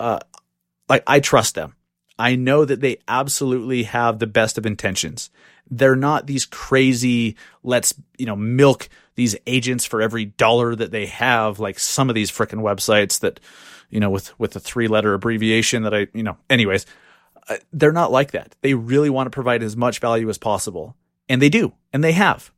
uh, 0.00 0.18
like 0.88 1.04
I 1.06 1.20
trust 1.20 1.54
them. 1.54 1.76
I 2.18 2.34
know 2.34 2.64
that 2.64 2.80
they 2.80 2.98
absolutely 3.06 3.84
have 3.84 4.18
the 4.18 4.26
best 4.26 4.58
of 4.58 4.66
intentions. 4.66 5.30
They're 5.70 5.96
not 5.96 6.26
these 6.26 6.46
crazy, 6.46 7.36
let's, 7.62 7.94
you 8.18 8.26
know, 8.26 8.36
milk 8.36 8.88
these 9.16 9.36
agents 9.46 9.84
for 9.84 10.00
every 10.00 10.24
dollar 10.24 10.74
that 10.74 10.90
they 10.90 11.06
have, 11.06 11.58
like 11.58 11.78
some 11.78 12.08
of 12.08 12.14
these 12.14 12.30
freaking 12.30 12.60
websites 12.62 13.20
that, 13.20 13.40
you 13.90 14.00
know, 14.00 14.10
with, 14.10 14.38
with 14.38 14.54
a 14.56 14.60
three 14.60 14.88
letter 14.88 15.14
abbreviation 15.14 15.82
that 15.82 15.94
I, 15.94 16.06
you 16.14 16.22
know, 16.22 16.36
anyways, 16.48 16.86
uh, 17.48 17.56
they're 17.72 17.92
not 17.92 18.12
like 18.12 18.32
that. 18.32 18.54
They 18.62 18.74
really 18.74 19.10
want 19.10 19.26
to 19.26 19.30
provide 19.30 19.62
as 19.62 19.76
much 19.76 19.98
value 19.98 20.28
as 20.28 20.38
possible. 20.38 20.96
And 21.28 21.42
they 21.42 21.48
do, 21.48 21.72
and 21.92 22.04
they 22.04 22.12
have. 22.12 22.52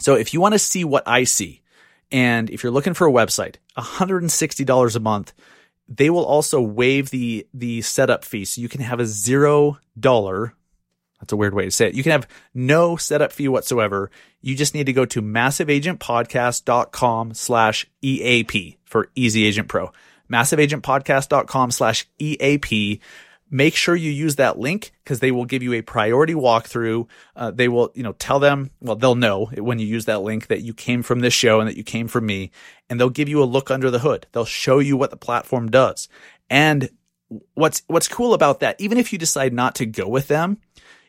So 0.00 0.14
if 0.14 0.34
you 0.34 0.40
want 0.40 0.54
to 0.54 0.58
see 0.58 0.84
what 0.84 1.06
I 1.06 1.24
see, 1.24 1.62
and 2.10 2.50
if 2.50 2.62
you're 2.62 2.72
looking 2.72 2.94
for 2.94 3.06
a 3.06 3.12
website, 3.12 3.56
$160 3.76 4.96
a 4.96 5.00
month 5.00 5.32
they 5.88 6.10
will 6.10 6.24
also 6.24 6.60
waive 6.60 7.10
the 7.10 7.46
the 7.52 7.82
setup 7.82 8.24
fee, 8.24 8.44
so 8.44 8.60
you 8.60 8.68
can 8.68 8.80
have 8.80 9.00
a 9.00 9.06
zero 9.06 9.78
dollar. 9.98 10.54
That's 11.24 11.32
a 11.32 11.36
weird 11.36 11.54
way 11.54 11.64
to 11.64 11.70
say 11.70 11.88
it. 11.88 11.94
You 11.94 12.02
can 12.02 12.12
have 12.12 12.28
no 12.52 12.96
setup 12.96 13.32
fee 13.32 13.48
whatsoever. 13.48 14.10
You 14.42 14.54
just 14.54 14.74
need 14.74 14.84
to 14.84 14.92
go 14.92 15.06
to 15.06 15.22
massiveagentpodcast.com 15.22 17.32
slash 17.32 17.86
EAP 18.02 18.76
for 18.84 19.08
Easy 19.14 19.46
Agent 19.46 19.68
Pro. 19.68 19.90
massiveagentpodcast.com 20.30 21.70
slash 21.70 22.06
EAP. 22.18 23.00
Make 23.50 23.74
sure 23.74 23.96
you 23.96 24.10
use 24.10 24.36
that 24.36 24.58
link 24.58 24.92
because 25.02 25.20
they 25.20 25.30
will 25.30 25.46
give 25.46 25.62
you 25.62 25.72
a 25.72 25.80
priority 25.80 26.34
walkthrough. 26.34 27.08
Uh, 27.34 27.50
they 27.50 27.68
will, 27.68 27.90
you 27.94 28.02
know, 28.02 28.12
tell 28.12 28.38
them, 28.38 28.70
well, 28.82 28.96
they'll 28.96 29.14
know 29.14 29.46
when 29.46 29.78
you 29.78 29.86
use 29.86 30.04
that 30.04 30.20
link 30.20 30.48
that 30.48 30.60
you 30.60 30.74
came 30.74 31.02
from 31.02 31.20
this 31.20 31.32
show 31.32 31.60
and 31.60 31.70
that 31.70 31.78
you 31.78 31.84
came 31.84 32.06
from 32.06 32.26
me, 32.26 32.50
and 32.90 33.00
they'll 33.00 33.08
give 33.08 33.30
you 33.30 33.42
a 33.42 33.44
look 33.44 33.70
under 33.70 33.90
the 33.90 34.00
hood. 34.00 34.26
They'll 34.32 34.44
show 34.44 34.78
you 34.78 34.98
what 34.98 35.08
the 35.08 35.16
platform 35.16 35.70
does. 35.70 36.06
And 36.50 36.90
what's 37.54 37.82
what's 37.86 38.08
cool 38.08 38.34
about 38.34 38.60
that, 38.60 38.80
even 38.80 38.98
if 38.98 39.12
you 39.12 39.18
decide 39.18 39.52
not 39.52 39.76
to 39.76 39.86
go 39.86 40.06
with 40.06 40.28
them, 40.28 40.58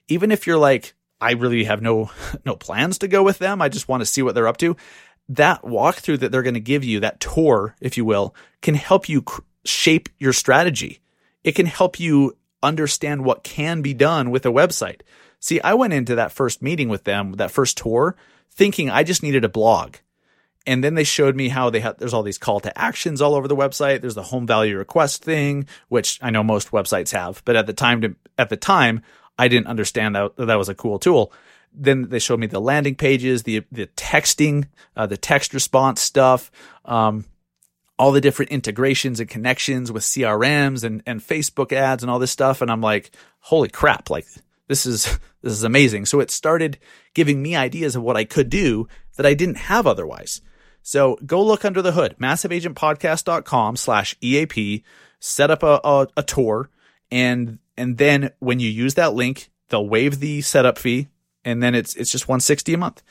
even 0.07 0.31
if 0.31 0.47
you're 0.47 0.57
like, 0.57 0.93
I 1.21 1.31
really 1.31 1.63
have 1.63 1.81
no 1.81 2.11
no 2.45 2.55
plans 2.55 2.97
to 2.99 3.07
go 3.07 3.23
with 3.23 3.39
them, 3.39 3.61
I 3.61 3.69
just 3.69 3.87
want 3.87 4.01
to 4.01 4.05
see 4.05 4.21
what 4.21 4.35
they're 4.35 4.47
up 4.47 4.57
to. 4.57 4.75
That 5.27 5.63
walkthrough 5.63 6.19
that 6.19 6.31
they're 6.31 6.43
going 6.43 6.53
to 6.53 6.59
give 6.59 6.83
you, 6.83 6.99
that 6.99 7.19
tour, 7.19 7.75
if 7.81 7.97
you 7.97 8.05
will, 8.05 8.35
can 8.61 8.75
help 8.75 9.09
you 9.09 9.23
cr- 9.23 9.41
shape 9.65 10.09
your 10.19 10.33
strategy. 10.33 11.01
It 11.43 11.53
can 11.53 11.65
help 11.65 11.99
you 11.99 12.37
understand 12.61 13.23
what 13.23 13.43
can 13.43 13.81
be 13.81 13.93
done 13.93 14.29
with 14.29 14.45
a 14.45 14.51
website. 14.51 15.01
See, 15.39 15.61
I 15.61 15.73
went 15.73 15.93
into 15.93 16.15
that 16.15 16.31
first 16.31 16.61
meeting 16.61 16.89
with 16.89 17.03
them, 17.03 17.33
that 17.33 17.51
first 17.51 17.77
tour, 17.77 18.15
thinking 18.51 18.89
I 18.89 19.03
just 19.03 19.23
needed 19.23 19.43
a 19.43 19.49
blog. 19.49 19.95
And 20.67 20.83
then 20.83 20.95
they 20.95 21.03
showed 21.03 21.35
me 21.35 21.49
how 21.49 21.69
they 21.69 21.79
have, 21.81 21.97
there's 21.97 22.13
all 22.13 22.23
these 22.23 22.39
call 22.39 22.59
to 22.61 22.75
actions 22.75 23.21
all 23.21 23.35
over 23.35 23.47
the 23.47 23.55
website. 23.55 24.01
There's 24.01 24.15
the 24.15 24.23
home 24.23 24.47
value 24.47 24.77
request 24.77 25.23
thing, 25.23 25.67
which 25.89 26.17
I 26.23 26.31
know 26.31 26.43
most 26.43 26.71
websites 26.71 27.11
have, 27.11 27.43
but 27.45 27.55
at 27.55 27.67
the 27.67 27.73
time, 27.73 28.01
to, 28.01 28.15
at 28.37 28.49
the 28.49 28.57
time, 28.57 29.03
I 29.37 29.47
didn't 29.47 29.67
understand 29.67 30.15
that 30.15 30.35
that 30.37 30.57
was 30.57 30.69
a 30.69 30.75
cool 30.75 30.99
tool. 30.99 31.31
Then 31.73 32.09
they 32.09 32.19
showed 32.19 32.39
me 32.39 32.47
the 32.47 32.61
landing 32.61 32.95
pages, 32.95 33.43
the, 33.43 33.63
the 33.71 33.87
texting, 33.87 34.67
uh, 34.95 35.07
the 35.07 35.17
text 35.17 35.53
response 35.53 36.01
stuff, 36.01 36.51
um, 36.85 37.25
all 37.99 38.11
the 38.11 38.21
different 38.21 38.51
integrations 38.51 39.19
and 39.19 39.29
connections 39.29 39.91
with 39.91 40.03
CRMs 40.03 40.83
and, 40.83 41.03
and 41.05 41.19
Facebook 41.19 41.73
ads 41.73 42.03
and 42.03 42.09
all 42.09 42.19
this 42.19 42.31
stuff. 42.31 42.61
And 42.61 42.71
I'm 42.71 42.81
like, 42.81 43.11
holy 43.39 43.69
crap, 43.69 44.09
like 44.09 44.25
this 44.67 44.85
is, 44.85 45.05
this 45.41 45.53
is 45.53 45.63
amazing. 45.63 46.05
So 46.05 46.19
it 46.21 46.31
started 46.31 46.77
giving 47.13 47.41
me 47.41 47.55
ideas 47.55 47.95
of 47.95 48.03
what 48.03 48.17
I 48.17 48.23
could 48.23 48.49
do 48.49 48.87
that 49.17 49.25
I 49.25 49.33
didn't 49.33 49.57
have 49.57 49.85
otherwise. 49.85 50.41
So 50.81 51.17
go 51.25 51.43
look 51.43 51.65
under 51.65 51.81
the 51.81 51.93
hood, 51.93 52.15
massiveagentpodcast.com 52.19 53.75
slash 53.75 54.15
EAP, 54.21 54.83
set 55.19 55.49
up 55.49 55.63
a, 55.63 55.81
a, 55.83 56.07
a 56.17 56.23
tour. 56.23 56.69
And, 57.15 57.59
and 57.77 57.97
then 57.97 58.31
when 58.39 58.59
you 58.59 58.69
use 58.69 58.95
that 58.95 59.13
link, 59.13 59.49
they'll 59.69 59.87
waive 59.87 60.19
the 60.19 60.41
setup 60.41 60.77
fee. 60.77 61.07
And 61.45 61.63
then 61.63 61.73
it's, 61.73 61.95
it's 61.95 62.11
just 62.11 62.27
160 62.27 62.73
a 62.73 62.77
month. 62.77 63.01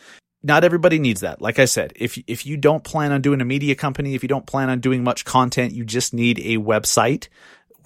Not 0.43 0.62
everybody 0.62 0.99
needs 0.99 1.23
that. 1.23 1.40
Like 1.40 1.59
I 1.59 1.64
said, 1.64 1.95
if, 1.97 2.23
if 2.27 2.45
you 2.45 2.59
don't 2.59 2.85
plan 2.85 3.12
on 3.12 3.23
doing 3.23 3.40
a 3.40 3.47
media 3.47 3.75
company, 3.75 4.14
if 4.14 4.23
you 4.23 4.29
don't 4.29 4.45
plan 4.45 4.69
on 4.69 4.81
doing 4.81 5.03
much 5.03 5.25
content, 5.25 5.73
you 5.73 5.87
just 5.87 6.12
need 6.12 6.38
a 6.40 6.59
website 6.59 7.29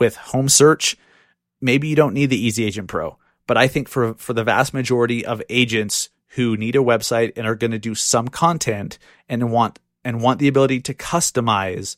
with 0.01 0.17
home 0.17 0.49
search. 0.49 0.97
Maybe 1.61 1.87
you 1.87 1.95
don't 1.95 2.15
need 2.15 2.31
the 2.31 2.45
Easy 2.45 2.65
Agent 2.65 2.89
Pro, 2.89 3.17
but 3.47 3.57
I 3.57 3.69
think 3.69 3.89
for, 3.89 4.15
for 4.15 4.33
the 4.33 4.43
vast 4.43 4.75
majority 4.75 5.25
of 5.25 5.41
agents 5.49 6.09
who 6.31 6.57
need 6.57 6.75
a 6.75 6.81
website 6.81 7.33
and 7.37 7.47
are 7.47 7.55
going 7.55 7.71
to 7.71 7.79
do 7.79 7.95
some 7.95 8.27
content 8.27 8.99
and 9.29 9.53
want 9.53 9.79
and 10.05 10.21
want 10.21 10.41
the 10.41 10.49
ability 10.49 10.81
to 10.81 10.95
customize 10.95 11.97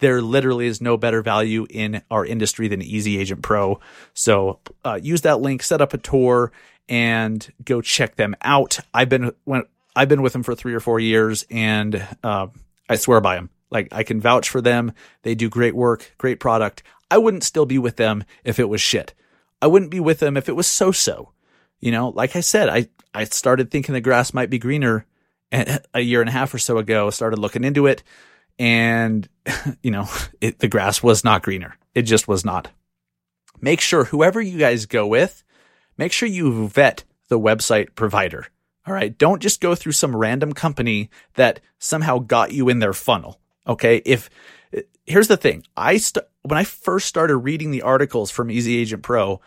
there 0.00 0.20
literally 0.20 0.66
is 0.66 0.80
no 0.80 0.96
better 0.96 1.22
value 1.22 1.66
in 1.70 2.02
our 2.10 2.24
industry 2.24 2.68
than 2.68 2.82
Easy 2.82 3.18
Agent 3.18 3.42
Pro. 3.42 3.80
So 4.14 4.60
uh, 4.84 4.98
use 5.00 5.22
that 5.22 5.40
link, 5.40 5.62
set 5.62 5.80
up 5.80 5.94
a 5.94 5.98
tour, 5.98 6.52
and 6.88 7.50
go 7.64 7.80
check 7.80 8.16
them 8.16 8.34
out. 8.42 8.80
I've 8.92 9.08
been 9.08 9.32
when 9.44 9.62
I've 9.94 10.08
been 10.08 10.22
with 10.22 10.32
them 10.32 10.42
for 10.42 10.54
three 10.54 10.74
or 10.74 10.80
four 10.80 11.00
years, 11.00 11.46
and 11.50 12.06
uh, 12.22 12.48
I 12.88 12.96
swear 12.96 13.20
by 13.20 13.36
them. 13.36 13.50
Like 13.70 13.88
I 13.92 14.02
can 14.02 14.20
vouch 14.20 14.48
for 14.48 14.60
them. 14.60 14.92
They 15.22 15.34
do 15.34 15.48
great 15.48 15.74
work, 15.74 16.12
great 16.18 16.40
product. 16.40 16.82
I 17.10 17.18
wouldn't 17.18 17.44
still 17.44 17.66
be 17.66 17.78
with 17.78 17.96
them 17.96 18.24
if 18.44 18.58
it 18.58 18.68
was 18.68 18.80
shit. 18.80 19.14
I 19.62 19.66
wouldn't 19.66 19.90
be 19.90 20.00
with 20.00 20.20
them 20.20 20.36
if 20.36 20.48
it 20.48 20.56
was 20.56 20.66
so 20.66 20.90
so. 20.90 21.32
You 21.80 21.92
know, 21.92 22.08
like 22.08 22.36
I 22.36 22.40
said, 22.40 22.68
I 22.68 22.88
I 23.14 23.24
started 23.24 23.70
thinking 23.70 23.92
the 23.92 24.00
grass 24.00 24.34
might 24.34 24.50
be 24.50 24.58
greener 24.58 25.06
a 25.52 26.00
year 26.00 26.20
and 26.20 26.28
a 26.28 26.32
half 26.32 26.54
or 26.54 26.58
so 26.58 26.78
ago. 26.78 27.10
Started 27.10 27.38
looking 27.38 27.64
into 27.64 27.86
it, 27.86 28.02
and 28.60 29.26
you 29.82 29.90
know, 29.90 30.08
it, 30.40 30.60
the 30.60 30.68
grass 30.68 31.02
was 31.02 31.24
not 31.24 31.42
greener. 31.42 31.76
It 31.94 32.02
just 32.02 32.28
was 32.28 32.44
not. 32.44 32.70
Make 33.60 33.80
sure 33.80 34.04
whoever 34.04 34.40
you 34.40 34.58
guys 34.58 34.86
go 34.86 35.06
with, 35.06 35.42
make 35.98 36.12
sure 36.12 36.28
you 36.28 36.68
vet 36.68 37.04
the 37.28 37.38
website 37.38 37.94
provider. 37.96 38.46
All 38.86 38.94
right. 38.94 39.16
Don't 39.16 39.42
just 39.42 39.60
go 39.60 39.74
through 39.74 39.92
some 39.92 40.16
random 40.16 40.52
company 40.52 41.10
that 41.34 41.60
somehow 41.78 42.18
got 42.18 42.52
you 42.52 42.68
in 42.68 42.78
their 42.78 42.94
funnel. 42.94 43.40
Okay. 43.66 44.00
If 44.06 44.30
here's 45.04 45.28
the 45.28 45.36
thing, 45.36 45.64
I 45.76 45.98
st- 45.98 46.24
when 46.42 46.58
I 46.58 46.64
first 46.64 47.06
started 47.06 47.36
reading 47.36 47.70
the 47.70 47.82
articles 47.82 48.30
from 48.30 48.50
Easy 48.50 48.78
Agent 48.78 49.02
Pro, 49.02 49.40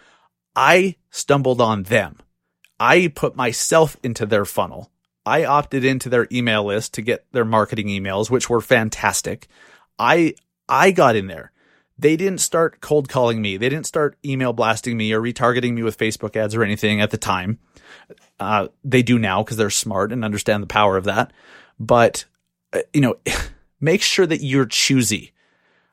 I 0.56 0.97
stumbled 1.10 1.62
on 1.62 1.84
them. 1.84 2.17
I 2.80 3.12
put 3.13 3.36
myself 3.36 3.97
into 4.04 4.26
their 4.26 4.45
funnel. 4.45 4.91
I 5.25 5.45
opted 5.45 5.86
into 5.86 6.09
their 6.09 6.27
email 6.31 6.65
list 6.65 6.93
to 6.95 7.01
get 7.01 7.25
their 7.31 7.45
marketing 7.45 7.88
emails, 7.88 8.29
which 8.29 8.49
were 8.49 8.62
fantastic. 8.62 9.47
I 9.97 10.36
I 10.67 10.91
got 10.91 11.15
in 11.15 11.27
there. 11.27 11.51
They 11.97 12.17
didn't 12.17 12.39
start 12.39 12.81
cold 12.81 13.07
calling 13.07 13.41
me. 13.41 13.55
They 13.57 13.69
didn't 13.69 13.86
start 13.86 14.17
email 14.25 14.51
blasting 14.51 14.97
me 14.97 15.13
or 15.13 15.21
retargeting 15.21 15.73
me 15.73 15.83
with 15.83 15.97
Facebook 15.97 16.36
ads 16.36 16.55
or 16.55 16.63
anything 16.63 16.99
at 16.99 17.12
the 17.12 17.17
time. 17.17 17.59
Uh, 18.39 18.67
they 18.83 19.03
do 19.03 19.19
now 19.19 19.43
because 19.43 19.57
they're 19.57 19.69
smart 19.69 20.12
and 20.12 20.25
understand 20.25 20.63
the 20.63 20.67
power 20.67 20.97
of 20.97 21.05
that. 21.05 21.31
But 21.79 22.25
uh, 22.73 22.79
you 22.93 23.01
know, 23.01 23.15
make 23.79 24.01
sure 24.01 24.25
that 24.25 24.43
you're 24.43 24.65
choosy. 24.65 25.31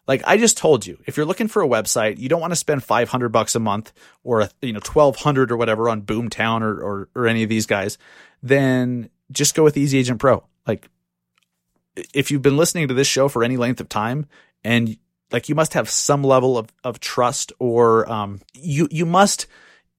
Like 0.09 0.23
I 0.27 0.39
just 0.39 0.59
told 0.59 0.87
you, 0.87 0.99
if 1.07 1.17
you're 1.17 1.27
looking 1.27 1.47
for 1.47 1.63
a 1.63 1.69
website, 1.69 2.19
you 2.19 2.29
don't 2.29 2.41
want 2.41 2.53
to 2.53 2.57
spend 2.57 2.83
500 2.83 3.29
bucks 3.29 3.55
a 3.55 3.61
month 3.61 3.93
or 4.25 4.49
you 4.61 4.73
know 4.73 4.81
1200 4.81 5.53
or 5.53 5.57
whatever 5.57 5.89
on 5.89 6.03
Boomtown 6.03 6.63
or, 6.63 6.81
or 6.83 7.09
or 7.15 7.27
any 7.29 7.45
of 7.45 7.49
these 7.49 7.67
guys, 7.67 7.97
then 8.43 9.11
just 9.31 9.55
go 9.55 9.65
with 9.65 9.77
Easy 9.77 9.99
Agent 9.99 10.21
Pro. 10.21 10.45
Like 10.67 10.89
if 12.15 12.31
you've 12.31 12.43
been 12.43 12.57
listening 12.57 12.89
to 12.89 12.95
this 12.95 13.07
show 13.07 13.29
for 13.29 13.45
any 13.45 13.57
length 13.57 13.81
of 13.81 13.89
time 13.89 14.27
and 14.65 14.97
like 15.33 15.49
you 15.49 15.55
must 15.55 15.75
have 15.75 15.89
some 15.89 16.23
level 16.25 16.59
of, 16.59 16.73
of 16.85 17.01
trust 17.01 17.53
or 17.59 18.11
um, 18.11 18.41
you 18.55 18.89
you 18.91 19.07
must 19.07 19.47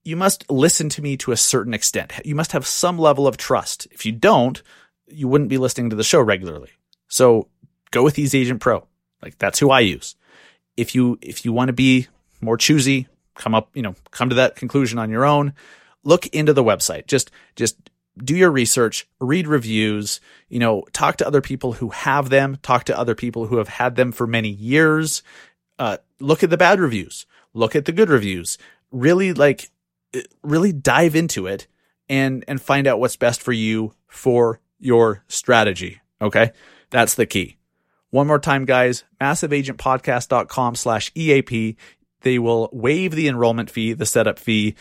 you 0.04 0.16
must 0.16 0.50
listen 0.50 0.88
to 0.90 1.02
me 1.02 1.16
to 1.16 1.32
a 1.32 1.36
certain 1.36 1.74
extent. 1.74 2.12
You 2.24 2.34
must 2.34 2.52
have 2.52 2.66
some 2.66 2.98
level 2.98 3.26
of 3.26 3.36
trust. 3.36 3.86
If 3.92 4.04
you 4.04 4.12
don't, 4.12 4.60
you 5.06 5.28
wouldn't 5.28 5.50
be 5.50 5.58
listening 5.58 5.90
to 5.90 5.96
the 5.96 6.02
show 6.02 6.20
regularly. 6.20 6.70
So 7.08 7.48
go 7.92 8.02
with 8.02 8.18
Easy 8.18 8.40
Agent 8.40 8.60
Pro. 8.60 8.86
Like 9.22 9.38
that's 9.38 9.58
who 9.58 9.70
I 9.70 9.80
use. 9.80 10.16
If 10.76 10.94
you 10.94 11.18
if 11.22 11.44
you 11.44 11.52
want 11.52 11.68
to 11.68 11.72
be 11.72 12.08
more 12.40 12.56
choosy, 12.56 13.06
come 13.36 13.54
up, 13.54 13.70
you 13.74 13.82
know, 13.82 13.94
come 14.10 14.28
to 14.28 14.34
that 14.36 14.56
conclusion 14.56 14.98
on 14.98 15.10
your 15.10 15.24
own. 15.24 15.54
Look 16.04 16.26
into 16.28 16.52
the 16.52 16.64
website. 16.64 17.06
Just 17.06 17.30
just 17.54 17.76
do 18.16 18.36
your 18.36 18.50
research, 18.50 19.08
read 19.20 19.46
reviews, 19.46 20.20
you 20.48 20.58
know, 20.58 20.84
talk 20.92 21.16
to 21.16 21.26
other 21.26 21.40
people 21.40 21.74
who 21.74 21.90
have 21.90 22.28
them, 22.28 22.58
talk 22.62 22.84
to 22.84 22.98
other 22.98 23.14
people 23.14 23.46
who 23.46 23.56
have 23.56 23.68
had 23.68 23.96
them 23.96 24.12
for 24.12 24.26
many 24.26 24.50
years. 24.50 25.22
Uh, 25.78 25.96
look 26.20 26.42
at 26.42 26.50
the 26.50 26.56
bad 26.56 26.78
reviews, 26.78 27.26
look 27.54 27.74
at 27.74 27.86
the 27.86 27.92
good 27.92 28.10
reviews. 28.10 28.58
Really 28.90 29.32
like 29.32 29.70
really 30.42 30.72
dive 30.72 31.16
into 31.16 31.46
it 31.46 31.66
and 32.08 32.44
and 32.46 32.60
find 32.60 32.86
out 32.86 33.00
what's 33.00 33.16
best 33.16 33.40
for 33.40 33.52
you 33.52 33.94
for 34.06 34.60
your 34.78 35.24
strategy. 35.28 36.00
Okay? 36.20 36.52
That's 36.90 37.14
the 37.14 37.26
key. 37.26 37.56
One 38.10 38.26
more 38.26 38.38
time, 38.38 38.66
guys, 38.66 39.04
massiveagentpodcast.com 39.20 40.74
slash 40.74 41.10
EAP. 41.14 41.76
They 42.20 42.38
will 42.38 42.68
waive 42.72 43.12
the 43.12 43.26
enrollment 43.26 43.70
fee, 43.70 43.94
the 43.94 44.04
setup 44.04 44.38
fee. 44.38 44.74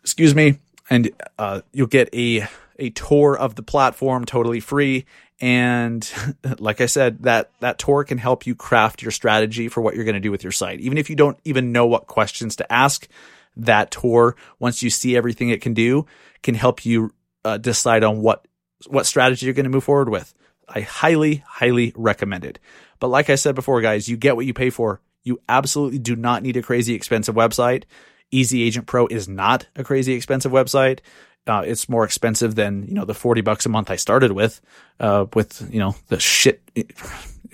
Excuse 0.00 0.34
me. 0.34 0.58
And 0.90 1.10
uh, 1.38 1.62
you'll 1.72 1.86
get 1.86 2.14
a 2.14 2.46
a 2.78 2.90
tour 2.90 3.36
of 3.36 3.54
the 3.54 3.62
platform 3.62 4.24
totally 4.24 4.60
free. 4.60 5.04
And 5.40 6.08
like 6.58 6.80
I 6.80 6.86
said, 6.86 7.22
that 7.22 7.50
that 7.60 7.78
tour 7.78 8.04
can 8.04 8.18
help 8.18 8.46
you 8.46 8.54
craft 8.54 9.02
your 9.02 9.10
strategy 9.10 9.68
for 9.68 9.80
what 9.80 9.94
you're 9.94 10.04
going 10.04 10.14
to 10.14 10.20
do 10.20 10.30
with 10.30 10.42
your 10.42 10.52
site. 10.52 10.80
Even 10.80 10.98
if 10.98 11.10
you 11.10 11.16
don't 11.16 11.38
even 11.44 11.72
know 11.72 11.86
what 11.86 12.06
questions 12.06 12.56
to 12.56 12.72
ask, 12.72 13.08
that 13.56 13.90
tour, 13.90 14.36
once 14.58 14.82
you 14.82 14.90
see 14.90 15.16
everything 15.16 15.50
it 15.50 15.60
can 15.60 15.74
do, 15.74 16.06
can 16.42 16.54
help 16.54 16.86
you 16.86 17.12
uh, 17.44 17.58
decide 17.58 18.04
on 18.04 18.22
what 18.22 18.46
what 18.88 19.06
strategy 19.06 19.46
you're 19.46 19.54
going 19.54 19.64
to 19.64 19.70
move 19.70 19.84
forward 19.84 20.08
with. 20.08 20.34
I 20.68 20.80
highly, 20.80 21.44
highly 21.46 21.92
recommend 21.96 22.44
it. 22.44 22.58
But 22.98 23.08
like 23.08 23.30
I 23.30 23.34
said 23.34 23.54
before, 23.54 23.80
guys, 23.80 24.08
you 24.08 24.16
get 24.16 24.36
what 24.36 24.46
you 24.46 24.54
pay 24.54 24.70
for. 24.70 25.00
You 25.22 25.40
absolutely 25.48 25.98
do 25.98 26.16
not 26.16 26.42
need 26.42 26.56
a 26.56 26.62
crazy 26.62 26.94
expensive 26.94 27.34
website. 27.34 27.84
Easy 28.32 28.62
Agent 28.62 28.86
Pro 28.86 29.06
is 29.06 29.28
not 29.28 29.68
a 29.76 29.84
crazy 29.84 30.14
expensive 30.14 30.50
website. 30.50 31.00
Uh, 31.46 31.62
it's 31.66 31.88
more 31.88 32.04
expensive 32.04 32.54
than 32.54 32.84
you 32.86 32.94
know 32.94 33.04
the 33.04 33.14
forty 33.14 33.40
bucks 33.40 33.66
a 33.66 33.68
month 33.68 33.90
I 33.90 33.96
started 33.96 34.32
with. 34.32 34.60
Uh, 34.98 35.26
with 35.34 35.68
you 35.72 35.78
know 35.78 35.94
the 36.08 36.18
shit, 36.18 36.62
it, 36.74 36.92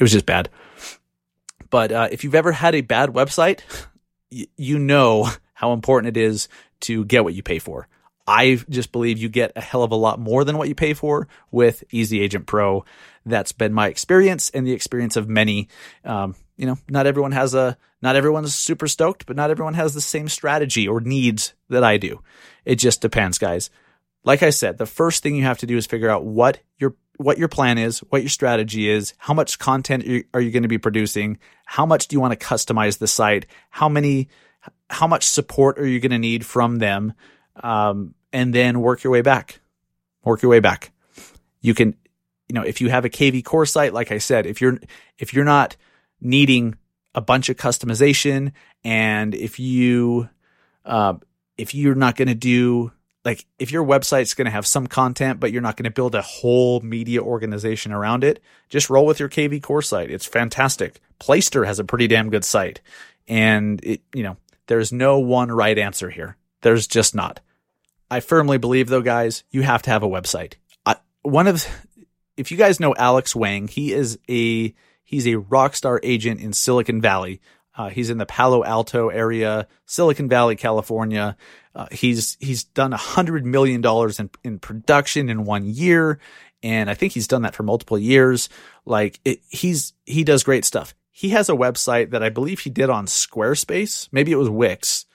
was 0.00 0.12
just 0.12 0.26
bad. 0.26 0.48
But 1.70 1.92
uh, 1.92 2.08
if 2.10 2.24
you've 2.24 2.34
ever 2.34 2.52
had 2.52 2.74
a 2.74 2.80
bad 2.80 3.10
website, 3.10 3.60
y- 4.30 4.46
you 4.56 4.78
know 4.78 5.28
how 5.54 5.72
important 5.72 6.16
it 6.16 6.20
is 6.20 6.48
to 6.80 7.04
get 7.04 7.24
what 7.24 7.34
you 7.34 7.42
pay 7.42 7.58
for. 7.58 7.88
I 8.26 8.60
just 8.68 8.92
believe 8.92 9.16
you 9.18 9.30
get 9.30 9.52
a 9.56 9.60
hell 9.60 9.82
of 9.82 9.90
a 9.90 9.96
lot 9.96 10.20
more 10.20 10.44
than 10.44 10.58
what 10.58 10.68
you 10.68 10.74
pay 10.74 10.92
for 10.92 11.28
with 11.50 11.82
Easy 11.90 12.20
Agent 12.20 12.46
Pro. 12.46 12.84
That's 13.24 13.52
been 13.52 13.72
my 13.72 13.88
experience 13.88 14.50
and 14.50 14.66
the 14.66 14.72
experience 14.72 15.16
of 15.16 15.30
many, 15.30 15.68
um, 16.04 16.34
you 16.58 16.66
know, 16.66 16.76
not 16.90 17.06
everyone 17.06 17.32
has 17.32 17.54
a, 17.54 17.78
not 18.02 18.16
everyone's 18.16 18.54
super 18.54 18.88
stoked, 18.88 19.24
but 19.24 19.36
not 19.36 19.50
everyone 19.50 19.74
has 19.74 19.94
the 19.94 20.00
same 20.00 20.28
strategy 20.28 20.86
or 20.86 21.00
needs 21.00 21.54
that 21.70 21.84
I 21.84 21.96
do. 21.96 22.20
It 22.64 22.76
just 22.76 23.00
depends, 23.00 23.38
guys. 23.38 23.70
Like 24.24 24.42
I 24.42 24.50
said, 24.50 24.76
the 24.76 24.84
first 24.84 25.22
thing 25.22 25.36
you 25.36 25.44
have 25.44 25.58
to 25.58 25.66
do 25.66 25.76
is 25.76 25.86
figure 25.86 26.10
out 26.10 26.24
what 26.24 26.58
your 26.76 26.96
what 27.16 27.38
your 27.38 27.48
plan 27.48 27.78
is, 27.78 27.98
what 28.10 28.22
your 28.22 28.28
strategy 28.28 28.88
is, 28.88 29.14
how 29.18 29.34
much 29.34 29.58
content 29.58 30.04
are 30.32 30.40
you 30.40 30.52
going 30.52 30.62
to 30.62 30.68
be 30.68 30.78
producing, 30.78 31.38
how 31.64 31.84
much 31.84 32.06
do 32.06 32.14
you 32.14 32.20
want 32.20 32.38
to 32.38 32.46
customize 32.46 32.98
the 32.98 33.08
site, 33.08 33.46
how 33.70 33.88
many, 33.88 34.28
how 34.88 35.08
much 35.08 35.24
support 35.24 35.80
are 35.80 35.86
you 35.86 35.98
going 35.98 36.12
to 36.12 36.18
need 36.18 36.46
from 36.46 36.76
them, 36.76 37.12
um, 37.56 38.14
and 38.32 38.54
then 38.54 38.80
work 38.80 39.02
your 39.02 39.12
way 39.12 39.22
back. 39.22 39.60
Work 40.22 40.42
your 40.42 40.50
way 40.50 40.60
back. 40.60 40.92
You 41.60 41.74
can, 41.74 41.96
you 42.48 42.54
know, 42.54 42.62
if 42.62 42.80
you 42.80 42.88
have 42.88 43.04
a 43.04 43.10
kvCORE 43.10 43.68
site, 43.68 43.92
like 43.92 44.12
I 44.12 44.18
said, 44.18 44.46
if 44.46 44.60
you're 44.60 44.78
if 45.18 45.34
you're 45.34 45.44
not 45.44 45.76
needing 46.20 46.76
a 47.14 47.20
bunch 47.20 47.48
of 47.48 47.56
customization, 47.56 48.52
and 48.84 49.34
if 49.34 49.58
you 49.58 50.28
uh, 50.84 51.14
if 51.58 51.74
you're 51.74 51.94
not 51.94 52.16
going 52.16 52.28
to 52.28 52.34
do 52.34 52.92
like 53.24 53.44
if 53.58 53.72
your 53.72 53.84
website's 53.84 54.32
going 54.32 54.46
to 54.46 54.50
have 54.50 54.66
some 54.66 54.86
content 54.86 55.40
but 55.40 55.52
you're 55.52 55.60
not 55.60 55.76
going 55.76 55.84
to 55.84 55.90
build 55.90 56.14
a 56.14 56.22
whole 56.22 56.80
media 56.80 57.20
organization 57.20 57.92
around 57.92 58.24
it 58.24 58.40
just 58.68 58.88
roll 58.88 59.04
with 59.04 59.20
your 59.20 59.28
kvCORE 59.28 59.84
site. 59.84 60.10
It's 60.10 60.24
fantastic. 60.24 61.00
Placester 61.18 61.64
has 61.64 61.78
a 61.78 61.84
pretty 61.84 62.06
damn 62.06 62.30
good 62.30 62.44
site. 62.44 62.80
And 63.26 63.84
it 63.84 64.00
you 64.14 64.22
know 64.22 64.36
there's 64.66 64.92
no 64.92 65.18
one 65.18 65.50
right 65.50 65.78
answer 65.78 66.10
here. 66.10 66.36
There's 66.62 66.86
just 66.86 67.14
not. 67.14 67.40
I 68.10 68.20
firmly 68.20 68.56
believe 68.56 68.88
though 68.88 69.02
guys 69.02 69.44
you 69.50 69.62
have 69.62 69.82
to 69.82 69.90
have 69.90 70.02
a 70.02 70.08
website. 70.08 70.54
I, 70.86 70.96
one 71.22 71.48
of 71.48 71.66
if 72.36 72.50
you 72.50 72.56
guys 72.56 72.80
know 72.80 72.94
alex 72.96 73.34
wang 73.36 73.68
he 73.68 73.92
is 73.92 74.18
a 74.30 74.72
he's 75.08 75.26
a 75.26 75.36
rock 75.36 75.74
star 75.74 75.98
agent 76.02 76.40
in 76.40 76.52
silicon 76.52 77.00
valley 77.00 77.40
uh, 77.78 77.90
he's 77.90 78.10
in 78.10 78.18
the 78.18 78.26
Palo 78.26 78.64
Alto 78.64 79.08
area, 79.08 79.68
Silicon 79.86 80.28
Valley, 80.28 80.56
California. 80.56 81.36
Uh, 81.76 81.86
he's 81.92 82.36
he's 82.40 82.64
done 82.64 82.90
hundred 82.90 83.46
million 83.46 83.80
dollars 83.80 84.18
in 84.18 84.28
in 84.42 84.58
production 84.58 85.28
in 85.28 85.44
one 85.44 85.64
year, 85.64 86.18
and 86.60 86.90
I 86.90 86.94
think 86.94 87.12
he's 87.12 87.28
done 87.28 87.42
that 87.42 87.54
for 87.54 87.62
multiple 87.62 87.96
years. 87.96 88.48
Like 88.84 89.20
it, 89.24 89.40
he's 89.48 89.92
he 90.04 90.24
does 90.24 90.42
great 90.42 90.64
stuff. 90.64 90.92
He 91.12 91.30
has 91.30 91.48
a 91.48 91.52
website 91.52 92.10
that 92.10 92.22
I 92.22 92.30
believe 92.30 92.60
he 92.60 92.70
did 92.70 92.90
on 92.90 93.06
Squarespace. 93.06 94.08
Maybe 94.10 94.32
it 94.32 94.36
was 94.36 94.50
Wix, 94.50 95.06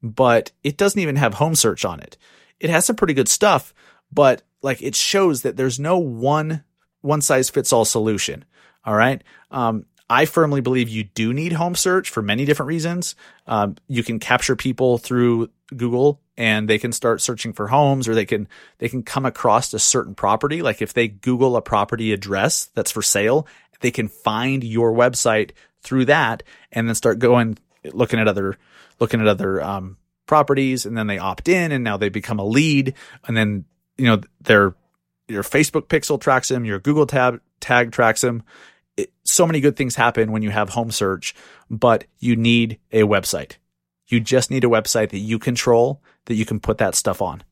but 0.00 0.52
it 0.62 0.76
doesn't 0.76 1.00
even 1.00 1.16
have 1.16 1.34
home 1.34 1.56
search 1.56 1.84
on 1.84 1.98
it. 1.98 2.16
It 2.60 2.70
has 2.70 2.86
some 2.86 2.94
pretty 2.96 3.14
good 3.14 3.28
stuff, 3.28 3.74
but 4.12 4.42
like 4.62 4.80
it 4.80 4.94
shows 4.94 5.42
that 5.42 5.56
there's 5.56 5.80
no 5.80 5.98
one 5.98 6.62
one 7.00 7.20
size 7.20 7.50
fits 7.50 7.72
all 7.72 7.84
solution. 7.84 8.44
All 8.84 8.94
right. 8.94 9.22
Um, 9.50 9.86
I 10.10 10.26
firmly 10.26 10.60
believe 10.60 10.88
you 10.88 11.04
do 11.04 11.32
need 11.32 11.52
home 11.52 11.74
search 11.74 12.10
for 12.10 12.20
many 12.20 12.44
different 12.44 12.68
reasons. 12.68 13.14
Um, 13.46 13.76
you 13.88 14.02
can 14.02 14.18
capture 14.18 14.56
people 14.56 14.98
through 14.98 15.48
Google 15.74 16.20
and 16.36 16.68
they 16.68 16.78
can 16.78 16.92
start 16.92 17.20
searching 17.20 17.52
for 17.52 17.68
homes 17.68 18.08
or 18.08 18.14
they 18.14 18.26
can 18.26 18.46
they 18.78 18.88
can 18.88 19.02
come 19.02 19.24
across 19.24 19.72
a 19.72 19.78
certain 19.78 20.14
property. 20.14 20.60
Like 20.60 20.82
if 20.82 20.92
they 20.92 21.08
Google 21.08 21.56
a 21.56 21.62
property 21.62 22.12
address 22.12 22.66
that's 22.74 22.90
for 22.90 23.00
sale, 23.00 23.46
they 23.80 23.90
can 23.90 24.08
find 24.08 24.62
your 24.62 24.92
website 24.92 25.52
through 25.80 26.06
that 26.06 26.42
and 26.70 26.86
then 26.86 26.94
start 26.94 27.18
going 27.18 27.58
looking 27.92 28.20
at 28.20 28.28
other 28.28 28.58
looking 29.00 29.20
at 29.20 29.26
other 29.26 29.62
um, 29.62 29.96
properties 30.26 30.84
and 30.84 30.96
then 30.96 31.06
they 31.06 31.18
opt 31.18 31.48
in 31.48 31.72
and 31.72 31.82
now 31.82 31.96
they 31.96 32.08
become 32.08 32.38
a 32.38 32.44
lead 32.44 32.94
and 33.26 33.36
then 33.36 33.64
you 33.96 34.04
know 34.04 34.20
their 34.42 34.74
your 35.28 35.42
Facebook 35.42 35.86
pixel 35.86 36.20
tracks 36.20 36.48
them, 36.48 36.64
your 36.64 36.78
Google 36.78 37.06
tab 37.06 37.40
tag 37.60 37.92
tracks 37.92 38.20
them 38.20 38.42
so 39.32 39.46
many 39.46 39.60
good 39.60 39.76
things 39.76 39.96
happen 39.96 40.30
when 40.32 40.42
you 40.42 40.50
have 40.50 40.70
home 40.70 40.90
search, 40.90 41.34
but 41.70 42.04
you 42.18 42.36
need 42.36 42.78
a 42.92 43.02
website. 43.02 43.56
You 44.06 44.20
just 44.20 44.50
need 44.50 44.64
a 44.64 44.68
website 44.68 45.10
that 45.10 45.18
you 45.18 45.38
control 45.38 46.02
that 46.26 46.34
you 46.34 46.44
can 46.44 46.60
put 46.60 46.78
that 46.78 46.94
stuff 46.94 47.22
on. 47.22 47.42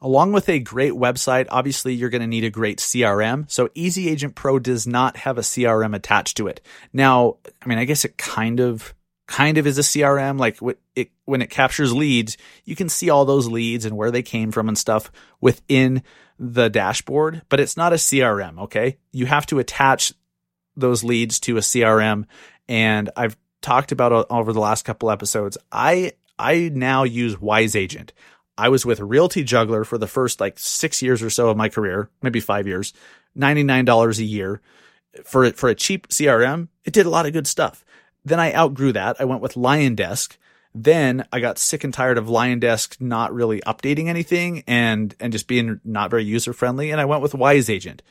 Along 0.00 0.32
with 0.32 0.48
a 0.48 0.58
great 0.58 0.92
website, 0.92 1.46
obviously 1.48 1.94
you're 1.94 2.10
going 2.10 2.20
to 2.20 2.26
need 2.26 2.44
a 2.44 2.50
great 2.50 2.78
CRM. 2.78 3.50
So 3.50 3.70
Easy 3.74 4.08
Agent 4.08 4.34
Pro 4.34 4.58
does 4.58 4.86
not 4.86 5.16
have 5.18 5.38
a 5.38 5.42
CRM 5.42 5.94
attached 5.94 6.36
to 6.36 6.46
it. 6.46 6.60
Now, 6.92 7.38
I 7.62 7.66
mean, 7.66 7.78
I 7.78 7.84
guess 7.84 8.04
it 8.04 8.18
kind 8.18 8.60
of 8.60 8.94
kind 9.26 9.56
of 9.56 9.66
is 9.66 9.78
a 9.78 9.82
CRM. 9.82 10.38
Like 10.38 10.58
it, 10.94 11.10
when 11.24 11.42
it 11.42 11.50
captures 11.50 11.92
leads, 11.92 12.36
you 12.64 12.76
can 12.76 12.88
see 12.88 13.08
all 13.08 13.24
those 13.24 13.48
leads 13.48 13.84
and 13.84 13.96
where 13.96 14.10
they 14.10 14.22
came 14.22 14.52
from 14.52 14.68
and 14.68 14.76
stuff 14.76 15.10
within 15.40 16.02
the 16.38 16.68
dashboard, 16.68 17.42
but 17.48 17.60
it's 17.60 17.76
not 17.76 17.92
a 17.92 17.96
CRM. 17.96 18.58
Okay. 18.60 18.98
You 19.12 19.26
have 19.26 19.46
to 19.46 19.58
attach 19.58 20.12
those 20.76 21.04
leads 21.04 21.40
to 21.40 21.56
a 21.56 21.60
CRM. 21.60 22.24
And 22.68 23.10
I've 23.16 23.36
talked 23.60 23.92
about 23.92 24.26
over 24.30 24.52
the 24.52 24.60
last 24.60 24.84
couple 24.84 25.10
episodes. 25.10 25.56
I 25.72 26.12
I 26.38 26.70
now 26.72 27.04
use 27.04 27.40
Wise 27.40 27.74
Agent. 27.74 28.12
I 28.56 28.68
was 28.68 28.86
with 28.86 29.00
Realty 29.00 29.42
Juggler 29.42 29.84
for 29.84 29.98
the 29.98 30.06
first 30.06 30.40
like 30.40 30.58
six 30.58 31.02
years 31.02 31.22
or 31.22 31.30
so 31.30 31.48
of 31.48 31.56
my 31.56 31.68
career, 31.68 32.08
maybe 32.22 32.40
five 32.40 32.66
years, 32.66 32.92
ninety 33.34 33.62
nine 33.62 33.84
dollars 33.84 34.18
a 34.18 34.24
year 34.24 34.60
for 35.24 35.50
for 35.52 35.68
a 35.68 35.74
cheap 35.74 36.08
CRM. 36.08 36.68
It 36.84 36.92
did 36.92 37.06
a 37.06 37.10
lot 37.10 37.26
of 37.26 37.32
good 37.32 37.46
stuff. 37.46 37.84
Then 38.24 38.40
I 38.40 38.54
outgrew 38.54 38.92
that. 38.92 39.16
I 39.20 39.24
went 39.24 39.42
with 39.42 39.54
LionDesk. 39.54 40.36
Then 40.74 41.26
I 41.32 41.40
got 41.40 41.58
sick 41.58 41.84
and 41.84 41.94
tired 41.94 42.18
of 42.18 42.26
LionDesk 42.26 43.00
not 43.00 43.32
really 43.32 43.60
updating 43.60 44.08
anything 44.08 44.64
and 44.66 45.14
and 45.20 45.32
just 45.32 45.46
being 45.46 45.80
not 45.84 46.10
very 46.10 46.24
user 46.24 46.52
friendly. 46.52 46.90
And 46.90 47.00
I 47.00 47.04
went 47.04 47.22
with 47.22 47.34
Wise 47.34 47.70
Agent. 47.70 48.02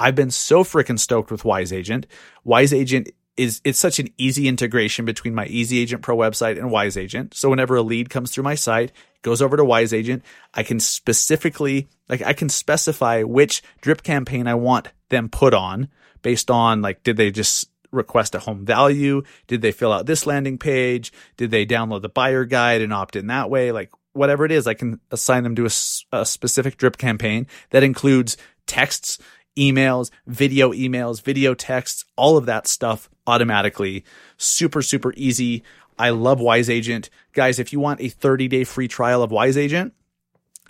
I've 0.00 0.14
been 0.14 0.30
so 0.30 0.64
freaking 0.64 0.98
stoked 0.98 1.30
with 1.30 1.44
Wise 1.44 1.72
Agent. 1.72 2.06
Wise 2.42 2.72
Agent 2.72 3.10
is 3.36 3.60
it's 3.64 3.78
such 3.78 3.98
an 3.98 4.08
easy 4.18 4.48
integration 4.48 5.04
between 5.04 5.34
my 5.34 5.46
Easy 5.46 5.78
Agent 5.78 6.02
Pro 6.02 6.16
website 6.16 6.58
and 6.58 6.70
Wise 6.70 6.96
Agent. 6.96 7.34
So 7.34 7.50
whenever 7.50 7.76
a 7.76 7.82
lead 7.82 8.10
comes 8.10 8.30
through 8.30 8.44
my 8.44 8.54
site, 8.54 8.92
goes 9.22 9.42
over 9.42 9.56
to 9.56 9.64
Wise 9.64 9.92
Agent, 9.92 10.24
I 10.54 10.62
can 10.62 10.80
specifically 10.80 11.88
like 12.08 12.22
I 12.22 12.32
can 12.32 12.48
specify 12.48 13.22
which 13.22 13.62
drip 13.82 14.02
campaign 14.02 14.46
I 14.46 14.54
want 14.54 14.88
them 15.10 15.28
put 15.28 15.54
on 15.54 15.88
based 16.22 16.50
on 16.50 16.82
like 16.82 17.02
did 17.02 17.16
they 17.16 17.30
just 17.30 17.70
request 17.92 18.34
a 18.34 18.40
home 18.40 18.64
value? 18.64 19.22
Did 19.46 19.62
they 19.62 19.72
fill 19.72 19.92
out 19.92 20.06
this 20.06 20.26
landing 20.26 20.58
page? 20.58 21.12
Did 21.36 21.50
they 21.50 21.66
download 21.66 22.02
the 22.02 22.08
buyer 22.08 22.44
guide 22.44 22.80
and 22.80 22.92
opt 22.92 23.16
in 23.16 23.26
that 23.26 23.50
way? 23.50 23.70
Like 23.70 23.90
whatever 24.12 24.44
it 24.44 24.52
is, 24.52 24.66
I 24.66 24.74
can 24.74 25.00
assign 25.10 25.42
them 25.42 25.56
to 25.56 25.66
a, 25.66 26.18
a 26.18 26.24
specific 26.24 26.76
drip 26.76 26.96
campaign 26.96 27.46
that 27.70 27.82
includes 27.82 28.36
texts 28.66 29.18
emails, 29.56 30.10
video 30.26 30.72
emails, 30.72 31.22
video 31.22 31.54
texts, 31.54 32.04
all 32.16 32.36
of 32.36 32.46
that 32.46 32.66
stuff 32.66 33.08
automatically. 33.26 34.04
Super, 34.36 34.82
super 34.82 35.12
easy. 35.16 35.62
I 35.98 36.10
love 36.10 36.40
Wise 36.40 36.70
Agent. 36.70 37.10
Guys, 37.32 37.58
if 37.58 37.72
you 37.72 37.80
want 37.80 38.00
a 38.00 38.08
30 38.08 38.48
day 38.48 38.64
free 38.64 38.88
trial 38.88 39.22
of 39.22 39.30
Wise 39.30 39.56
Agent, 39.56 39.92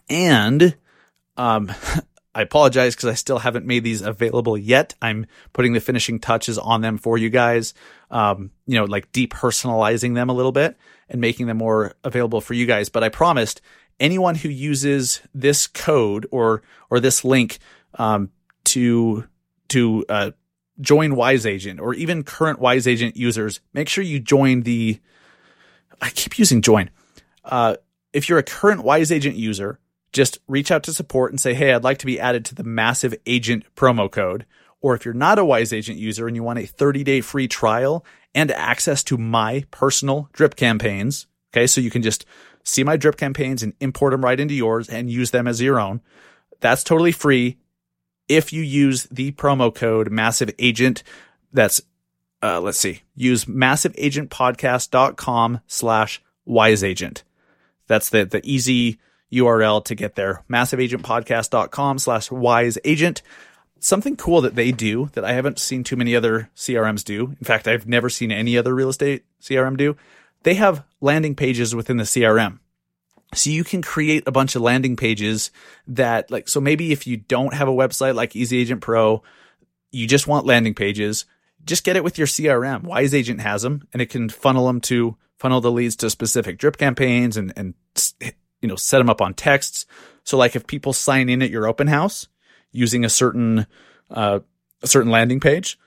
and 0.09 0.77
um, 1.37 1.73
I 2.35 2.43
apologize 2.43 2.95
because 2.95 3.09
I 3.09 3.15
still 3.15 3.39
haven't 3.39 3.67
made 3.67 3.85
these 3.85 4.03
available 4.03 4.57
yet. 4.57 4.95
I'm 5.03 5.27
putting 5.53 5.73
the 5.73 5.81
finishing 5.81 6.21
touches 6.21 6.59
on 6.59 6.81
them 6.81 6.99
for 6.99 7.19
you 7.19 7.29
guys. 7.29 7.75
Um, 8.11 8.51
you 8.67 8.77
know, 8.77 8.85
like 8.85 9.11
depersonalizing 9.13 10.15
them 10.15 10.29
a 10.29 10.35
little 10.35 10.53
bit 10.53 10.77
and 11.09 11.21
making 11.21 11.47
them 11.47 11.59
more 11.59 11.95
available 12.05 12.41
for 12.41 12.55
you 12.55 12.67
guys. 12.67 12.89
But 12.89 13.03
I 13.03 13.09
promised 13.09 13.61
anyone 13.99 14.37
who 14.37 14.49
uses 14.49 15.21
this 15.35 15.67
code 15.67 16.27
or 16.31 16.63
or 16.89 17.01
this 17.01 17.25
link 17.25 17.59
um, 17.95 18.31
to 18.71 19.27
to 19.69 20.05
uh, 20.09 20.31
join 20.81 21.15
Wise 21.15 21.47
Agent 21.47 21.81
or 21.81 21.95
even 21.95 22.23
current 22.23 22.59
Wise 22.59 22.87
Agent 22.87 23.17
users, 23.17 23.61
make 23.73 23.89
sure 23.89 24.05
you 24.05 24.21
join 24.21 24.63
the. 24.63 25.01
I 26.01 26.11
keep 26.11 26.39
using 26.39 26.63
join. 26.63 26.91
Uh, 27.45 27.77
if 28.13 28.29
you're 28.29 28.39
a 28.39 28.45
current 28.45 28.83
Wise 28.83 29.13
Agent 29.13 29.37
user, 29.37 29.79
just 30.13 30.39
reach 30.49 30.71
out 30.71 30.83
to 30.85 30.93
support 30.93 31.31
and 31.31 31.41
say, 31.41 31.55
"Hey, 31.55 31.73
I'd 31.73 31.85
like 31.85 31.99
to 31.99 32.07
be 32.07 32.21
added 32.21 32.45
to 32.47 32.55
the 32.55 32.65
Massive 32.65 33.15
Agent 33.27 33.65
promo 33.77 34.11
code." 34.11 34.47
Or 34.83 34.95
if 34.95 35.05
you're 35.05 35.13
not 35.13 35.39
a 35.39 35.45
Wise 35.45 35.75
Agent 35.75 35.99
user 35.99 36.27
and 36.27 36.35
you 36.35 36.43
want 36.43 36.59
a 36.59 36.67
30 36.67 37.05
day 37.05 37.21
free 37.21 37.49
trial 37.49 38.05
and 38.35 38.51
access 38.51 39.03
to 39.05 39.19
my 39.19 39.65
personal 39.71 40.31
drip 40.33 40.57
campaigns, 40.57 41.27
okay, 41.53 41.67
so 41.67 41.83
you 41.83 41.91
can 41.91 42.03
just 42.03 42.25
see 42.65 42.83
my 42.83 42.97
drip 42.97 43.17
campaigns 43.17 43.63
and 43.63 43.75
import 43.81 44.13
them 44.13 44.25
right 44.25 44.41
into 44.41 44.55
yours 44.55 44.89
and 44.89 45.11
use 45.11 45.33
them 45.33 45.47
as 45.47 45.61
your 45.61 45.79
own. 45.79 46.01
That's 46.61 46.85
totally 46.85 47.13
free 47.13 47.59
if 48.31 48.53
you 48.53 48.63
use 48.63 49.09
the 49.11 49.33
promo 49.33 49.75
code 49.75 50.13
massive 50.13 50.53
agent 50.61 51.03
that's 51.53 51.83
uh, 52.43 52.61
let's 52.61 52.79
see 52.79 53.03
use 53.17 53.45
massiveagentpodcast.com 53.45 55.61
slash 55.67 56.23
wiseagent. 56.49 57.25
that's 57.89 58.09
the 58.11 58.25
the 58.25 58.41
easy 58.45 59.01
url 59.33 59.85
to 59.85 59.97
get 59.97 60.15
there 60.15 60.45
massiveagentpodcast.com 60.49 61.99
slash 61.99 62.29
wiseagent. 62.31 63.21
something 63.81 64.17
cool 64.17 64.41
that 64.41 64.55
they 64.55 64.71
do 64.71 65.11
that 65.15 65.25
i 65.25 65.33
haven't 65.33 65.59
seen 65.59 65.83
too 65.83 65.97
many 65.97 66.15
other 66.15 66.49
crms 66.57 67.05
do 67.05 67.27
in 67.27 67.45
fact 67.45 67.67
i've 67.67 67.89
never 67.89 68.09
seen 68.09 68.31
any 68.31 68.57
other 68.57 68.73
real 68.75 68.91
estate 68.91 69.25
crm 69.43 69.77
do 69.77 69.97
they 70.45 70.55
have 70.55 70.85
landing 71.01 71.35
pages 71.35 71.75
within 71.75 71.97
the 71.97 72.05
crm 72.05 72.61
so 73.35 73.51
you 73.51 73.63
can 73.63 73.81
create 73.83 74.25
a 74.27 74.33
bunch 74.33 74.57
of 74.57 74.63
landing 74.63 74.97
pages 74.97 75.51
that 75.87 76.31
like, 76.31 76.49
so 76.49 76.61
maybe 76.61 76.93
if 76.93 77.07
you 77.07 77.17
don't 77.17 77.55
have 77.55 77.69
a 77.69 77.73
website 77.73 78.15
like 78.15 78.35
Easy 78.35 78.59
Agent 78.59 78.81
Pro, 78.81 79.23
you 79.93 80.07
just 80.07 80.27
want 80.27 80.47
landing 80.47 80.75
pages. 80.75 81.27
just 81.65 81.85
get 81.85 81.97
it 81.97 82.05
with 82.05 82.19
your 82.19 82.27
CRM. 82.27 82.83
Wise 82.83 83.15
Agent 83.15 83.41
has 83.41 83.63
them 83.63 83.87
and 83.93 84.03
it 84.03 84.11
can 84.11 84.29
funnel 84.29 84.67
them 84.67 84.81
to 84.83 85.17
funnel 85.39 85.61
the 85.61 85.71
leads 85.71 85.97
to 85.97 86.11
specific 86.11 86.59
drip 86.59 86.77
campaigns 86.77 87.37
and, 87.37 87.53
and, 87.57 87.75
you 88.61 88.69
know, 88.69 88.77
set 88.77 88.99
them 88.99 89.11
up 89.11 89.21
on 89.21 89.35
texts. 89.35 89.87
So 90.25 90.37
like 90.37 90.57
if 90.57 90.67
people 90.67 90.93
sign 90.93 91.29
in 91.29 91.43
at 91.43 91.51
your 91.51 91.67
open 91.67 91.87
house 91.87 92.29
using 92.73 93.05
a 93.05 93.09
certain, 93.09 93.67
uh, 94.11 94.41
a 94.83 94.87
certain 94.87 95.11
landing 95.11 95.41
page, 95.41 95.79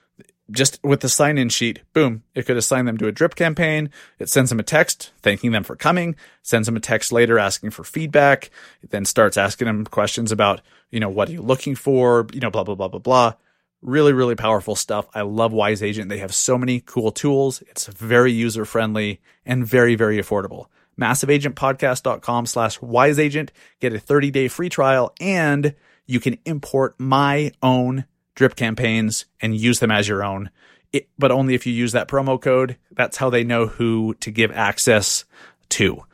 just 0.50 0.78
with 0.84 1.00
the 1.00 1.08
sign 1.08 1.38
in 1.38 1.48
sheet, 1.48 1.80
boom, 1.92 2.22
it 2.34 2.44
could 2.44 2.56
assign 2.56 2.84
them 2.84 2.98
to 2.98 3.06
a 3.06 3.12
drip 3.12 3.34
campaign. 3.34 3.90
It 4.18 4.28
sends 4.28 4.50
them 4.50 4.60
a 4.60 4.64
text 4.64 5.12
thanking 5.22 5.52
them 5.52 5.64
for 5.64 5.76
coming, 5.76 6.16
sends 6.42 6.66
them 6.66 6.76
a 6.76 6.80
text 6.80 7.12
later 7.12 7.38
asking 7.38 7.70
for 7.70 7.84
feedback. 7.84 8.50
It 8.82 8.90
then 8.90 9.04
starts 9.04 9.36
asking 9.36 9.66
them 9.66 9.84
questions 9.86 10.30
about, 10.30 10.60
you 10.90 11.00
know, 11.00 11.08
what 11.08 11.28
are 11.28 11.32
you 11.32 11.42
looking 11.42 11.74
for? 11.74 12.26
You 12.32 12.40
know, 12.40 12.50
blah, 12.50 12.64
blah, 12.64 12.74
blah, 12.74 12.88
blah, 12.88 13.00
blah. 13.00 13.34
Really, 13.80 14.12
really 14.12 14.34
powerful 14.34 14.76
stuff. 14.76 15.06
I 15.14 15.22
love 15.22 15.52
Wise 15.52 15.82
Agent. 15.82 16.08
They 16.08 16.18
have 16.18 16.34
so 16.34 16.56
many 16.56 16.80
cool 16.80 17.10
tools. 17.10 17.62
It's 17.68 17.86
very 17.86 18.32
user 18.32 18.64
friendly 18.64 19.20
and 19.44 19.66
very, 19.66 19.94
very 19.94 20.18
affordable. 20.18 20.66
MassiveAgentPodcast.com 20.98 22.46
slash 22.46 22.78
wiseagent. 22.78 23.50
Get 23.80 23.92
a 23.92 23.98
30 23.98 24.30
day 24.30 24.48
free 24.48 24.68
trial 24.68 25.14
and 25.20 25.74
you 26.06 26.20
can 26.20 26.38
import 26.44 26.94
my 26.98 27.52
own 27.62 28.04
drip 28.34 28.56
campaigns 28.56 29.26
and 29.40 29.56
use 29.56 29.80
them 29.80 29.90
as 29.90 30.08
your 30.08 30.24
own. 30.24 30.50
It, 30.92 31.08
but 31.18 31.32
only 31.32 31.54
if 31.54 31.66
you 31.66 31.72
use 31.72 31.92
that 31.92 32.08
promo 32.08 32.40
code. 32.40 32.76
That's 32.92 33.16
how 33.16 33.30
they 33.30 33.44
know 33.44 33.66
who 33.66 34.14
to 34.20 34.30
give 34.30 34.52
access 34.52 35.24
to. 35.70 36.04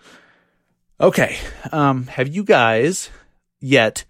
Okay. 1.00 1.38
Um, 1.72 2.06
have 2.06 2.28
you 2.28 2.44
guys 2.44 3.10
yet 3.60 4.04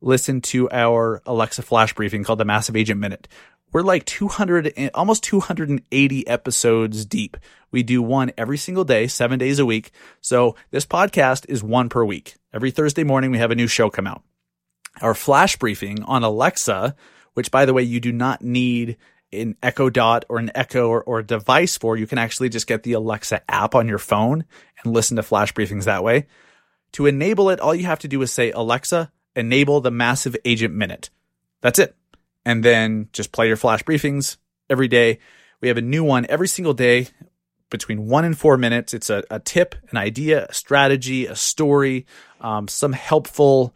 listened 0.00 0.44
to 0.44 0.70
our 0.70 1.22
Alexa 1.26 1.62
flash 1.62 1.94
briefing 1.94 2.24
called 2.24 2.38
the 2.38 2.44
Massive 2.44 2.76
Agent 2.76 3.00
Minute? 3.00 3.28
We're 3.72 3.82
like 3.82 4.04
200, 4.04 4.90
almost 4.92 5.22
280 5.24 6.26
episodes 6.26 7.06
deep. 7.06 7.36
We 7.70 7.82
do 7.82 8.02
one 8.02 8.30
every 8.36 8.58
single 8.58 8.84
day, 8.84 9.06
seven 9.06 9.38
days 9.38 9.58
a 9.58 9.66
week. 9.66 9.92
So 10.20 10.56
this 10.70 10.84
podcast 10.84 11.46
is 11.48 11.62
one 11.62 11.88
per 11.88 12.04
week. 12.04 12.34
Every 12.52 12.70
Thursday 12.70 13.02
morning, 13.02 13.30
we 13.30 13.38
have 13.38 13.50
a 13.50 13.56
new 13.56 13.66
show 13.66 13.88
come 13.88 14.06
out. 14.06 14.22
Our 15.00 15.14
flash 15.14 15.56
briefing 15.56 16.02
on 16.02 16.22
Alexa 16.22 16.94
which 17.34 17.50
by 17.50 17.64
the 17.64 17.74
way, 17.74 17.82
you 17.82 18.00
do 18.00 18.12
not 18.12 18.42
need 18.42 18.96
an 19.32 19.56
Echo 19.62 19.88
Dot 19.88 20.24
or 20.28 20.38
an 20.38 20.50
Echo 20.54 20.88
or, 20.88 21.02
or, 21.02 21.20
a 21.20 21.26
device 21.26 21.78
for. 21.78 21.96
You 21.96 22.06
can 22.06 22.18
actually 22.18 22.50
just 22.50 22.66
get 22.66 22.82
the 22.82 22.92
Alexa 22.92 23.40
app 23.50 23.74
on 23.74 23.88
your 23.88 23.98
phone 23.98 24.44
and 24.82 24.92
listen 24.92 25.16
to 25.16 25.22
flash 25.22 25.54
briefings 25.54 25.84
that 25.84 26.04
way. 26.04 26.26
To 26.92 27.06
enable 27.06 27.48
it, 27.48 27.58
all 27.58 27.74
you 27.74 27.86
have 27.86 28.00
to 28.00 28.08
do 28.08 28.20
is 28.20 28.30
say, 28.30 28.50
Alexa, 28.50 29.10
enable 29.34 29.80
the 29.80 29.90
massive 29.90 30.36
agent 30.44 30.74
minute. 30.74 31.08
That's 31.62 31.78
it. 31.78 31.96
And 32.44 32.62
then 32.62 33.08
just 33.12 33.32
play 33.32 33.48
your 33.48 33.56
flash 33.56 33.82
briefings 33.82 34.36
every 34.68 34.88
day. 34.88 35.18
We 35.60 35.68
have 35.68 35.78
a 35.78 35.82
new 35.82 36.04
one 36.04 36.26
every 36.28 36.48
single 36.48 36.74
day 36.74 37.08
between 37.70 38.06
one 38.06 38.24
and 38.24 38.36
four 38.36 38.58
minutes. 38.58 38.92
It's 38.92 39.08
a, 39.08 39.24
a 39.30 39.40
tip, 39.40 39.74
an 39.90 39.96
idea, 39.96 40.46
a 40.46 40.54
strategy, 40.54 41.26
a 41.26 41.36
story, 41.36 42.06
um, 42.40 42.68
some 42.68 42.92
helpful 42.92 43.74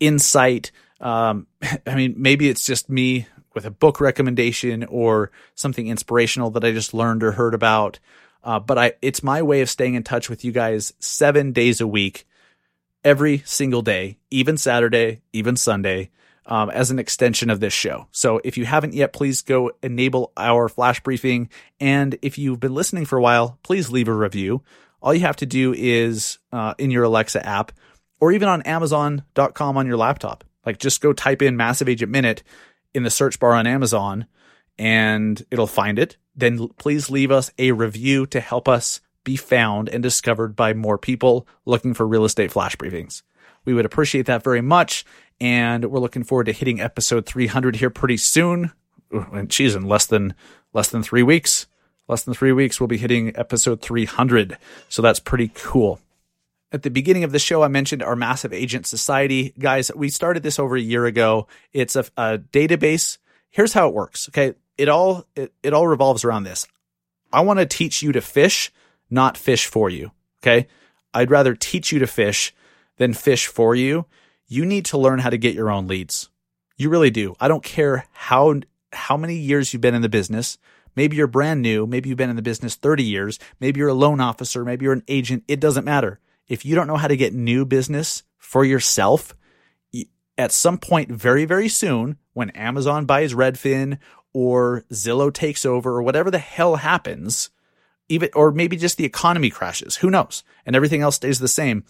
insight 0.00 0.72
um, 1.02 1.46
I 1.86 1.94
mean, 1.94 2.14
maybe 2.16 2.48
it's 2.48 2.64
just 2.64 2.88
me 2.88 3.26
with 3.54 3.66
a 3.66 3.70
book 3.70 4.00
recommendation 4.00 4.84
or 4.84 5.30
something 5.54 5.86
inspirational 5.86 6.50
that 6.52 6.64
I 6.64 6.72
just 6.72 6.94
learned 6.94 7.22
or 7.22 7.32
heard 7.32 7.54
about. 7.54 7.98
Uh, 8.42 8.58
but 8.58 8.78
I, 8.78 8.92
it's 9.02 9.22
my 9.22 9.42
way 9.42 9.60
of 9.60 9.70
staying 9.70 9.94
in 9.94 10.02
touch 10.02 10.30
with 10.30 10.44
you 10.44 10.52
guys 10.52 10.94
seven 10.98 11.52
days 11.52 11.80
a 11.80 11.86
week, 11.86 12.26
every 13.04 13.42
single 13.44 13.82
day, 13.82 14.18
even 14.30 14.56
Saturday, 14.56 15.20
even 15.32 15.56
Sunday, 15.56 16.10
um, 16.46 16.70
as 16.70 16.90
an 16.90 16.98
extension 16.98 17.50
of 17.50 17.60
this 17.60 17.72
show. 17.72 18.08
So 18.10 18.40
if 18.42 18.56
you 18.58 18.64
haven't 18.64 18.94
yet, 18.94 19.12
please 19.12 19.42
go 19.42 19.72
enable 19.82 20.32
our 20.36 20.68
flash 20.68 21.00
briefing. 21.00 21.50
And 21.78 22.18
if 22.22 22.36
you've 22.36 22.58
been 22.58 22.74
listening 22.74 23.04
for 23.04 23.18
a 23.18 23.22
while, 23.22 23.58
please 23.62 23.90
leave 23.90 24.08
a 24.08 24.14
review. 24.14 24.62
All 25.00 25.14
you 25.14 25.20
have 25.20 25.36
to 25.36 25.46
do 25.46 25.72
is 25.72 26.38
uh, 26.52 26.74
in 26.78 26.90
your 26.90 27.04
Alexa 27.04 27.44
app 27.46 27.72
or 28.20 28.32
even 28.32 28.48
on 28.48 28.62
Amazon.com 28.62 29.76
on 29.76 29.86
your 29.86 29.96
laptop. 29.96 30.44
Like 30.64 30.78
just 30.78 31.00
go 31.00 31.12
type 31.12 31.42
in 31.42 31.56
Massive 31.56 31.88
Agent 31.88 32.10
Minute 32.10 32.42
in 32.94 33.02
the 33.02 33.10
search 33.10 33.38
bar 33.40 33.54
on 33.54 33.66
Amazon 33.66 34.26
and 34.78 35.44
it'll 35.50 35.66
find 35.66 35.98
it. 35.98 36.16
Then 36.34 36.68
please 36.78 37.10
leave 37.10 37.30
us 37.30 37.50
a 37.58 37.72
review 37.72 38.26
to 38.26 38.40
help 38.40 38.68
us 38.68 39.00
be 39.24 39.36
found 39.36 39.88
and 39.88 40.02
discovered 40.02 40.56
by 40.56 40.72
more 40.72 40.98
people 40.98 41.46
looking 41.64 41.94
for 41.94 42.06
real 42.06 42.24
estate 42.24 42.50
flash 42.50 42.76
briefings. 42.76 43.22
We 43.64 43.74
would 43.74 43.86
appreciate 43.86 44.26
that 44.26 44.42
very 44.42 44.60
much. 44.60 45.04
And 45.40 45.84
we're 45.86 46.00
looking 46.00 46.24
forward 46.24 46.44
to 46.44 46.52
hitting 46.52 46.80
episode 46.80 47.26
300 47.26 47.76
here 47.76 47.90
pretty 47.90 48.16
soon. 48.16 48.72
And 49.10 49.48
geez, 49.48 49.74
in 49.74 49.86
less 49.86 50.06
than, 50.06 50.34
less 50.72 50.88
than 50.88 51.02
three 51.02 51.22
weeks, 51.22 51.66
less 52.08 52.22
than 52.22 52.34
three 52.34 52.52
weeks, 52.52 52.80
we'll 52.80 52.86
be 52.86 52.98
hitting 52.98 53.36
episode 53.36 53.80
300. 53.80 54.56
So 54.88 55.02
that's 55.02 55.20
pretty 55.20 55.50
cool. 55.54 56.00
At 56.72 56.82
the 56.82 56.90
beginning 56.90 57.22
of 57.22 57.32
the 57.32 57.38
show, 57.38 57.62
I 57.62 57.68
mentioned 57.68 58.02
our 58.02 58.16
Massive 58.16 58.54
Agent 58.54 58.86
Society. 58.86 59.52
Guys, 59.58 59.90
we 59.94 60.08
started 60.08 60.42
this 60.42 60.58
over 60.58 60.74
a 60.74 60.80
year 60.80 61.04
ago. 61.04 61.46
It's 61.74 61.96
a, 61.96 62.06
a 62.16 62.38
database. 62.38 63.18
Here's 63.50 63.74
how 63.74 63.88
it 63.88 63.94
works. 63.94 64.30
Okay. 64.30 64.54
It 64.78 64.88
all, 64.88 65.26
it, 65.36 65.52
it 65.62 65.74
all 65.74 65.86
revolves 65.86 66.24
around 66.24 66.44
this. 66.44 66.66
I 67.30 67.42
want 67.42 67.58
to 67.58 67.66
teach 67.66 68.02
you 68.02 68.12
to 68.12 68.22
fish, 68.22 68.72
not 69.10 69.36
fish 69.36 69.66
for 69.66 69.90
you. 69.90 70.12
Okay. 70.42 70.66
I'd 71.12 71.30
rather 71.30 71.54
teach 71.54 71.92
you 71.92 71.98
to 71.98 72.06
fish 72.06 72.54
than 72.96 73.12
fish 73.12 73.46
for 73.46 73.74
you. 73.74 74.06
You 74.48 74.64
need 74.64 74.86
to 74.86 74.98
learn 74.98 75.18
how 75.18 75.28
to 75.28 75.36
get 75.36 75.54
your 75.54 75.70
own 75.70 75.86
leads. 75.86 76.30
You 76.78 76.88
really 76.88 77.10
do. 77.10 77.36
I 77.38 77.48
don't 77.48 77.62
care 77.62 78.06
how, 78.12 78.60
how 78.94 79.18
many 79.18 79.36
years 79.36 79.72
you've 79.72 79.82
been 79.82 79.94
in 79.94 80.00
the 80.00 80.08
business. 80.08 80.56
Maybe 80.96 81.18
you're 81.18 81.26
brand 81.26 81.60
new. 81.60 81.86
Maybe 81.86 82.08
you've 82.08 82.18
been 82.18 82.30
in 82.30 82.36
the 82.36 82.42
business 82.42 82.76
30 82.76 83.04
years. 83.04 83.38
Maybe 83.60 83.78
you're 83.78 83.90
a 83.90 83.94
loan 83.94 84.20
officer. 84.20 84.64
Maybe 84.64 84.84
you're 84.84 84.94
an 84.94 85.04
agent. 85.06 85.44
It 85.48 85.60
doesn't 85.60 85.84
matter 85.84 86.18
if 86.52 86.66
you 86.66 86.74
don't 86.74 86.86
know 86.86 86.98
how 86.98 87.08
to 87.08 87.16
get 87.16 87.32
new 87.32 87.64
business 87.64 88.24
for 88.36 88.62
yourself, 88.62 89.34
at 90.36 90.52
some 90.52 90.76
point 90.76 91.10
very, 91.10 91.46
very 91.46 91.66
soon, 91.66 92.18
when 92.34 92.50
Amazon 92.50 93.06
buys 93.06 93.32
Redfin 93.32 93.98
or 94.34 94.84
Zillow 94.92 95.32
takes 95.32 95.64
over 95.64 95.96
or 95.96 96.02
whatever 96.02 96.30
the 96.30 96.38
hell 96.38 96.76
happens, 96.76 97.48
even, 98.10 98.28
or 98.34 98.52
maybe 98.52 98.76
just 98.76 98.98
the 98.98 99.06
economy 99.06 99.48
crashes, 99.48 99.96
who 99.96 100.10
knows? 100.10 100.44
And 100.66 100.76
everything 100.76 101.00
else 101.00 101.16
stays 101.16 101.38
the 101.38 101.48
same. 101.48 101.84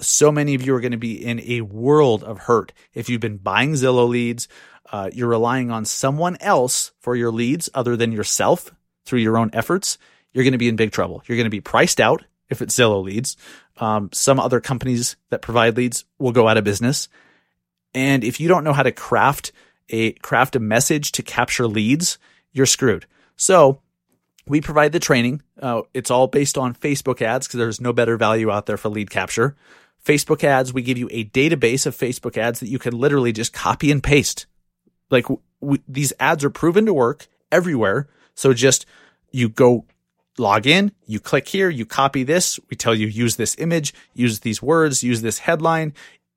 So 0.00 0.32
many 0.32 0.56
of 0.56 0.66
you 0.66 0.74
are 0.74 0.80
going 0.80 0.90
to 0.90 0.96
be 0.96 1.24
in 1.24 1.38
a 1.42 1.60
world 1.60 2.24
of 2.24 2.38
hurt. 2.38 2.72
If 2.94 3.08
you've 3.08 3.20
been 3.20 3.36
buying 3.36 3.74
Zillow 3.74 4.08
leads, 4.08 4.48
uh, 4.90 5.10
you're 5.12 5.28
relying 5.28 5.70
on 5.70 5.84
someone 5.84 6.36
else 6.40 6.90
for 6.98 7.14
your 7.14 7.30
leads 7.30 7.70
other 7.74 7.96
than 7.96 8.10
yourself 8.10 8.74
through 9.04 9.20
your 9.20 9.38
own 9.38 9.50
efforts, 9.52 9.98
you're 10.32 10.42
going 10.42 10.50
to 10.50 10.58
be 10.58 10.68
in 10.68 10.74
big 10.74 10.90
trouble. 10.90 11.22
You're 11.28 11.36
going 11.36 11.44
to 11.44 11.50
be 11.50 11.60
priced 11.60 12.00
out 12.00 12.24
if 12.50 12.60
it's 12.60 12.76
Zillow 12.76 13.02
leads. 13.02 13.36
Um, 13.78 14.10
some 14.12 14.38
other 14.38 14.60
companies 14.60 15.16
that 15.30 15.42
provide 15.42 15.76
leads 15.76 16.04
will 16.18 16.32
go 16.32 16.48
out 16.48 16.56
of 16.56 16.64
business. 16.64 17.08
And 17.92 18.24
if 18.24 18.40
you 18.40 18.48
don't 18.48 18.64
know 18.64 18.72
how 18.72 18.82
to 18.82 18.92
craft 18.92 19.52
a 19.90 20.12
craft 20.12 20.56
a 20.56 20.60
message 20.60 21.12
to 21.12 21.22
capture 21.22 21.66
leads, 21.66 22.18
you're 22.52 22.66
screwed. 22.66 23.06
So 23.36 23.80
we 24.46 24.60
provide 24.60 24.92
the 24.92 25.00
training. 25.00 25.42
Uh, 25.60 25.82
it's 25.92 26.10
all 26.10 26.26
based 26.26 26.58
on 26.58 26.74
Facebook 26.74 27.22
ads 27.22 27.46
because 27.46 27.58
there's 27.58 27.80
no 27.80 27.92
better 27.92 28.16
value 28.16 28.50
out 28.50 28.66
there 28.66 28.76
for 28.76 28.88
lead 28.88 29.10
capture. 29.10 29.56
Facebook 30.04 30.44
ads, 30.44 30.72
we 30.72 30.82
give 30.82 30.98
you 30.98 31.08
a 31.10 31.24
database 31.24 31.86
of 31.86 31.96
Facebook 31.96 32.36
ads 32.36 32.60
that 32.60 32.68
you 32.68 32.78
can 32.78 32.96
literally 32.96 33.32
just 33.32 33.52
copy 33.52 33.90
and 33.90 34.02
paste. 34.02 34.46
Like 35.10 35.26
these 35.88 36.12
ads 36.20 36.44
are 36.44 36.50
proven 36.50 36.86
to 36.86 36.94
work 36.94 37.26
everywhere. 37.50 38.08
So 38.34 38.52
just 38.52 38.84
you 39.30 39.48
go 39.48 39.86
log 40.38 40.66
in, 40.66 40.92
you 41.06 41.20
click 41.20 41.48
here, 41.48 41.70
you 41.70 41.86
copy 41.86 42.22
this. 42.22 42.58
We 42.70 42.76
tell 42.76 42.94
you 42.94 43.06
use 43.06 43.36
this 43.36 43.56
image, 43.58 43.94
use 44.14 44.40
these 44.40 44.62
words, 44.62 45.02
use 45.02 45.22
this 45.22 45.38
headline, 45.40 45.94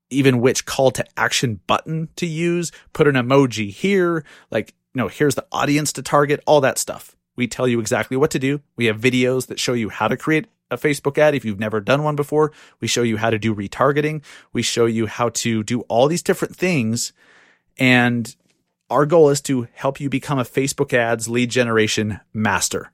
even 0.10 0.41
which 0.41 0.66
call 0.66 0.91
to 0.91 1.06
action 1.18 1.60
button 1.68 2.10
to 2.16 2.26
use, 2.26 2.72
put 2.93 3.08
an 3.08 3.16
emoji 3.16 3.70
here, 3.70 4.24
like, 4.52 4.74
you 4.93 5.00
know, 5.00 5.08
here's 5.08 5.36
the 5.36 5.45
audience 5.52 5.93
to 5.93 6.02
target, 6.02 6.41
all 6.45 6.62
that 6.62 6.78
stuff. 6.78 7.16
We 7.36 7.48
tell 7.48 7.68
you 7.68 7.80
exactly 7.80 8.18
what 8.18 8.32
to 8.32 8.39
do. 8.39 8.62
We 8.76 8.86
have 8.86 9.00
videos 9.00 9.48
that 9.48 9.60
show 9.60 9.74
you 9.74 9.89
how 9.89 10.08
to 10.08 10.18
create 10.18 10.48
a 10.72 10.78
Facebook 10.78 11.18
ad 11.18 11.36
if 11.36 11.45
you've 11.45 11.60
never 11.60 11.80
done 11.80 12.04
one 12.04 12.16
before. 12.16 12.52
We 12.80 12.88
show 12.88 13.04
you 13.04 13.18
how 13.18 13.30
to 13.30 13.38
do 13.38 13.54
retargeting. 13.54 14.24
We 14.54 14.64
show 14.64 14.86
you 14.86 15.06
how 15.06 15.30
to 15.30 15.64
do 15.64 15.82
all 15.82 16.08
these 16.08 16.24
different 16.24 16.56
things. 16.56 17.14
And 17.78 18.36
our 18.89 19.06
goal 19.06 19.30
is 19.30 19.41
to 19.41 19.68
help 19.74 20.00
you 20.00 20.10
become 20.10 20.39
a 20.39 20.43
Facebook 20.43 20.93
ads 20.93 21.30
lead 21.30 21.52
generation 21.52 22.20
master 22.34 22.91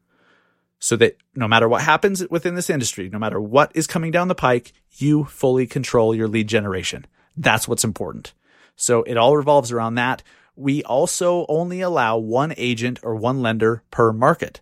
so 0.84 0.98
that 0.98 1.16
no 1.34 1.48
matter 1.48 1.70
what 1.70 1.82
happens 1.82 2.28
within 2.30 2.56
this 2.56 2.70
industry, 2.70 3.08
no 3.08 3.18
matter 3.18 3.40
what 3.40 3.72
is 3.74 3.88
coming 3.88 4.12
down 4.12 4.28
the 4.28 4.36
pike, 4.36 4.74
you 4.98 5.24
fully 5.24 5.66
control 5.66 6.14
your 6.14 6.28
lead 6.28 6.50
generation. 6.50 7.06
That's 7.38 7.70
what's 7.70 7.86
important. 7.86 8.34
So 8.76 9.02
it 9.04 9.16
all 9.16 9.38
revolves 9.38 9.72
around 9.72 9.96
that. 9.96 10.24
We 10.58 10.84
also 10.84 11.46
only 11.48 11.80
allow 11.80 12.18
one 12.18 12.54
agent 12.58 13.00
or 13.02 13.16
one 13.16 13.42
lender 13.42 13.82
per 13.92 14.12
market. 14.12 14.60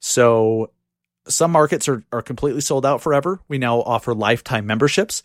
So 0.00 0.70
some 1.26 1.52
markets 1.52 1.86
are, 1.86 2.02
are 2.12 2.22
completely 2.22 2.62
sold 2.62 2.86
out 2.86 3.02
forever. 3.02 3.38
We 3.46 3.58
now 3.58 3.80
offer 3.82 4.14
lifetime 4.14 4.64
memberships. 4.64 5.22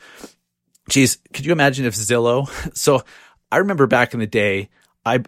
Geez, 0.90 1.20
could 1.34 1.46
you 1.46 1.54
imagine 1.54 1.86
if 1.86 1.96
Zillow? 1.96 2.50
So 2.76 3.06
I 3.50 3.60
remember 3.60 3.88
back 3.88 4.14
in 4.14 4.20
the 4.20 4.28
day, 4.28 4.72
I 5.06 5.24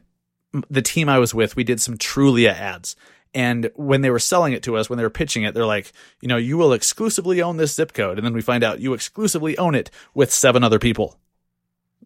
the 0.69 0.81
team 0.81 1.07
I 1.07 1.19
was 1.19 1.33
with, 1.33 1.55
we 1.55 1.63
did 1.63 1.79
some 1.79 1.97
Trulia 1.97 2.53
ads. 2.53 2.97
And 3.35 3.69
when 3.75 3.99
they 3.99 4.09
were 4.09 4.17
selling 4.17 4.53
it 4.53 4.63
to 4.63 4.77
us, 4.77 4.89
when 4.89 4.95
they 4.95 5.03
were 5.03 5.09
pitching 5.09 5.43
it, 5.43 5.53
they're 5.53 5.65
like, 5.65 5.91
you 6.21 6.29
know, 6.29 6.37
you 6.37 6.57
will 6.57 6.71
exclusively 6.71 7.41
own 7.41 7.57
this 7.57 7.75
zip 7.75 7.91
code. 7.91 8.17
And 8.17 8.25
then 8.25 8.33
we 8.33 8.41
find 8.41 8.63
out 8.63 8.79
you 8.79 8.93
exclusively 8.93 9.57
own 9.57 9.75
it 9.75 9.91
with 10.13 10.31
seven 10.31 10.63
other 10.63 10.79
people. 10.79 11.19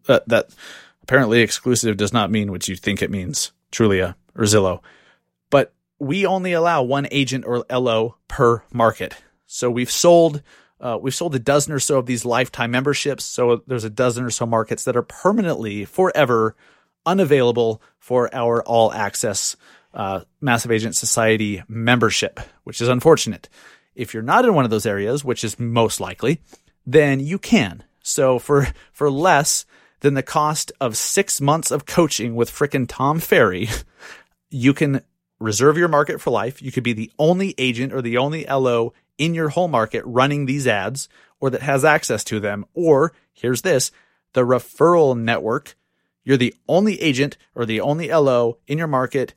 That, 0.06 0.28
that 0.28 0.48
apparently 1.04 1.40
exclusive 1.40 1.96
does 1.96 2.12
not 2.12 2.32
mean 2.32 2.50
what 2.50 2.66
you 2.66 2.74
think 2.74 3.00
it 3.00 3.12
means, 3.12 3.52
Trulia 3.70 4.16
or 4.34 4.42
Zillow. 4.42 4.82
But 5.50 5.72
we 6.00 6.26
only 6.26 6.52
allow 6.52 6.82
one 6.82 7.06
agent 7.12 7.44
or 7.46 7.64
LO 7.70 8.16
per 8.26 8.64
market. 8.72 9.16
So 9.46 9.70
we've 9.70 9.90
sold 9.90 10.42
uh, 10.80 10.98
we've 11.00 11.14
sold 11.14 11.34
a 11.34 11.38
dozen 11.38 11.74
or 11.74 11.78
so 11.78 11.98
of 11.98 12.06
these 12.06 12.24
lifetime 12.24 12.70
memberships. 12.70 13.22
So 13.22 13.62
there's 13.66 13.84
a 13.84 13.90
dozen 13.90 14.24
or 14.24 14.30
so 14.30 14.46
markets 14.46 14.84
that 14.84 14.96
are 14.96 15.02
permanently, 15.02 15.84
forever 15.84 16.56
unavailable 17.04 17.82
for 17.98 18.34
our 18.34 18.62
all 18.62 18.92
access 18.92 19.56
uh, 19.92 20.20
Massive 20.40 20.70
Agent 20.70 20.96
Society 20.96 21.62
membership, 21.68 22.40
which 22.64 22.80
is 22.80 22.88
unfortunate. 22.88 23.48
If 23.94 24.14
you're 24.14 24.22
not 24.22 24.44
in 24.44 24.54
one 24.54 24.64
of 24.64 24.70
those 24.70 24.86
areas, 24.86 25.24
which 25.24 25.44
is 25.44 25.58
most 25.58 26.00
likely, 26.00 26.40
then 26.86 27.20
you 27.20 27.38
can. 27.38 27.84
So 28.02 28.38
for 28.38 28.68
for 28.92 29.10
less 29.10 29.66
than 30.00 30.14
the 30.14 30.22
cost 30.22 30.72
of 30.80 30.96
six 30.96 31.40
months 31.40 31.70
of 31.70 31.86
coaching 31.86 32.34
with 32.34 32.50
frickin' 32.50 32.86
Tom 32.88 33.20
Ferry, 33.20 33.68
you 34.50 34.72
can 34.72 35.02
reserve 35.38 35.76
your 35.76 35.88
market 35.88 36.20
for 36.20 36.30
life. 36.30 36.62
You 36.62 36.72
could 36.72 36.84
be 36.84 36.92
the 36.92 37.10
only 37.18 37.54
agent 37.58 37.92
or 37.92 38.02
the 38.02 38.18
only 38.18 38.46
LO 38.46 38.92
in 39.18 39.34
your 39.34 39.50
whole 39.50 39.68
market 39.68 40.02
running 40.06 40.46
these 40.46 40.66
ads 40.66 41.08
or 41.40 41.50
that 41.50 41.62
has 41.62 41.84
access 41.84 42.24
to 42.24 42.40
them. 42.40 42.64
Or 42.74 43.12
here's 43.32 43.62
this 43.62 43.90
the 44.32 44.44
referral 44.44 45.18
network. 45.18 45.76
You're 46.22 46.36
the 46.36 46.54
only 46.68 47.00
agent 47.00 47.36
or 47.54 47.64
the 47.64 47.80
only 47.80 48.08
LO 48.08 48.58
in 48.66 48.78
your 48.78 48.86
market 48.86 49.34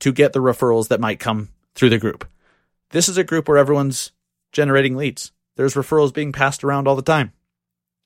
to 0.00 0.12
get 0.12 0.32
the 0.32 0.40
referrals 0.40 0.88
that 0.88 1.00
might 1.00 1.20
come 1.20 1.50
through 1.74 1.90
the 1.90 1.98
group. 1.98 2.28
This 2.90 3.08
is 3.08 3.18
a 3.18 3.24
group 3.24 3.48
where 3.48 3.58
everyone's 3.58 4.12
generating 4.52 4.96
leads. 4.96 5.32
There's 5.56 5.74
referrals 5.74 6.14
being 6.14 6.32
passed 6.32 6.64
around 6.64 6.86
all 6.86 6.96
the 6.96 7.02
time. 7.02 7.32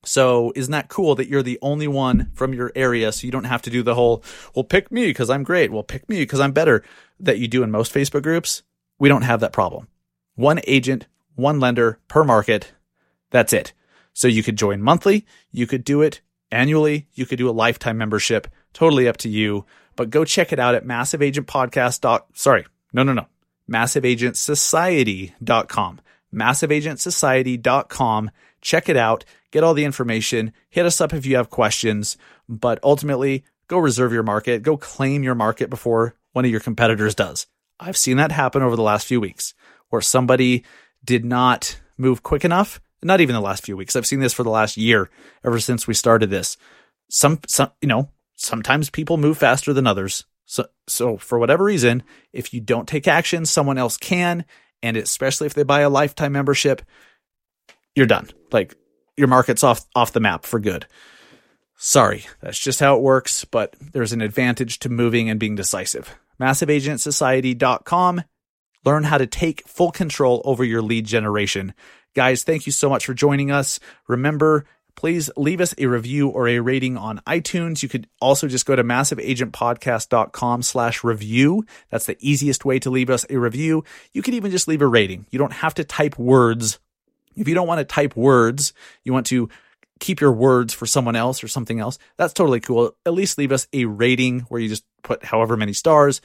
So 0.04 0.52
isn't 0.56 0.72
that 0.72 0.88
cool 0.88 1.14
that 1.14 1.28
you're 1.28 1.42
the 1.42 1.58
only 1.62 1.86
one 1.86 2.30
from 2.34 2.52
your 2.52 2.72
area 2.74 3.12
so 3.12 3.24
you 3.24 3.30
don't 3.30 3.44
have 3.44 3.62
to 3.62 3.70
do 3.70 3.82
the 3.82 3.94
whole, 3.94 4.24
well, 4.54 4.64
pick 4.64 4.90
me 4.90 5.06
because 5.06 5.30
I'm 5.30 5.44
great. 5.44 5.70
Well, 5.70 5.84
pick 5.84 6.08
me 6.08 6.18
because 6.18 6.40
I'm 6.40 6.52
better 6.52 6.82
that 7.20 7.38
you 7.38 7.46
do 7.46 7.62
in 7.62 7.70
most 7.70 7.94
Facebook 7.94 8.22
groups. 8.22 8.62
We 8.98 9.08
don't 9.08 9.22
have 9.22 9.40
that 9.40 9.52
problem 9.52 9.88
one 10.34 10.60
agent, 10.66 11.06
one 11.34 11.60
lender 11.60 11.98
per 12.08 12.24
market. 12.24 12.72
That's 13.30 13.52
it. 13.52 13.72
So 14.14 14.28
you 14.28 14.42
could 14.42 14.56
join 14.56 14.82
monthly, 14.82 15.26
you 15.50 15.66
could 15.66 15.84
do 15.84 16.02
it 16.02 16.20
annually, 16.50 17.06
you 17.14 17.24
could 17.26 17.38
do 17.38 17.48
a 17.48 17.52
lifetime 17.52 17.96
membership, 17.96 18.48
totally 18.72 19.08
up 19.08 19.18
to 19.18 19.28
you. 19.28 19.66
But 19.96 20.10
go 20.10 20.24
check 20.24 20.52
it 20.52 20.58
out 20.58 20.74
at 20.74 20.86
massiveagentpodcast. 20.86 22.22
Sorry, 22.34 22.64
no, 22.92 23.02
no, 23.02 23.12
no. 23.12 23.26
Massiveagentsociety.com. 23.70 26.00
Massiveagentsociety.com. 26.34 28.30
Check 28.60 28.88
it 28.88 28.96
out. 28.96 29.24
Get 29.50 29.64
all 29.64 29.74
the 29.74 29.84
information. 29.84 30.52
Hit 30.70 30.86
us 30.86 31.00
up 31.00 31.12
if 31.12 31.26
you 31.26 31.36
have 31.36 31.50
questions. 31.50 32.16
But 32.48 32.78
ultimately, 32.82 33.44
go 33.68 33.78
reserve 33.78 34.12
your 34.12 34.22
market. 34.22 34.62
Go 34.62 34.76
claim 34.76 35.22
your 35.22 35.34
market 35.34 35.70
before 35.70 36.14
one 36.32 36.44
of 36.44 36.50
your 36.50 36.60
competitors 36.60 37.14
does. 37.14 37.46
I've 37.78 37.96
seen 37.96 38.16
that 38.16 38.32
happen 38.32 38.62
over 38.62 38.76
the 38.76 38.82
last 38.82 39.06
few 39.06 39.20
weeks 39.20 39.54
where 39.90 40.00
somebody 40.00 40.64
did 41.04 41.24
not 41.24 41.78
move 41.98 42.22
quick 42.22 42.44
enough. 42.44 42.80
Not 43.02 43.20
even 43.20 43.34
the 43.34 43.40
last 43.40 43.64
few 43.64 43.76
weeks. 43.76 43.96
I've 43.96 44.06
seen 44.06 44.20
this 44.20 44.32
for 44.32 44.44
the 44.44 44.50
last 44.50 44.76
year, 44.76 45.10
ever 45.44 45.58
since 45.58 45.88
we 45.88 45.94
started 45.94 46.30
this. 46.30 46.56
Some, 47.10 47.40
some, 47.48 47.72
you 47.80 47.88
know, 47.88 48.10
sometimes 48.42 48.90
people 48.90 49.16
move 49.16 49.38
faster 49.38 49.72
than 49.72 49.86
others. 49.86 50.24
So, 50.44 50.66
so 50.86 51.16
for 51.16 51.38
whatever 51.38 51.64
reason, 51.64 52.02
if 52.32 52.52
you 52.52 52.60
don't 52.60 52.88
take 52.88 53.08
action, 53.08 53.46
someone 53.46 53.78
else 53.78 53.96
can. 53.96 54.44
And 54.82 54.96
especially 54.96 55.46
if 55.46 55.54
they 55.54 55.62
buy 55.62 55.80
a 55.80 55.90
lifetime 55.90 56.32
membership, 56.32 56.82
you're 57.94 58.06
done. 58.06 58.28
Like 58.50 58.74
your 59.16 59.28
market's 59.28 59.64
off, 59.64 59.86
off 59.94 60.12
the 60.12 60.20
map 60.20 60.44
for 60.44 60.60
good. 60.60 60.86
Sorry, 61.76 62.26
that's 62.40 62.58
just 62.58 62.80
how 62.80 62.96
it 62.96 63.02
works, 63.02 63.44
but 63.44 63.74
there's 63.92 64.12
an 64.12 64.20
advantage 64.20 64.78
to 64.80 64.88
moving 64.88 65.28
and 65.28 65.40
being 65.40 65.56
decisive. 65.56 66.16
MassiveAgentSociety.com 66.40 68.22
Learn 68.84 69.04
how 69.04 69.18
to 69.18 69.26
take 69.26 69.66
full 69.66 69.92
control 69.92 70.42
over 70.44 70.64
your 70.64 70.82
lead 70.82 71.06
generation. 71.06 71.74
Guys, 72.14 72.42
thank 72.42 72.66
you 72.66 72.72
so 72.72 72.90
much 72.90 73.06
for 73.06 73.14
joining 73.14 73.50
us. 73.50 73.78
Remember, 74.08 74.64
please 74.96 75.30
leave 75.36 75.60
us 75.60 75.74
a 75.78 75.86
review 75.86 76.28
or 76.28 76.48
a 76.48 76.60
rating 76.60 76.96
on 76.96 77.18
iTunes. 77.26 77.82
You 77.82 77.88
could 77.88 78.08
also 78.20 78.48
just 78.48 78.66
go 78.66 78.76
to 78.76 78.84
massiveagentpodcast.com 78.84 80.62
slash 80.62 81.04
review. 81.04 81.64
That's 81.90 82.06
the 82.06 82.16
easiest 82.20 82.64
way 82.64 82.78
to 82.80 82.90
leave 82.90 83.10
us 83.10 83.26
a 83.30 83.36
review. 83.36 83.84
You 84.12 84.22
could 84.22 84.34
even 84.34 84.50
just 84.50 84.68
leave 84.68 84.82
a 84.82 84.86
rating. 84.86 85.26
You 85.30 85.38
don't 85.38 85.52
have 85.52 85.74
to 85.74 85.84
type 85.84 86.18
words. 86.18 86.78
If 87.34 87.48
you 87.48 87.54
don't 87.54 87.66
want 87.66 87.78
to 87.78 87.84
type 87.84 88.16
words, 88.16 88.72
you 89.04 89.12
want 89.12 89.26
to 89.26 89.48
keep 90.02 90.20
your 90.20 90.32
words 90.32 90.74
for 90.74 90.84
someone 90.84 91.16
else 91.16 91.44
or 91.44 91.48
something 91.48 91.78
else, 91.78 91.96
that's 92.16 92.32
totally 92.32 92.60
cool. 92.60 92.96
At 93.06 93.14
least 93.14 93.38
leave 93.38 93.52
us 93.52 93.68
a 93.72 93.84
rating 93.84 94.40
where 94.40 94.60
you 94.60 94.68
just 94.68 94.84
put 95.02 95.24
however 95.24 95.56
many 95.56 95.72
stars. 95.72 96.20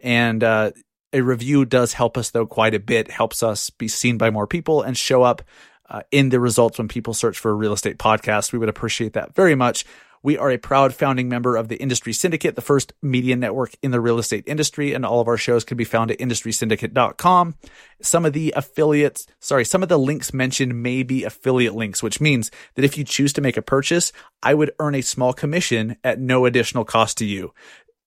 And 0.00 0.44
uh, 0.44 0.72
a 1.12 1.22
review 1.22 1.64
does 1.64 1.94
help 1.94 2.18
us 2.18 2.30
though 2.30 2.46
quite 2.46 2.74
a 2.74 2.78
bit, 2.78 3.10
helps 3.10 3.42
us 3.42 3.70
be 3.70 3.88
seen 3.88 4.18
by 4.18 4.30
more 4.30 4.46
people 4.46 4.82
and 4.82 4.96
show 4.96 5.22
up 5.22 5.42
uh, 5.90 6.02
in 6.10 6.28
the 6.28 6.40
results 6.40 6.78
when 6.78 6.88
people 6.88 7.14
search 7.14 7.38
for 7.38 7.50
a 7.50 7.54
real 7.54 7.72
estate 7.72 7.98
podcast. 7.98 8.52
We 8.52 8.58
would 8.58 8.68
appreciate 8.68 9.14
that 9.14 9.34
very 9.34 9.54
much. 9.54 9.84
We 10.22 10.36
are 10.36 10.50
a 10.50 10.58
proud 10.58 10.94
founding 10.94 11.30
member 11.30 11.56
of 11.56 11.68
the 11.68 11.76
Industry 11.76 12.12
Syndicate, 12.12 12.54
the 12.54 12.60
first 12.60 12.92
media 13.00 13.36
network 13.36 13.74
in 13.82 13.90
the 13.90 14.02
real 14.02 14.18
estate 14.18 14.44
industry, 14.46 14.92
and 14.92 15.04
all 15.04 15.20
of 15.20 15.28
our 15.28 15.38
shows 15.38 15.64
can 15.64 15.78
be 15.78 15.84
found 15.84 16.10
at 16.10 16.18
industrysyndicate.com. 16.18 17.54
Some 18.02 18.26
of 18.26 18.34
the 18.34 18.52
affiliates, 18.54 19.26
sorry, 19.38 19.64
some 19.64 19.82
of 19.82 19.88
the 19.88 19.98
links 19.98 20.34
mentioned 20.34 20.82
may 20.82 21.02
be 21.02 21.24
affiliate 21.24 21.74
links, 21.74 22.02
which 22.02 22.20
means 22.20 22.50
that 22.74 22.84
if 22.84 22.98
you 22.98 23.04
choose 23.04 23.32
to 23.32 23.40
make 23.40 23.56
a 23.56 23.62
purchase, 23.62 24.12
I 24.42 24.52
would 24.52 24.72
earn 24.78 24.94
a 24.94 25.00
small 25.00 25.32
commission 25.32 25.96
at 26.04 26.20
no 26.20 26.44
additional 26.44 26.84
cost 26.84 27.16
to 27.18 27.24
you 27.24 27.54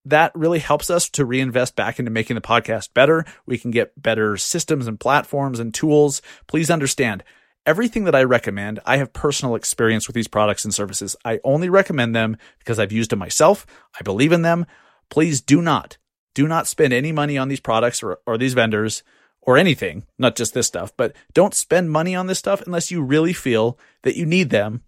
that 0.06 0.36
really 0.36 0.60
helps 0.60 0.90
us 0.90 1.10
to 1.10 1.26
reinvest 1.26 1.76
back 1.76 1.98
into 1.98 2.12
making 2.12 2.36
the 2.36 2.42
podcast 2.42 2.94
better. 2.94 3.26
We 3.46 3.58
can 3.58 3.72
get 3.72 4.02
better 4.02 4.36
systems 4.38 4.86
and 4.88 5.00
platforms 5.00 5.60
and 5.60 5.74
tools. 5.74 6.22
Please 6.48 6.70
understand 6.70 7.24
everything 7.66 8.03
that 8.05 8.16
I 8.16 8.24
recommend, 8.24 8.80
I 8.86 8.97
have 8.97 9.14
personal 9.14 9.55
experience 9.55 10.07
with 10.07 10.16
these 10.16 10.28
products 10.28 10.66
and 10.66 10.74
services. 10.74 11.16
I 11.24 11.39
only 11.43 11.70
recommend 11.70 12.16
them 12.16 12.38
because 12.59 12.80
I've 12.80 12.91
used 12.91 13.11
them 13.11 13.20
myself. 13.20 13.66
I 13.99 14.03
believe 14.03 14.32
in 14.32 14.41
them. 14.41 14.66
Please 15.09 15.41
do 15.41 15.61
not, 15.61 15.97
do 16.34 16.47
not 16.47 16.68
spend 16.68 16.93
any 16.93 17.11
money 17.11 17.38
on 17.38 17.47
these 17.47 17.59
products 17.59 18.01
or, 18.01 18.20
or 18.26 18.38
these 18.38 18.53
vendors 18.53 19.03
or 19.41 19.57
anything, 19.57 20.05
not 20.18 20.36
just 20.36 20.53
this 20.53 20.68
stuff, 20.68 20.93
but 20.95 21.16
don't 21.34 21.53
spend 21.53 21.91
money 21.91 22.16
on 22.16 22.28
this 22.28 22.39
stuff 22.39 22.61
unless 22.66 22.91
you 22.91 23.01
really 23.01 23.34
feel 23.34 23.78
that 24.03 24.16
you 24.16 24.26
need 24.26 24.49
them 24.49 24.84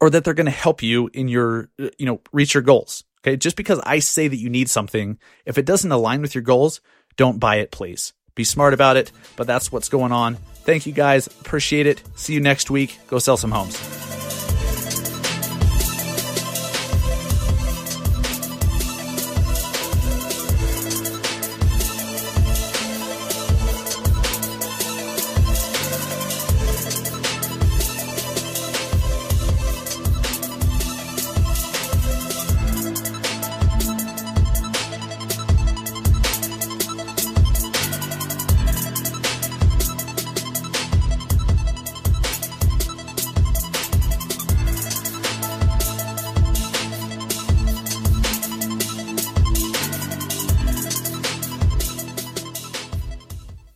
or 0.00 0.10
that 0.10 0.24
they're 0.24 0.34
going 0.34 0.44
to 0.44 0.50
help 0.52 0.82
you 0.82 1.10
in 1.12 1.28
your, 1.28 1.70
you 1.98 2.06
know, 2.06 2.20
reach 2.32 2.54
your 2.54 2.62
goals. 2.62 3.04
Okay. 3.22 3.36
Just 3.36 3.56
because 3.56 3.80
I 3.84 3.98
say 3.98 4.28
that 4.28 4.36
you 4.36 4.48
need 4.48 4.70
something, 4.70 5.18
if 5.44 5.58
it 5.58 5.66
doesn't 5.66 5.90
align 5.90 6.20
with 6.20 6.34
your 6.34 6.42
goals, 6.42 6.80
don't 7.16 7.40
buy 7.40 7.56
it, 7.56 7.72
please. 7.72 8.12
Be 8.36 8.44
smart 8.44 8.72
about 8.72 8.96
it, 8.96 9.10
but 9.34 9.48
that's 9.48 9.72
what's 9.72 9.88
going 9.88 10.12
on. 10.12 10.36
Thank 10.64 10.86
you 10.86 10.92
guys. 10.92 11.26
Appreciate 11.26 11.86
it. 11.86 12.02
See 12.14 12.34
you 12.34 12.40
next 12.40 12.70
week. 12.70 12.98
Go 13.08 13.18
sell 13.18 13.36
some 13.36 13.50
homes. 13.50 13.76